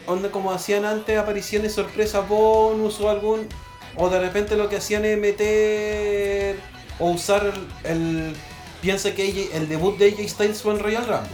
donde 0.07 0.30
como 0.32 0.51
hacían 0.53 0.86
antes 0.86 1.17
apariciones 1.17 1.73
sorpresa 1.73 2.21
bonus 2.21 3.01
o 3.01 3.09
algún... 3.09 3.49
O 3.97 4.09
de 4.09 4.19
repente 4.21 4.55
lo 4.55 4.69
que 4.69 4.78
hacían 4.78 5.03
es 5.03 5.17
meter... 5.17 6.57
O 6.99 7.09
usar 7.11 7.45
el... 7.84 7.91
el- 7.91 8.36
piensa 8.82 9.13
que 9.13 9.23
AJ 9.28 9.55
el 9.57 9.67
debut 9.67 9.97
de 9.97 10.07
AJ 10.09 10.30
Styles 10.30 10.61
fue 10.61 10.73
en 10.76 10.80
Royal 10.80 11.05
Rumble. 11.05 11.30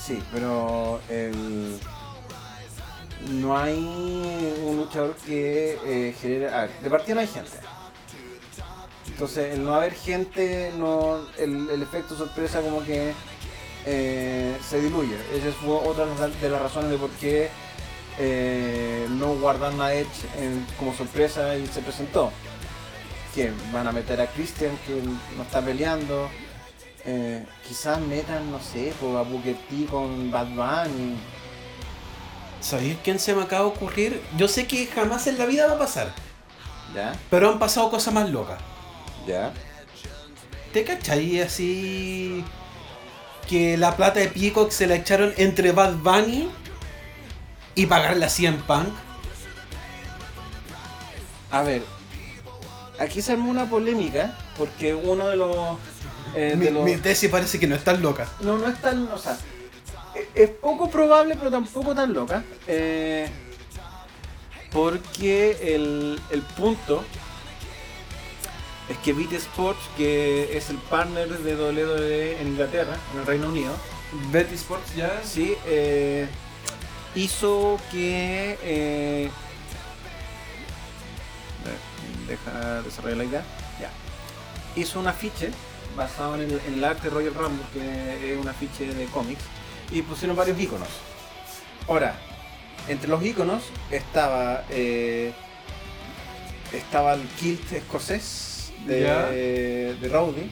Sí, 0.00 0.22
pero 0.32 1.00
el- 1.08 1.76
no 3.30 3.56
hay 3.58 3.74
un 4.64 4.76
luchador 4.76 5.16
que 5.26 5.76
eh, 5.84 6.14
genere. 6.20 6.48
A 6.50 6.60
ver, 6.62 6.70
de 6.82 6.90
partida 6.90 7.14
no 7.16 7.20
hay 7.22 7.26
gente. 7.26 7.50
Entonces, 9.20 9.52
el 9.52 9.64
no 9.64 9.74
haber 9.74 9.92
gente, 9.92 10.72
no, 10.78 11.18
el, 11.36 11.68
el 11.68 11.82
efecto 11.82 12.16
sorpresa 12.16 12.62
como 12.62 12.82
que 12.82 13.12
eh, 13.84 14.56
se 14.66 14.80
diluye. 14.80 15.14
Esa 15.34 15.52
fue 15.62 15.74
otra 15.74 16.06
de 16.06 16.48
las 16.48 16.62
razones 16.62 16.90
de 16.90 16.96
por 16.96 17.10
qué 17.10 17.50
eh, 18.18 19.06
no 19.10 19.34
guardan 19.34 19.78
a 19.78 19.92
Edge 19.92 20.08
en- 20.38 20.66
como 20.78 20.94
sorpresa 20.96 21.54
y 21.54 21.66
se 21.66 21.82
presentó. 21.82 22.32
Que 23.34 23.52
van 23.74 23.86
a 23.88 23.92
meter 23.92 24.22
a 24.22 24.26
Christian 24.28 24.74
que 24.86 25.02
no 25.36 25.42
está 25.42 25.60
peleando. 25.60 26.30
Eh, 27.04 27.44
quizás 27.68 28.00
metan, 28.00 28.50
no 28.50 28.58
sé, 28.58 28.94
pues, 28.98 29.14
a 29.16 29.20
Booker 29.20 29.54
T 29.68 29.84
con 29.84 30.30
Bad 30.30 30.46
Bunny. 30.46 31.18
¿Sabéis 32.62 32.96
quién 33.04 33.18
se 33.18 33.34
me 33.34 33.42
acaba 33.42 33.64
de 33.64 33.68
ocurrir? 33.76 34.22
Yo 34.38 34.48
sé 34.48 34.66
que 34.66 34.86
jamás 34.86 35.26
en 35.26 35.36
la 35.36 35.44
vida 35.44 35.66
va 35.66 35.74
a 35.74 35.78
pasar, 35.78 36.10
¿Ya? 36.94 37.12
pero 37.28 37.50
han 37.50 37.58
pasado 37.58 37.90
cosas 37.90 38.14
más 38.14 38.30
locas. 38.30 38.58
¿Ya? 39.26 39.52
¿Te 40.72 40.84
cachai 40.84 41.40
así 41.40 42.44
que 43.48 43.76
la 43.76 43.96
plata 43.96 44.20
de 44.20 44.28
Peacock 44.28 44.70
se 44.70 44.86
la 44.86 44.94
echaron 44.96 45.32
entre 45.36 45.72
Bad 45.72 45.94
Bunny 45.94 46.48
y 47.74 47.86
pagarle 47.86 48.24
así 48.26 48.46
en 48.46 48.56
Punk? 48.62 48.88
A 51.50 51.62
ver, 51.62 51.82
aquí 53.00 53.20
se 53.22 53.32
armó 53.32 53.50
una 53.50 53.68
polémica 53.68 54.36
porque 54.56 54.94
uno 54.94 55.28
de 55.28 55.36
los... 55.36 55.56
eh, 56.36 56.54
Mi, 56.56 56.66
de 56.66 56.70
los- 56.70 56.84
mi 56.84 56.96
tesis 56.96 57.28
parece 57.28 57.58
que 57.58 57.66
no 57.66 57.74
es 57.74 57.82
tan 57.82 58.00
loca. 58.00 58.28
No, 58.40 58.56
no 58.56 58.68
es 58.68 58.80
tan... 58.80 59.08
O 59.08 59.18
sea, 59.18 59.36
e- 60.14 60.28
es 60.34 60.50
poco 60.50 60.88
probable 60.88 61.34
pero 61.36 61.50
tampoco 61.50 61.92
tan 61.94 62.12
loca. 62.12 62.44
eh, 62.68 63.28
porque 64.70 65.74
el, 65.74 66.20
el 66.30 66.42
punto 66.42 67.02
es 68.90 68.98
que 68.98 69.12
Beat 69.12 69.32
Sports, 69.34 69.80
que 69.96 70.56
es 70.56 70.68
el 70.70 70.76
partner 70.76 71.28
de 71.28 71.54
WWE 71.56 72.40
en 72.40 72.48
Inglaterra, 72.48 72.96
en 73.14 73.20
el 73.20 73.26
Reino 73.26 73.48
Unido, 73.48 73.72
Betty 74.32 74.54
Sports 74.56 74.94
ya. 74.96 75.20
Sí, 75.24 75.54
eh, 75.66 76.26
hizo 77.14 77.78
que. 77.92 78.58
eh, 78.62 79.30
de- 81.64 82.32
deja 82.32 82.82
desarrollar 82.82 83.18
la 83.18 83.24
idea. 83.24 83.42
Ya. 83.80 83.90
Hizo 84.80 85.00
un 85.00 85.06
afiche 85.08 85.50
basado 85.96 86.34
en 86.36 86.42
el, 86.42 86.60
en 86.66 86.74
el 86.74 86.84
arte 86.84 87.04
de 87.04 87.10
Royal 87.10 87.34
Rumble, 87.34 87.64
que 87.72 88.32
es 88.32 88.38
un 88.38 88.48
afiche 88.48 88.86
de 88.92 89.04
cómics, 89.06 89.42
y 89.90 90.02
pusieron 90.02 90.36
varios 90.36 90.58
iconos. 90.58 90.88
Ahora, 91.88 92.14
entre 92.88 93.08
los 93.08 93.22
iconos 93.24 93.62
estaba. 93.90 94.64
eh, 94.70 95.32
estaba 96.72 97.14
el 97.14 97.22
kilt 97.40 97.72
escocés 97.72 98.49
de, 98.86 99.94
de 100.00 100.08
Rowdy, 100.08 100.50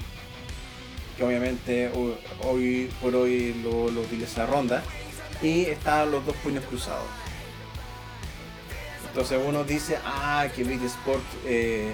que 1.16 1.24
obviamente 1.24 1.91
ho- 1.95 2.16
hoy 2.49 2.91
por 3.01 3.14
hoy 3.14 3.55
lo, 3.62 3.91
lo 3.91 4.01
utiliza 4.03 4.47
Ronda, 4.47 4.83
y 5.43 5.62
estaban 5.66 6.11
los 6.11 6.24
dos 6.26 6.35
puños 6.37 6.64
cruzados. 6.64 7.07
Entonces 9.09 9.39
uno 9.45 9.64
dice, 9.64 9.99
ah, 10.05 10.47
que 10.55 10.64
Beat 10.64 10.83
Sport 10.85 11.22
eh, 11.45 11.93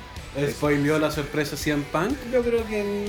Spoileó 0.50 0.98
la 0.98 1.10
sorpresa 1.10 1.56
CM 1.56 1.84
Punk. 1.84 2.16
Yo 2.32 2.42
creo 2.42 2.66
que 2.66 3.06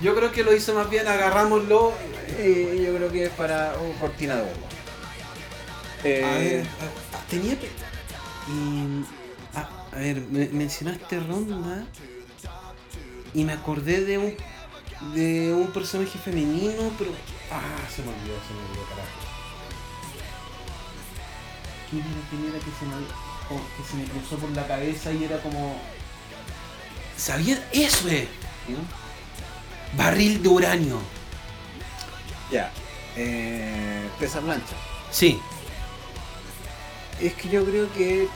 Yo 0.00 0.14
creo 0.16 0.32
que 0.32 0.42
lo 0.42 0.54
hizo 0.54 0.74
más 0.74 0.90
bien, 0.90 1.06
agarrámoslo. 1.06 1.92
eh, 2.38 2.82
yo 2.84 2.96
creo 2.96 3.10
que 3.12 3.24
es 3.24 3.30
para 3.30 3.74
un 3.80 3.92
cortina 3.94 4.36
de 4.36 4.42
humo. 4.42 4.50
Eh, 6.04 6.24
A 6.24 6.38
ver, 6.38 6.66
a- 6.66 7.30
tenía. 7.30 7.52
Y, 7.54 9.04
a, 9.56 9.96
a 9.96 9.98
ver, 9.98 10.20
me- 10.28 10.48
mencionaste 10.48 11.18
Ronda. 11.20 11.84
Y 13.36 13.44
me 13.44 13.52
acordé 13.52 14.02
de 14.02 14.16
un. 14.16 14.34
de 15.14 15.52
un 15.52 15.66
personaje 15.66 16.18
femenino, 16.18 16.90
pero. 16.96 17.10
Ah, 17.52 17.86
se 17.94 18.00
me 18.00 18.08
olvidó, 18.08 18.34
se 18.48 18.54
me 18.54 18.60
olvidó, 18.60 18.88
carajo. 18.88 19.10
¿Quién 21.90 22.02
era, 22.02 22.28
quién 22.30 22.44
era 22.46 22.58
que 22.58 22.70
se 22.78 22.86
me, 22.86 22.94
oh, 23.50 23.60
que 23.76 23.88
se 23.90 23.96
me 23.98 24.04
cruzó 24.04 24.38
por 24.38 24.50
la 24.52 24.66
cabeza 24.66 25.12
y 25.12 25.24
era 25.24 25.38
como. 25.42 25.78
¿Sabías? 27.18 27.60
¡Eso 27.72 28.08
es! 28.08 28.24
¿Mm? 28.68 29.98
Barril 29.98 30.42
de 30.42 30.48
uranio. 30.48 30.98
Ya. 32.50 32.72
Eh, 33.16 34.08
Tessa 34.18 34.40
Blanchard. 34.40 34.78
Sí. 35.10 35.38
Es 37.20 37.34
que 37.34 37.50
yo 37.50 37.66
creo 37.66 37.92
que 37.92 38.28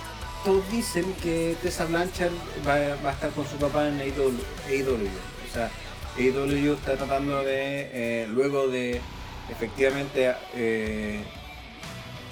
todos 0.45 0.70
dicen 0.70 1.05
que 1.22 1.57
Tessa 1.62 1.84
Blanchard 1.84 2.32
va, 2.66 2.74
va 3.05 3.11
a 3.11 3.12
estar 3.12 3.30
con 3.30 3.47
su 3.47 3.57
papá 3.57 3.88
en 3.88 4.01
AEW. 4.01 4.28
O 4.28 5.53
sea, 5.53 5.70
AEW 6.16 6.74
está 6.74 6.97
tratando 6.97 7.43
de, 7.43 7.91
eh, 7.93 8.26
luego 8.28 8.68
de 8.68 9.01
efectivamente 9.51 10.32
eh, 10.55 11.20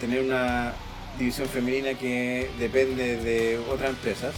tener 0.01 0.23
una 0.23 0.73
división 1.19 1.49
femenina 1.49 1.95
que 1.95 2.49
depende 2.59 3.17
de 3.17 3.59
otras 3.59 3.91
empresas, 3.91 4.35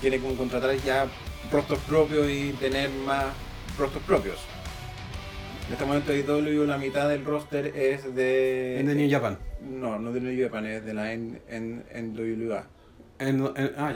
quiere 0.00 0.18
como 0.18 0.34
contratar 0.34 0.74
ya 0.76 1.06
rostros 1.52 1.78
propios 1.80 2.28
y 2.30 2.52
tener 2.52 2.90
más 2.90 3.26
rostros 3.78 4.02
propios. 4.04 4.38
En 5.66 5.72
este 5.72 5.84
momento 5.84 6.12
AEW 6.12 6.64
la 6.64 6.78
mitad 6.78 7.08
del 7.08 7.24
roster 7.24 7.66
es 7.76 8.14
de... 8.14 8.78
En 8.80 8.86
The 8.86 8.94
New 8.94 9.10
Japan. 9.10 9.38
No, 9.60 9.98
no 9.98 10.12
de 10.12 10.20
New 10.20 10.44
Japan, 10.44 10.64
es 10.66 10.84
de 10.84 10.94
la 10.94 11.12
en, 11.12 11.40
en, 11.48 11.84
NWA. 11.92 12.66
En, 13.18 13.44
en- 13.56 13.72
ah. 13.78 13.94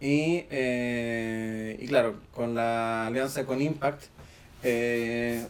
Y, 0.00 0.44
eh, 0.50 1.78
y 1.80 1.86
claro, 1.86 2.16
con 2.32 2.54
la 2.54 3.06
alianza 3.06 3.44
con 3.46 3.60
Impact, 3.62 4.04
eh, 4.62 5.46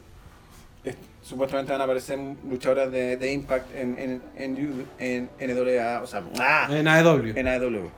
es- 0.84 0.96
supuestamente 1.22 1.72
van 1.72 1.80
a 1.80 1.84
aparecer 1.84 2.18
luchadoras 2.48 2.90
de, 2.92 3.16
de 3.16 3.32
Impact 3.32 3.74
en, 3.74 3.98
en, 3.98 4.22
en, 4.36 4.88
en 4.98 5.30
NWA, 5.40 6.02
o 6.02 6.06
sea, 6.06 6.22
¡ah! 6.38 6.68
En 6.70 6.86
AEW. 6.86 7.32
en 7.36 7.48
AEW. 7.48 7.90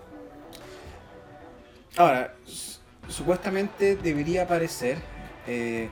Ahora, 1.96 2.34
supuestamente 3.08 3.96
debería 3.96 4.42
aparecer, 4.42 4.98
eh, 5.46 5.88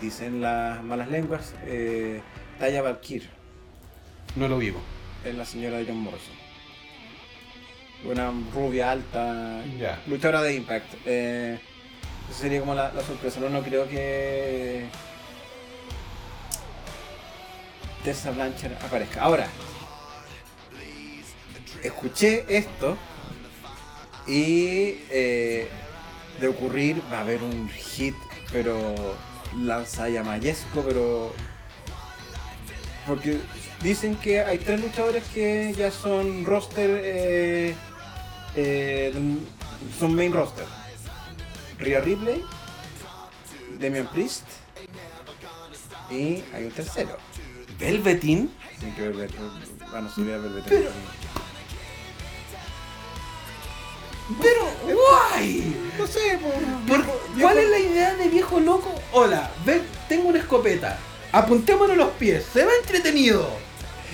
dicen 0.00 0.40
las 0.40 0.82
malas 0.84 1.08
lenguas, 1.10 1.54
eh, 1.66 2.20
Taya 2.58 2.82
Valkyr. 2.82 3.22
No 4.36 4.46
lo 4.48 4.58
vivo. 4.58 4.80
es 5.24 5.34
la 5.34 5.44
señora 5.44 5.78
de 5.78 5.86
John 5.86 5.96
Morrison. 5.98 6.34
Una 8.04 8.32
rubia 8.54 8.92
alta, 8.92 9.62
luchadora 10.06 10.42
de 10.42 10.54
Impact. 10.54 10.94
Eh, 11.04 11.58
esa 12.30 12.38
sería 12.40 12.60
como 12.60 12.74
la, 12.74 12.92
la 12.92 13.02
sorpresa. 13.02 13.40
No, 13.40 13.48
no 13.48 13.62
creo 13.62 13.88
que 13.88 14.86
Tessa 18.04 18.30
Blanchard 18.30 18.74
aparezca. 18.84 19.22
Ahora, 19.22 19.48
escuché 21.82 22.44
esto 22.48 22.96
y 24.26 25.00
eh, 25.10 25.68
de 26.40 26.48
ocurrir 26.48 27.02
va 27.12 27.18
a 27.18 27.20
haber 27.22 27.42
un 27.42 27.68
hit, 27.68 28.14
pero 28.52 28.94
lanzallamayesco, 29.56 30.82
pero 30.82 31.34
porque 33.06 33.40
dicen 33.82 34.16
que 34.16 34.40
hay 34.40 34.58
tres 34.58 34.80
luchadores 34.80 35.24
que 35.32 35.74
ya 35.76 35.90
son 35.90 36.44
roster, 36.44 37.00
eh, 37.02 37.74
eh, 38.60 39.12
son 39.98 40.14
main 40.14 40.32
roster. 40.32 40.64
Rhea 41.78 42.00
Ripley, 42.00 42.42
Damian 43.80 44.08
Priest 44.08 44.42
y 46.10 46.42
hay 46.52 46.64
un 46.64 46.70
tercero. 46.72 47.16
Velveteen. 47.78 48.50
Tienen 48.80 48.96
que 48.96 49.08
ver, 49.10 49.30
van 49.92 50.06
a 50.06 50.14
subir 50.14 50.34
a 50.34 50.38
Velvet 50.38 50.64
Pero- 50.68 50.90
Pero, 54.42 54.60
guay. 54.82 55.76
No 55.98 56.06
sé, 56.06 56.38
Por- 56.86 57.04
¿Cuál 57.40 57.58
es 57.58 57.70
la 57.70 57.78
idea 57.78 58.14
de 58.14 58.28
viejo 58.28 58.60
loco? 58.60 58.92
Hola, 59.12 59.50
tengo 60.08 60.28
una 60.28 60.38
escopeta. 60.40 60.98
Apuntémonos 61.32 61.96
los 61.96 62.10
pies. 62.12 62.44
Se 62.52 62.64
va 62.64 62.72
entretenido. 62.80 63.48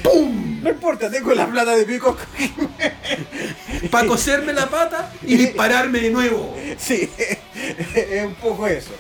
¡Pum! 0.05 0.63
No 0.63 0.71
importa, 0.71 1.11
tengo 1.11 1.35
la 1.35 1.47
plata 1.49 1.75
de 1.75 1.85
pico. 1.85 2.17
Para 3.91 4.07
coserme 4.07 4.53
la 4.53 4.69
pata 4.69 5.13
y 5.23 5.37
dispararme 5.37 5.99
de 5.99 6.11
nuevo. 6.11 6.57
Sí, 6.79 7.11
es 7.95 8.25
un 8.25 8.35
poco 8.35 8.67
eso. 8.67 8.93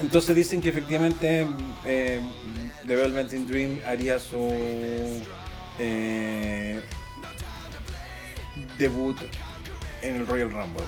Entonces 0.00 0.34
dicen 0.34 0.60
que 0.60 0.70
efectivamente 0.70 1.46
eh, 1.84 2.20
The 2.86 2.96
Velvet 2.96 3.30
Dream 3.30 3.80
haría 3.86 4.18
su 4.18 5.22
eh, 5.78 6.80
debut 8.76 9.16
en 10.02 10.16
el 10.16 10.26
Royal 10.26 10.50
Rumble. 10.50 10.84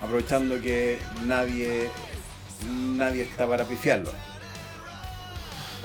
Aprovechando 0.00 0.60
que 0.60 0.98
nadie 1.24 1.90
nadie 2.64 3.22
está 3.22 3.46
para 3.46 3.64
pifiarlo. 3.64 4.12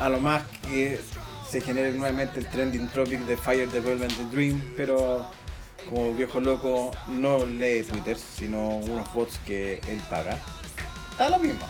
A 0.01 0.09
lo 0.09 0.19
más 0.19 0.41
que 0.67 0.99
se 1.47 1.61
genere 1.61 1.91
nuevamente 1.91 2.39
el 2.39 2.47
trending 2.47 2.87
topic 2.87 3.19
de 3.27 3.37
Fire 3.37 3.69
the 3.69 3.79
Velvet 3.79 4.11
Dream, 4.31 4.73
pero 4.75 5.29
como 5.87 6.11
viejo 6.15 6.39
loco 6.39 6.89
no 7.07 7.45
lee 7.45 7.83
Twitter, 7.83 8.17
sino 8.17 8.77
unos 8.77 9.13
bots 9.13 9.39
que 9.45 9.79
él 9.87 10.01
paga. 10.09 10.39
Está 11.11 11.29
lo 11.29 11.37
mismo. 11.37 11.67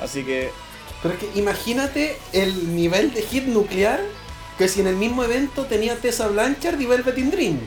Así 0.00 0.24
que 0.24 0.50
Pero 1.02 1.14
es 1.14 1.20
que 1.20 1.38
imagínate 1.38 2.16
el 2.32 2.74
nivel 2.74 3.12
de 3.12 3.20
hit 3.20 3.44
nuclear 3.44 4.00
que 4.56 4.68
si 4.68 4.80
en 4.80 4.86
el 4.86 4.96
mismo 4.96 5.24
evento 5.24 5.66
tenía 5.66 5.96
Tessa 5.96 6.28
Blanchard 6.28 6.80
y 6.80 6.86
Velveteen 6.86 7.30
Dream. 7.30 7.60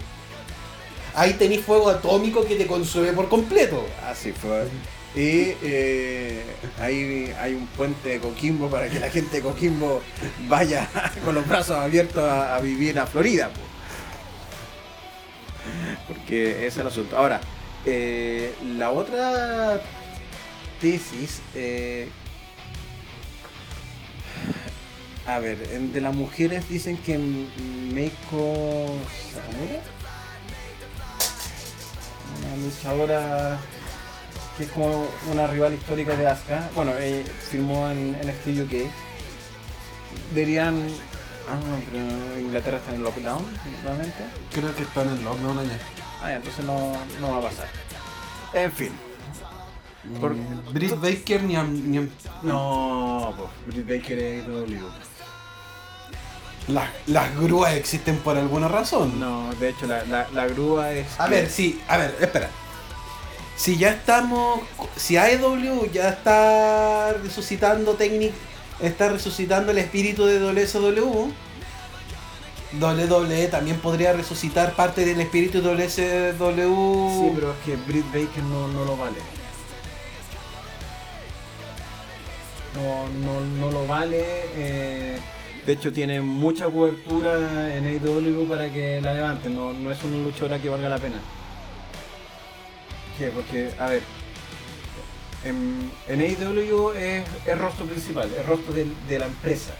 Ahí 1.14 1.34
tenéis 1.34 1.62
fuego 1.62 1.90
atómico 1.90 2.44
que 2.44 2.56
te 2.56 2.66
consume 2.66 3.14
por 3.14 3.30
completo. 3.30 3.86
así 4.04 4.32
fue. 4.32 4.68
Y 5.16 5.56
eh, 5.64 6.44
ahí 6.80 7.34
hay 7.40 7.54
un 7.56 7.66
puente 7.68 8.10
de 8.10 8.20
Coquimbo 8.20 8.70
para 8.70 8.90
que 8.90 9.00
la 9.00 9.10
gente 9.10 9.38
de 9.38 9.42
Coquimbo 9.42 10.02
vaya 10.48 10.88
con 11.26 11.34
los 11.34 11.48
brazos 11.48 11.78
abiertos 11.78 12.24
a, 12.24 12.56
a 12.56 12.62
vivir 12.62 13.00
a 13.00 13.08
Florida. 13.08 13.50
po. 13.50 13.62
Porque 16.08 16.52
ese 16.52 16.68
es 16.68 16.78
el 16.78 16.88
asunto. 16.88 17.18
Ahora, 17.18 17.42
eh, 17.86 18.54
la 18.78 18.92
otra 18.92 19.82
tesis, 20.82 21.42
eh, 21.56 22.10
a 25.26 25.40
ver, 25.40 25.58
de 25.58 26.02
las 26.02 26.14
mujeres 26.14 26.68
dicen 26.70 26.98
que 26.98 27.18
Meiko 27.18 28.86
una 32.40 32.56
luchadora 32.64 33.60
que 34.58 34.64
es 34.64 34.72
como 34.72 35.08
una 35.32 35.48
rival 35.48 35.74
histórica 35.74 36.16
de 36.16 36.28
Asuka. 36.28 36.70
Bueno, 36.76 36.98
ella 36.98 37.24
firmó 37.50 37.90
en, 37.90 38.16
en 38.22 38.28
NXT 38.28 38.48
UK. 38.66 38.90
Deberían. 40.34 40.88
Ah, 41.50 41.56
no, 41.56 41.80
pero 41.92 42.40
Inglaterra 42.42 42.78
está 42.78 42.94
en 42.94 43.04
lockdown, 43.04 43.46
nuevamente. 43.84 44.18
Creo 44.54 44.76
que 44.76 44.84
está 44.84 45.04
en 45.04 45.10
el 45.10 45.24
lockdown 45.24 45.60
allá. 45.60 45.80
Ah, 46.22 46.30
ya, 46.30 46.36
entonces 46.38 46.66
no, 46.66 46.92
no 47.22 47.32
va 47.32 47.38
a 47.38 47.42
pasar. 47.50 47.68
En 48.54 48.72
fin. 48.72 48.92
Por- 50.20 50.36
Britt 50.74 50.96
Baker 51.00 51.44
ni 51.44 51.56
a, 51.56 51.64
ni 51.64 51.98
a- 52.00 52.08
No, 52.44 53.34
pues 53.38 53.50
Britt 53.68 53.88
Baker 54.02 54.20
es 54.20 54.46
IW. 54.48 54.88
Las, 56.70 56.90
las 57.08 57.34
grúas 57.40 57.74
existen 57.76 58.18
por 58.18 58.36
alguna 58.38 58.68
razón. 58.68 59.18
No, 59.20 59.54
de 59.56 59.70
hecho 59.70 59.88
la, 59.88 60.04
la, 60.06 60.28
la 60.34 60.48
grúa 60.48 60.92
es. 60.92 61.08
A 61.18 61.28
ver, 61.28 61.50
sí, 61.50 61.82
a 61.88 61.96
ver, 61.98 62.16
espera. 62.20 62.50
Si 63.58 63.78
ya 63.78 63.90
estamos. 63.90 64.62
Si 64.96 65.18
AEW 65.18 65.92
ya 65.92 66.10
está 66.10 67.14
resucitando 67.24 67.96
técnic. 67.96 68.34
Está 68.80 69.10
resucitando 69.10 69.72
el 69.72 69.80
espíritu 69.80 70.26
de 70.26 70.40
WSW. 70.40 71.32
WWE 72.80 73.48
también 73.48 73.78
podría 73.80 74.14
resucitar 74.14 74.74
parte 74.76 75.04
del 75.06 75.20
espíritu 75.20 75.62
de 75.62 75.70
WSW. 75.70 77.22
Sí, 77.22 77.32
pero 77.34 77.52
es 77.54 77.58
que 77.66 77.76
Britt 77.88 78.06
Baker 78.08 78.44
no, 78.44 78.68
no 78.68 78.86
lo 78.86 78.96
vale. 78.98 79.18
No, 82.76 83.08
no, 83.10 83.42
no 83.42 83.72
lo 83.72 83.88
vale. 83.88 84.24
eh, 84.56 85.18
de 85.66 85.74
hecho, 85.74 85.92
tiene 85.92 86.22
mucha 86.22 86.66
cobertura 86.70 87.76
en 87.76 87.86
AEW 87.86 88.48
para 88.48 88.72
que 88.72 89.02
la 89.02 89.14
levanten. 89.14 89.54
No, 89.54 89.74
no 89.74 89.92
es 89.92 90.02
una 90.04 90.18
luchadora 90.18 90.60
que 90.60 90.70
valga 90.70 90.88
la 90.88 90.98
pena. 90.98 91.18
Qué? 93.18 93.28
Porque, 93.30 93.72
a 93.80 93.88
ver, 93.90 94.02
en, 95.44 95.92
en 96.08 96.22
AEW 96.22 96.92
es 96.92 97.24
el 97.46 97.60
rostro 97.60 97.86
principal, 97.86 98.30
el 98.38 98.46
rostro 98.46 98.74
de, 98.74 99.20
la 99.20 99.26
empresa. 99.28 99.74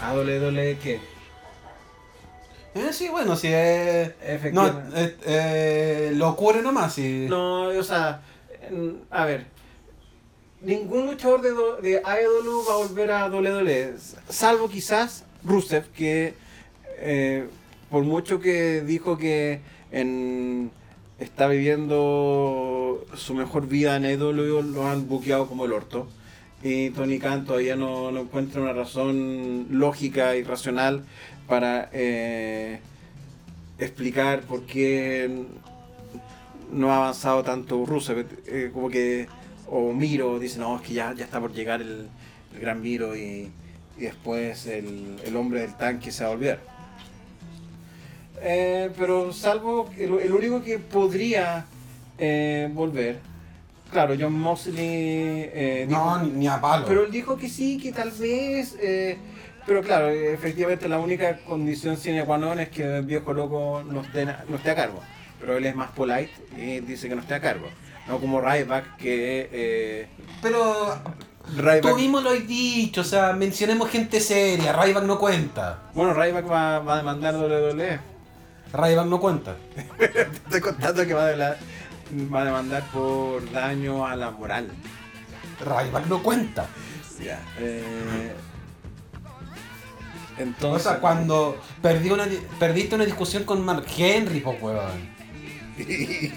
AWW, 0.00 0.78
¿qué? 0.82 1.00
Eh, 2.74 2.92
sí, 2.92 3.08
bueno, 3.08 3.36
sí, 3.36 3.48
eh, 3.50 4.14
no, 4.20 4.32
Efectivamente. 4.34 5.00
eh, 5.04 5.16
eh, 5.26 6.12
lo 6.14 6.28
ocurre 6.30 6.60
nomás, 6.60 6.94
sí. 6.94 7.26
No, 7.28 7.68
o 7.68 7.82
sea, 7.84 8.20
a 9.10 9.24
ver, 9.24 9.46
ningún 10.60 11.06
luchador 11.06 11.40
de, 11.40 11.50
do- 11.50 11.76
de 11.76 12.02
AEW 12.04 12.64
va 12.68 12.74
a 12.74 12.76
volver 12.78 13.10
a 13.12 13.26
WWE, 13.28 13.94
salvo 14.28 14.68
quizás 14.68 15.24
Rusev, 15.44 15.84
que 15.92 16.34
eh, 16.98 17.46
por 17.90 18.02
mucho 18.02 18.40
que 18.40 18.80
dijo 18.80 19.16
que 19.18 19.60
en, 19.92 20.72
está 21.24 21.48
viviendo 21.48 23.04
su 23.16 23.34
mejor 23.34 23.66
vida 23.66 23.96
en 23.96 24.04
AEW, 24.04 24.62
lo 24.62 24.86
han 24.86 25.08
buqueado 25.08 25.46
como 25.48 25.64
el 25.64 25.72
orto. 25.72 26.06
Y 26.62 26.90
Tony 26.90 27.18
Khan 27.18 27.44
todavía 27.44 27.76
no, 27.76 28.10
encuentra 28.18 28.62
una 28.62 28.72
razón 28.72 29.66
lógica 29.70 30.36
y 30.36 30.42
racional 30.42 31.04
para 31.46 31.90
eh, 31.92 32.80
explicar 33.78 34.42
por 34.42 34.62
qué 34.62 35.44
no 36.72 36.92
ha 36.92 36.96
avanzado 36.96 37.42
tanto 37.42 37.84
Rusev, 37.84 38.26
eh, 38.46 38.70
como 38.72 38.88
que, 38.88 39.26
o 39.68 39.92
Miro 39.92 40.38
dice, 40.38 40.58
no, 40.58 40.76
es 40.76 40.82
que 40.82 40.94
ya, 40.94 41.14
ya 41.14 41.24
está 41.24 41.40
por 41.40 41.52
llegar 41.52 41.82
el, 41.82 42.08
gran 42.60 42.80
Miro 42.80 43.16
y, 43.16 43.50
después 43.98 44.66
el, 44.66 45.16
el 45.24 45.36
hombre 45.36 45.60
del 45.60 45.76
tanque 45.76 46.10
se 46.10 46.24
va 46.24 46.30
a 46.30 46.34
volver. 46.34 46.73
Eh, 48.44 48.90
pero 48.98 49.32
salvo, 49.32 49.90
el, 49.96 50.12
el 50.20 50.32
único 50.32 50.62
que 50.62 50.78
podría 50.78 51.64
eh, 52.18 52.68
volver, 52.72 53.18
claro, 53.90 54.14
John 54.20 54.34
Mosley... 54.38 54.76
eh, 54.78 55.86
No, 55.88 56.18
dijo- 56.18 56.26
ni, 56.26 56.30
ni 56.40 56.48
a 56.48 56.60
palo. 56.60 56.84
pero 56.86 57.04
él 57.04 57.10
dijo 57.10 57.36
que 57.38 57.48
sí, 57.48 57.78
que 57.78 57.90
tal 57.92 58.10
vez. 58.10 58.76
eh, 58.80 59.16
pero 59.66 59.80
claro, 59.82 60.10
efectivamente 60.10 60.88
la 60.90 60.98
única 60.98 61.38
condición 61.38 61.96
sine 61.96 62.24
qua 62.26 62.36
non 62.36 62.60
es 62.60 62.68
que 62.68 62.84
el 62.84 63.02
viejo 63.08 63.32
loco 63.32 63.82
no 63.82 64.02
esté, 64.02 64.26
no 64.26 64.56
esté 64.56 64.70
a 64.72 64.74
cargo. 64.76 65.00
Pero 65.40 65.56
él 65.56 65.64
es 65.64 65.74
más 65.74 65.90
polite 65.92 66.30
y 66.56 66.80
dice 66.80 67.08
que 67.08 67.14
no 67.16 67.22
esté 67.22 67.32
a 67.34 67.40
cargo. 67.40 67.66
No 68.06 68.18
como 68.20 68.42
Ryback, 68.42 68.96
que. 69.00 69.48
Eh, 69.50 70.06
Pero 70.42 70.60
Ryback- 71.56 71.80
tú 71.80 71.96
mismo 71.96 72.20
lo 72.20 72.30
has 72.36 72.46
dicho, 72.46 73.00
o 73.00 73.04
sea, 73.04 73.32
mencionemos 73.32 73.88
gente 73.88 74.20
seria, 74.20 74.72
Ryback 74.74 75.04
no 75.04 75.18
cuenta. 75.18 75.84
Bueno, 75.94 76.12
Ryback 76.12 76.44
va, 76.44 76.78
va 76.80 76.94
a 76.94 76.96
demandar 76.98 77.34
WWE. 77.36 78.12
Ryback 78.74 79.06
no 79.06 79.20
cuenta. 79.20 79.56
Te 79.98 80.22
estoy 80.22 80.60
contando 80.60 81.06
que 81.06 81.14
va 81.14 81.22
a, 81.22 81.26
de- 81.28 82.26
va 82.32 82.42
a 82.42 82.44
demandar 82.44 82.82
por 82.92 83.50
daño 83.52 84.04
a 84.06 84.16
la 84.16 84.30
moral. 84.30 84.68
Ryback 85.64 86.06
no 86.06 86.22
cuenta. 86.22 86.66
Eh, 87.60 88.32
O 90.36 90.40
entonces. 90.42 90.82
sea, 90.82 90.98
cuando 91.00 91.56
perdí 91.80 92.10
una, 92.10 92.26
di- 92.26 92.40
perdiste 92.58 92.96
una 92.96 93.04
discusión 93.04 93.44
con 93.44 93.64
Mark 93.64 93.86
Henry, 93.96 94.40
pues 94.40 94.60
weón. 94.60 95.14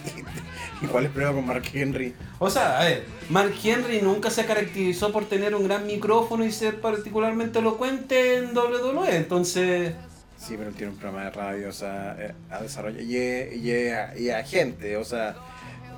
¿Y 0.80 0.86
cuál 0.92 1.06
es 1.06 1.08
el 1.08 1.14
problema 1.14 1.34
con 1.36 1.48
Mark 1.48 1.64
Henry? 1.74 2.14
O 2.38 2.50
sea, 2.52 2.80
a 2.80 2.84
ver, 2.84 3.06
Mark 3.30 3.54
Henry 3.64 4.00
nunca 4.02 4.30
se 4.30 4.46
caracterizó 4.46 5.12
por 5.12 5.26
tener 5.26 5.56
un 5.56 5.64
gran 5.64 5.88
micrófono 5.88 6.46
y 6.46 6.52
ser 6.52 6.80
particularmente 6.82 7.60
elocuente 7.60 8.38
en 8.38 8.56
WWE, 8.56 9.16
entonces... 9.16 9.96
Sí, 10.38 10.56
pero 10.58 10.70
él 10.70 10.76
tiene 10.76 10.94
un 10.94 11.00
programa 11.00 11.26
de 11.26 11.32
radio, 11.32 11.70
o 11.70 11.74
sea, 11.74 12.16
eh, 12.20 12.32
ha 12.52 12.62
desarrollado 12.62 13.04
y 13.04 13.18
es, 13.18 13.56
y 13.56 13.72
es- 13.72 14.20
y 14.20 14.30
es 14.30 14.36
agente, 14.36 14.96
o 14.98 15.04
sea, 15.04 15.36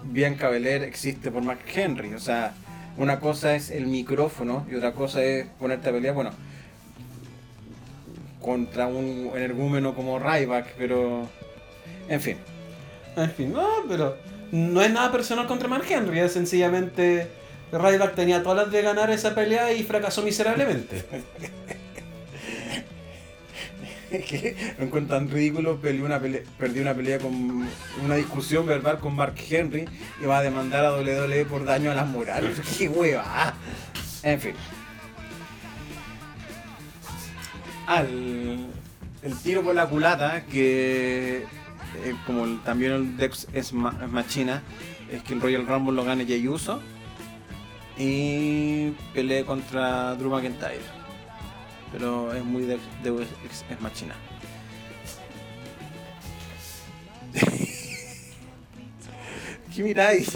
Bianca 0.05 0.49
Belair 0.49 0.83
existe 0.83 1.29
por 1.29 1.43
Mark 1.43 1.59
Henry, 1.73 2.13
o 2.13 2.19
sea, 2.19 2.53
una 2.97 3.19
cosa 3.19 3.53
es 3.55 3.69
el 3.69 3.85
micrófono 3.87 4.65
y 4.71 4.75
otra 4.75 4.93
cosa 4.93 5.21
es 5.23 5.45
ponerte 5.59 5.89
a 5.89 5.91
pelear, 5.91 6.15
bueno, 6.15 6.31
contra 8.41 8.87
un 8.87 9.31
energúmeno 9.35 9.93
como 9.93 10.17
Ryback, 10.19 10.73
pero, 10.77 11.27
en 12.07 12.21
fin, 12.21 12.37
En 13.17 13.31
fin, 13.31 13.51
no, 13.51 13.67
pero 13.89 14.15
no 14.51 14.81
es 14.81 14.91
nada 14.91 15.11
personal 15.11 15.45
contra 15.47 15.67
Mark 15.67 15.83
Henry, 15.89 16.19
es 16.19 16.31
sencillamente 16.31 17.27
Ryback 17.73 18.15
tenía 18.15 18.41
todas 18.41 18.63
las 18.65 18.71
de 18.71 18.81
ganar 18.81 19.09
esa 19.11 19.35
pelea 19.35 19.73
y 19.73 19.83
fracasó 19.83 20.21
miserablemente. 20.23 21.03
que 24.09 24.75
lo 24.77 24.85
encuentro 24.85 25.17
tan 25.17 25.29
ridículo, 25.29 25.77
peleó 25.79 26.05
una 26.05 26.19
pelea, 26.19 26.41
perdió 26.57 26.81
una 26.81 26.93
pelea 26.93 27.19
con 27.19 27.67
una 28.03 28.15
discusión 28.15 28.65
verbal 28.65 28.99
con 28.99 29.15
Mark 29.15 29.35
Henry 29.49 29.87
y 30.21 30.25
va 30.25 30.39
a 30.39 30.41
demandar 30.43 30.85
a 30.85 30.93
WWE 30.95 31.45
por 31.45 31.65
daño 31.65 31.91
a 31.91 31.95
la 31.95 32.05
moral. 32.05 32.53
¡Qué 32.77 32.89
hueva! 32.89 33.53
En 34.23 34.39
fin. 34.39 34.53
Al 37.87 38.67
el 39.21 39.35
tiro 39.43 39.61
por 39.63 39.75
la 39.75 39.87
culata, 39.87 40.45
que 40.45 41.45
como 42.25 42.45
también 42.61 42.91
el 42.93 43.17
Dex 43.17 43.47
es, 43.53 43.73
ma- 43.73 43.97
es 44.03 44.09
machina, 44.09 44.61
es 45.11 45.23
que 45.23 45.33
el 45.33 45.41
Royal 45.41 45.67
Rumble 45.67 45.93
lo 45.95 46.03
gane 46.05 46.25
Jey 46.25 46.47
Uso 46.47 46.79
y 47.97 48.91
pelee 49.13 49.43
contra 49.43 50.15
Drew 50.15 50.29
McIntyre 50.29 50.79
pero 51.91 52.33
es 52.33 52.43
muy 52.43 52.63
de, 52.63 52.77
de- 53.03 53.23
es, 53.49 53.65
es 53.69 53.81
machina. 53.81 54.15
¿Qué 59.75 59.83
miráis? 59.83 60.29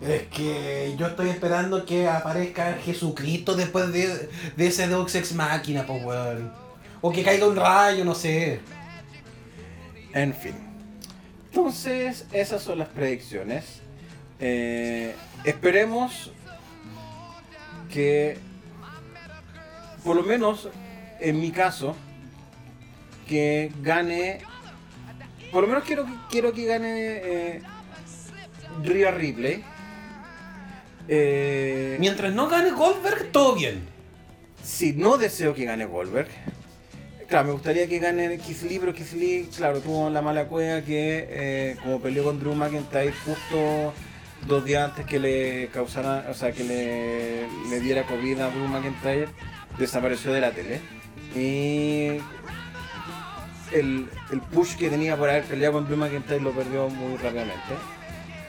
Es 0.00 0.22
que 0.28 0.94
yo 0.98 1.06
estoy 1.06 1.28
esperando 1.28 1.84
que 1.86 2.08
aparezca 2.08 2.74
Jesucristo 2.84 3.54
después 3.54 3.92
de, 3.92 4.28
de 4.56 4.66
ese 4.66 4.88
Deus 4.88 5.14
Ex 5.14 5.32
Máquina, 5.34 5.86
pues 5.86 6.04
weón. 6.04 6.52
O 7.00 7.12
que 7.12 7.22
caiga 7.22 7.46
un 7.46 7.56
rayo, 7.56 8.04
no 8.04 8.14
sé. 8.14 8.60
En 10.12 10.34
fin. 10.34 10.54
Entonces, 11.50 12.26
esas 12.32 12.62
son 12.62 12.78
las 12.78 12.88
predicciones. 12.88 13.80
Eh, 14.40 15.14
esperemos 15.44 16.32
que, 17.92 18.38
por 20.04 20.16
lo 20.16 20.22
menos 20.22 20.68
en 21.20 21.40
mi 21.40 21.50
caso, 21.50 21.96
que 23.28 23.72
gane. 23.82 24.40
Por 25.50 25.62
lo 25.62 25.68
menos 25.68 25.84
quiero, 25.84 26.06
quiero 26.30 26.52
que 26.52 26.64
gane 26.64 26.88
eh, 26.88 27.62
Rhea 28.82 29.10
Ripley. 29.10 29.62
Eh, 31.08 31.96
Mientras 31.98 32.32
no 32.32 32.48
gane 32.48 32.70
Goldberg, 32.70 33.30
todo 33.32 33.54
bien. 33.54 33.86
Si 34.62 34.92
no 34.92 35.18
deseo 35.18 35.54
que 35.54 35.64
gane 35.64 35.84
Goldberg, 35.84 36.28
claro, 37.28 37.46
me 37.46 37.52
gustaría 37.52 37.88
que 37.88 37.98
gane 37.98 38.38
Keith 38.38 38.62
Lee, 38.62 38.78
pero 38.78 38.94
Keith 38.94 39.12
Lee, 39.12 39.48
claro, 39.56 39.80
tuvo 39.80 40.08
la 40.10 40.22
mala 40.22 40.46
cueva 40.46 40.82
que, 40.82 41.26
eh, 41.28 41.76
como 41.82 42.00
peleó 42.00 42.24
con 42.24 42.38
Drew 42.38 42.54
McIntyre 42.54 43.12
justo 43.24 43.92
dos 44.46 44.64
días 44.64 44.90
antes 44.90 45.06
que 45.06 45.18
le 45.18 45.68
causara, 45.72 46.26
o 46.30 46.34
sea, 46.34 46.52
que 46.52 46.64
le, 46.64 47.46
le 47.68 47.80
diera 47.80 48.04
COVID 48.04 48.40
a 48.40 48.50
Drew 48.50 48.68
McIntyre, 48.68 49.28
desapareció 49.78 50.32
de 50.32 50.40
la 50.40 50.50
tele. 50.52 50.80
Y 51.34 52.18
el, 53.72 54.08
el 54.30 54.40
push 54.52 54.76
que 54.76 54.90
tenía 54.90 55.16
por 55.16 55.30
haber 55.30 55.44
peleado 55.44 55.74
con 55.74 55.86
Drew 55.86 55.96
McIntyre 55.96 56.40
lo 56.40 56.52
perdió 56.52 56.88
muy 56.88 57.16
rápidamente. 57.16 57.74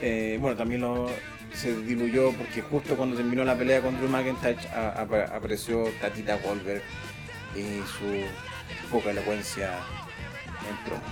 Eh, 0.00 0.36
bueno, 0.40 0.56
también 0.56 0.82
lo, 0.82 1.08
se 1.54 1.74
diluyó 1.82 2.32
porque 2.32 2.60
justo 2.62 2.96
cuando 2.96 3.16
terminó 3.16 3.44
la 3.44 3.56
pelea 3.56 3.80
con 3.80 3.96
Drew 3.96 4.08
McIntyre 4.10 4.56
a- 4.74 5.00
apa- 5.02 5.24
apareció 5.34 5.84
Tatita 6.00 6.36
Goldberg 6.36 6.82
y 7.56 7.78
su 7.86 8.90
poca 8.90 9.10
elocuencia 9.10 9.70
en 10.68 10.76
promos. 10.84 11.04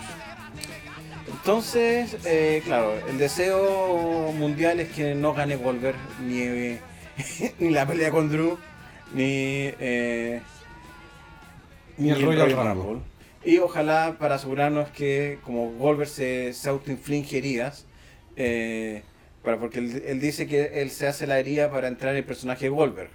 Entonces, 1.30 2.16
eh, 2.24 2.60
claro, 2.64 2.92
el 3.08 3.16
deseo 3.16 4.32
mundial 4.32 4.80
es 4.80 4.90
que 4.90 5.14
no 5.14 5.32
gane 5.32 5.56
Goldberg 5.56 5.96
ni, 6.20 6.76
ni 7.58 7.70
la 7.70 7.86
pelea 7.86 8.10
con 8.10 8.28
Drew 8.28 8.58
ni, 9.12 9.74
eh, 9.78 10.42
Ni 11.96 12.10
el 12.10 12.20
Royal 12.20 12.50
Rumble. 12.50 13.02
Y 13.44 13.58
ojalá 13.58 14.16
para 14.18 14.36
asegurarnos 14.36 14.90
que 14.90 15.40
como 15.42 15.72
Goldberg 15.72 16.08
se, 16.08 16.52
se 16.52 16.68
autoinflige 16.68 17.38
heridas, 17.38 17.86
eh, 18.36 19.04
para, 19.42 19.58
porque 19.58 19.80
él, 19.80 20.02
él 20.06 20.20
dice 20.20 20.46
que 20.46 20.80
él 20.82 20.90
se 20.90 21.06
hace 21.08 21.26
la 21.26 21.38
herida 21.38 21.70
para 21.70 21.88
entrar 21.88 22.12
en 22.12 22.18
el 22.18 22.24
personaje 22.24 22.66
de 22.66 22.70
Goldberg. 22.70 23.10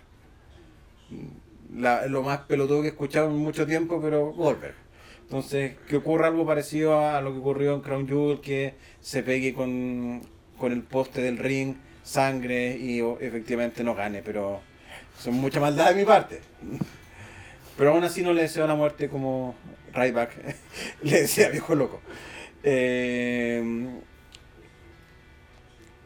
La- 1.73 2.07
lo 2.07 2.23
más 2.23 2.39
pelotudo 2.41 2.81
que 2.81 2.87
he 2.87 2.91
escuchado 2.91 3.27
en 3.29 3.37
mucho 3.37 3.65
tiempo, 3.65 4.01
pero 4.01 4.31
Goldberg. 4.33 4.75
Entonces, 5.23 5.75
que 5.89 5.97
ocurra 5.97 6.27
algo 6.27 6.45
parecido 6.45 6.99
a 6.99 7.21
lo 7.21 7.33
que 7.33 7.39
ocurrió 7.39 7.73
en 7.75 7.81
Crown 7.81 8.07
Jewel, 8.07 8.39
que 8.41 8.75
se 9.01 9.23
pegue 9.23 9.53
con, 9.53 10.21
con 10.57 10.71
el 10.71 10.83
poste 10.83 11.21
del 11.21 11.37
ring, 11.37 11.75
sangre 12.03 12.77
y 12.77 13.01
o, 13.01 13.19
efectivamente 13.19 13.83
no 13.83 13.93
gane, 13.95 14.21
pero 14.23 14.61
son 15.17 15.35
mucha 15.35 15.59
maldad 15.59 15.89
de 15.89 15.95
mi 15.95 16.05
parte. 16.05 16.41
Pero 17.77 17.91
aún 17.91 18.03
así 18.03 18.21
no 18.23 18.33
le 18.33 18.41
deseo 18.43 18.67
la 18.67 18.75
muerte 18.75 19.09
como 19.09 19.55
Ryback 19.93 20.31
le 21.03 21.21
decía 21.21 21.49
viejo 21.49 21.75
loco. 21.75 22.01
Eh, 22.63 23.63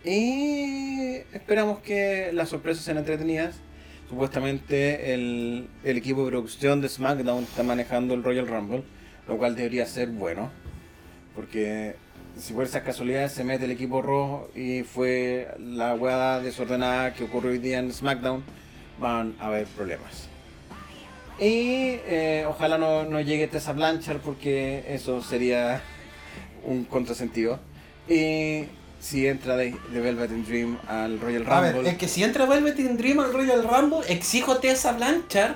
Y 0.04 1.18
esperamos 1.34 1.80
que 1.80 2.32
las 2.34 2.50
sorpresas 2.50 2.84
sean 2.84 2.98
entretenidas. 2.98 3.64
Supuestamente 4.10 5.14
el, 5.14 5.70
el 5.84 5.98
equipo 5.98 6.24
de 6.26 6.32
producción 6.32 6.82
de 6.82 6.90
SmackDown 6.90 7.44
está 7.44 7.64
manejando 7.64 8.14
el 8.14 8.24
Royal 8.24 8.48
Rumble, 8.48 8.84
lo 9.28 9.38
cual 9.38 9.56
debería 9.56 9.86
ser 9.86 10.10
bueno. 10.10 10.52
Porque 11.36 11.96
si 12.38 12.54
por 12.54 12.66
esas 12.66 12.84
casualidades 12.84 13.32
se 13.34 13.44
mete 13.44 13.66
el 13.66 13.72
equipo 13.72 14.02
rojo 14.02 14.50
y 14.56 14.84
fue 14.84 15.50
la 15.60 15.96
hueá 15.96 16.40
desordenada 16.42 17.14
que 17.14 17.26
ocurrió 17.26 17.52
hoy 17.52 17.60
día 17.60 17.80
en 17.80 17.94
SmackDown, 17.94 18.44
van 19.02 19.36
a 19.40 19.48
haber 19.48 19.66
problemas. 19.68 20.30
Y 21.40 21.98
eh, 22.06 22.46
ojalá 22.48 22.78
no, 22.78 23.04
no 23.04 23.20
llegue 23.20 23.48
Tessa 23.48 23.74
Blanchard 23.74 24.20
porque 24.20 24.86
eso 24.88 25.22
sería 25.24 25.82
un 26.64 26.86
contrasentido. 26.86 27.60
Y 28.08 28.66
si 29.00 29.28
entra 29.28 29.58
de, 29.58 29.76
de 29.92 30.00
Velvet 30.00 30.32
in 30.32 30.46
Dream 30.46 30.78
al 30.88 31.20
Royal 31.20 31.44
A 31.50 31.60
ver, 31.62 31.74
Rumble. 31.74 31.90
es 31.90 31.98
que 31.98 32.08
si 32.08 32.24
entra 32.24 32.46
Velvet 32.46 32.78
in 32.80 32.96
Dream 32.96 33.20
al 33.20 33.34
Royal 33.34 33.68
Rumble, 33.68 34.08
exijo 34.08 34.58
Tessa 34.58 34.92
Blanchard 34.94 35.56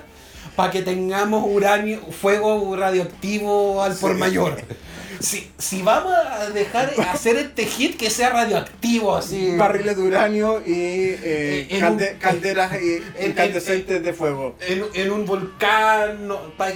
para 0.56 0.72
que 0.72 0.82
tengamos 0.82 1.44
uranio, 1.46 2.00
fuego 2.10 2.74
radioactivo 2.76 3.82
al 3.82 3.94
por 3.94 4.14
mayor. 4.16 4.60
Si, 5.20 5.50
si 5.58 5.82
vamos 5.82 6.12
a 6.14 6.50
dejar 6.50 6.92
hacer 7.10 7.36
este 7.36 7.66
hit 7.66 7.96
que 7.96 8.10
sea 8.10 8.30
radioactivo 8.30 9.16
así. 9.16 9.56
barriles 9.56 9.96
de 9.96 10.02
uranio 10.02 10.62
y 10.66 10.72
eh, 11.22 11.66
en 11.70 11.80
calde- 11.80 12.12
un- 12.14 12.18
calderas 12.18 12.72
y 12.80 13.02
en- 13.22 13.30
incandescentes 13.30 14.02
de 14.02 14.12
fuego. 14.12 14.56
En, 14.60 14.84
en 14.94 15.10
un 15.10 15.24
volcán. 15.26 16.26
no, 16.28 16.38
pa- 16.56 16.72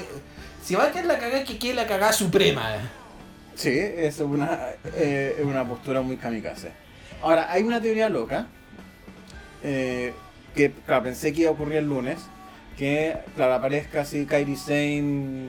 si 0.65 0.75
va 0.75 0.85
a 0.85 0.93
quedar 0.93 1.07
la 1.07 1.19
cagada, 1.19 1.45
que 1.45 1.59
quede 1.59 1.75
la 1.75 1.87
cagada 1.87 2.13
suprema. 2.13 2.77
Sí, 3.57 3.71
es 3.77 4.21
una, 4.21 4.59
eh, 4.97 5.43
una 5.45 5.67
postura 5.67 6.01
muy 6.01 6.17
kamikaze. 6.17 6.71
Ahora, 7.23 7.51
hay 7.53 7.63
una 7.63 7.81
teoría 7.81 8.09
loca 8.09 8.47
eh, 9.63 10.13
que 10.55 10.71
claro, 10.87 11.05
pensé 11.05 11.33
que 11.33 11.43
iba 11.43 11.51
a 11.51 11.53
ocurrir 11.53 11.79
el 11.79 11.87
lunes. 11.87 12.19
Que, 12.79 13.15
claro, 13.37 13.55
aparezca 13.55 14.01
así 14.03 14.25
Kairi 14.25 14.57
Sane 14.57 15.49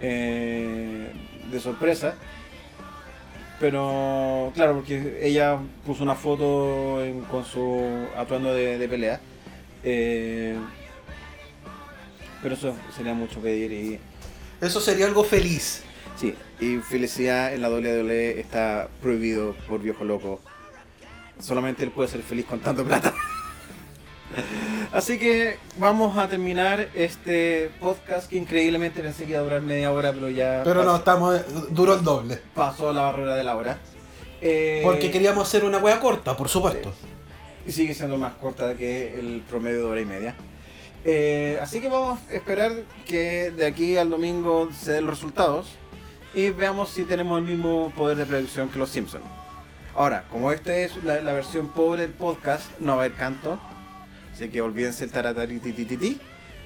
eh, 0.00 1.10
de 1.50 1.60
sorpresa. 1.60 2.14
Pero, 3.60 4.52
claro, 4.54 4.74
porque 4.74 5.18
ella 5.20 5.58
puso 5.84 6.04
una 6.04 6.14
foto 6.14 7.04
en- 7.04 7.22
con 7.22 7.44
su 7.44 8.06
atuendo 8.16 8.54
de, 8.54 8.78
de 8.78 8.88
pelea. 8.88 9.20
Eh, 9.82 10.56
pero 12.42 12.54
eso 12.54 12.74
sería 12.94 13.14
mucho 13.14 13.40
pedir 13.40 13.72
y 13.72 13.98
Eso 14.60 14.80
sería 14.80 15.06
algo 15.06 15.24
feliz. 15.24 15.82
Sí, 16.16 16.34
y 16.60 16.76
felicidad 16.78 17.52
en 17.54 17.62
la 17.62 17.68
WWE 17.70 18.38
está 18.40 18.88
prohibido 19.02 19.54
por 19.68 19.80
viejo 19.80 20.04
loco. 20.04 20.40
Solamente 21.40 21.84
él 21.84 21.90
puede 21.90 22.08
ser 22.08 22.22
feliz 22.22 22.44
con 22.46 22.60
tanto 22.60 22.84
plata. 22.84 23.12
Así 24.92 25.18
que 25.18 25.58
vamos 25.78 26.16
a 26.16 26.28
terminar 26.28 26.88
este 26.94 27.70
podcast 27.80 28.28
que 28.28 28.36
increíblemente 28.36 29.00
pensé 29.02 29.24
que 29.24 29.30
iba 29.32 29.40
a 29.40 29.42
durar 29.42 29.60
media 29.62 29.90
hora, 29.92 30.12
pero 30.12 30.28
ya 30.30 30.62
Pero 30.64 30.84
no, 30.84 30.96
estamos. 30.96 31.40
Duró 31.70 31.94
el 31.94 32.04
doble. 32.04 32.38
pasó 32.54 32.92
la 32.92 33.02
barrera 33.02 33.34
de 33.36 33.44
la 33.44 33.56
hora. 33.56 33.78
Eh, 34.40 34.80
Porque 34.84 35.10
queríamos 35.10 35.48
hacer 35.48 35.64
una 35.64 35.78
wea 35.78 35.98
corta, 36.00 36.36
por 36.36 36.48
supuesto. 36.48 36.92
y 37.66 37.72
sigue 37.72 37.92
siendo 37.94 38.16
más 38.16 38.34
corta 38.34 38.74
que 38.74 39.18
el 39.18 39.42
promedio 39.48 39.78
de 39.78 39.84
hora 39.84 40.00
y 40.00 40.04
media. 40.06 40.34
Eh, 41.04 41.58
así 41.62 41.80
que 41.80 41.88
vamos 41.88 42.18
a 42.30 42.34
esperar 42.34 42.72
que 43.06 43.50
de 43.50 43.66
aquí 43.66 43.96
al 43.96 44.10
domingo 44.10 44.68
se 44.72 44.92
den 44.92 45.06
los 45.06 45.14
resultados 45.14 45.68
y 46.34 46.50
veamos 46.50 46.90
si 46.90 47.04
tenemos 47.04 47.38
el 47.40 47.44
mismo 47.46 47.92
poder 47.96 48.16
de 48.16 48.26
predicción 48.26 48.68
que 48.68 48.78
los 48.78 48.90
Simpsons. 48.90 49.24
Ahora, 49.94 50.24
como 50.30 50.52
esta 50.52 50.76
es 50.76 51.02
la, 51.04 51.20
la 51.20 51.32
versión 51.32 51.68
pobre 51.68 52.02
del 52.02 52.12
podcast, 52.12 52.64
no 52.78 52.96
va 52.96 53.02
a 53.02 53.06
haber 53.06 53.16
canto, 53.18 53.58
así 54.38 54.48
que 54.50 54.60
olvídense 54.62 55.04
el 55.04 55.10
taratarititititi. 55.10 56.20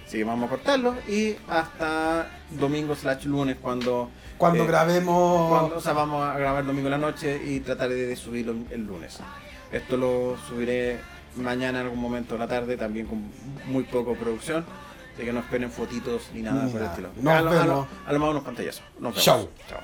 Así 0.06 0.18
que 0.18 0.24
vamos 0.24 0.46
a 0.46 0.50
cortarlo 0.50 0.94
y 1.08 1.36
hasta 1.48 2.28
domingo 2.50 2.94
slash 2.94 3.24
lunes 3.24 3.56
cuando... 3.62 4.10
Cuando 4.36 4.64
eh, 4.64 4.66
grabemos. 4.66 5.48
cuando- 5.48 5.76
o 5.76 5.80
sea, 5.80 5.92
vamos 5.94 6.22
a 6.28 6.36
grabar 6.36 6.66
domingo 6.66 6.88
en 6.88 6.92
la 6.92 6.98
noche 6.98 7.40
y 7.44 7.60
tratar 7.60 7.88
de 7.88 8.14
subirlo 8.16 8.54
el 8.70 8.84
lunes. 8.84 9.18
Esto 9.70 9.96
lo 9.96 10.36
subiré 10.48 10.98
mañana 11.36 11.80
en 11.80 11.86
algún 11.86 12.00
momento 12.00 12.34
de 12.34 12.40
la 12.40 12.48
tarde, 12.48 12.76
también 12.76 13.06
con 13.06 13.22
muy 13.66 13.84
poco 13.84 14.14
producción. 14.14 14.66
Así 15.14 15.24
que 15.24 15.32
no 15.32 15.40
esperen 15.40 15.70
fotitos 15.70 16.28
ni 16.34 16.42
nada 16.42 16.64
Ni 16.64 16.72
por 16.72 16.80
el 16.80 16.86
nada. 16.88 16.90
estilo. 16.90 17.08
Nos 17.22 17.34
a, 17.34 17.40
lo, 17.42 17.50
a, 17.50 17.54
lo, 17.54 17.60
vemos. 17.60 17.86
a 18.06 18.12
lo 18.12 18.18
más 18.18 18.30
unos 18.30 18.42
pantallazos. 18.44 18.82
Nos 18.98 19.12
vemos. 19.12 19.24
Chau. 19.24 19.48
Chao. 19.68 19.80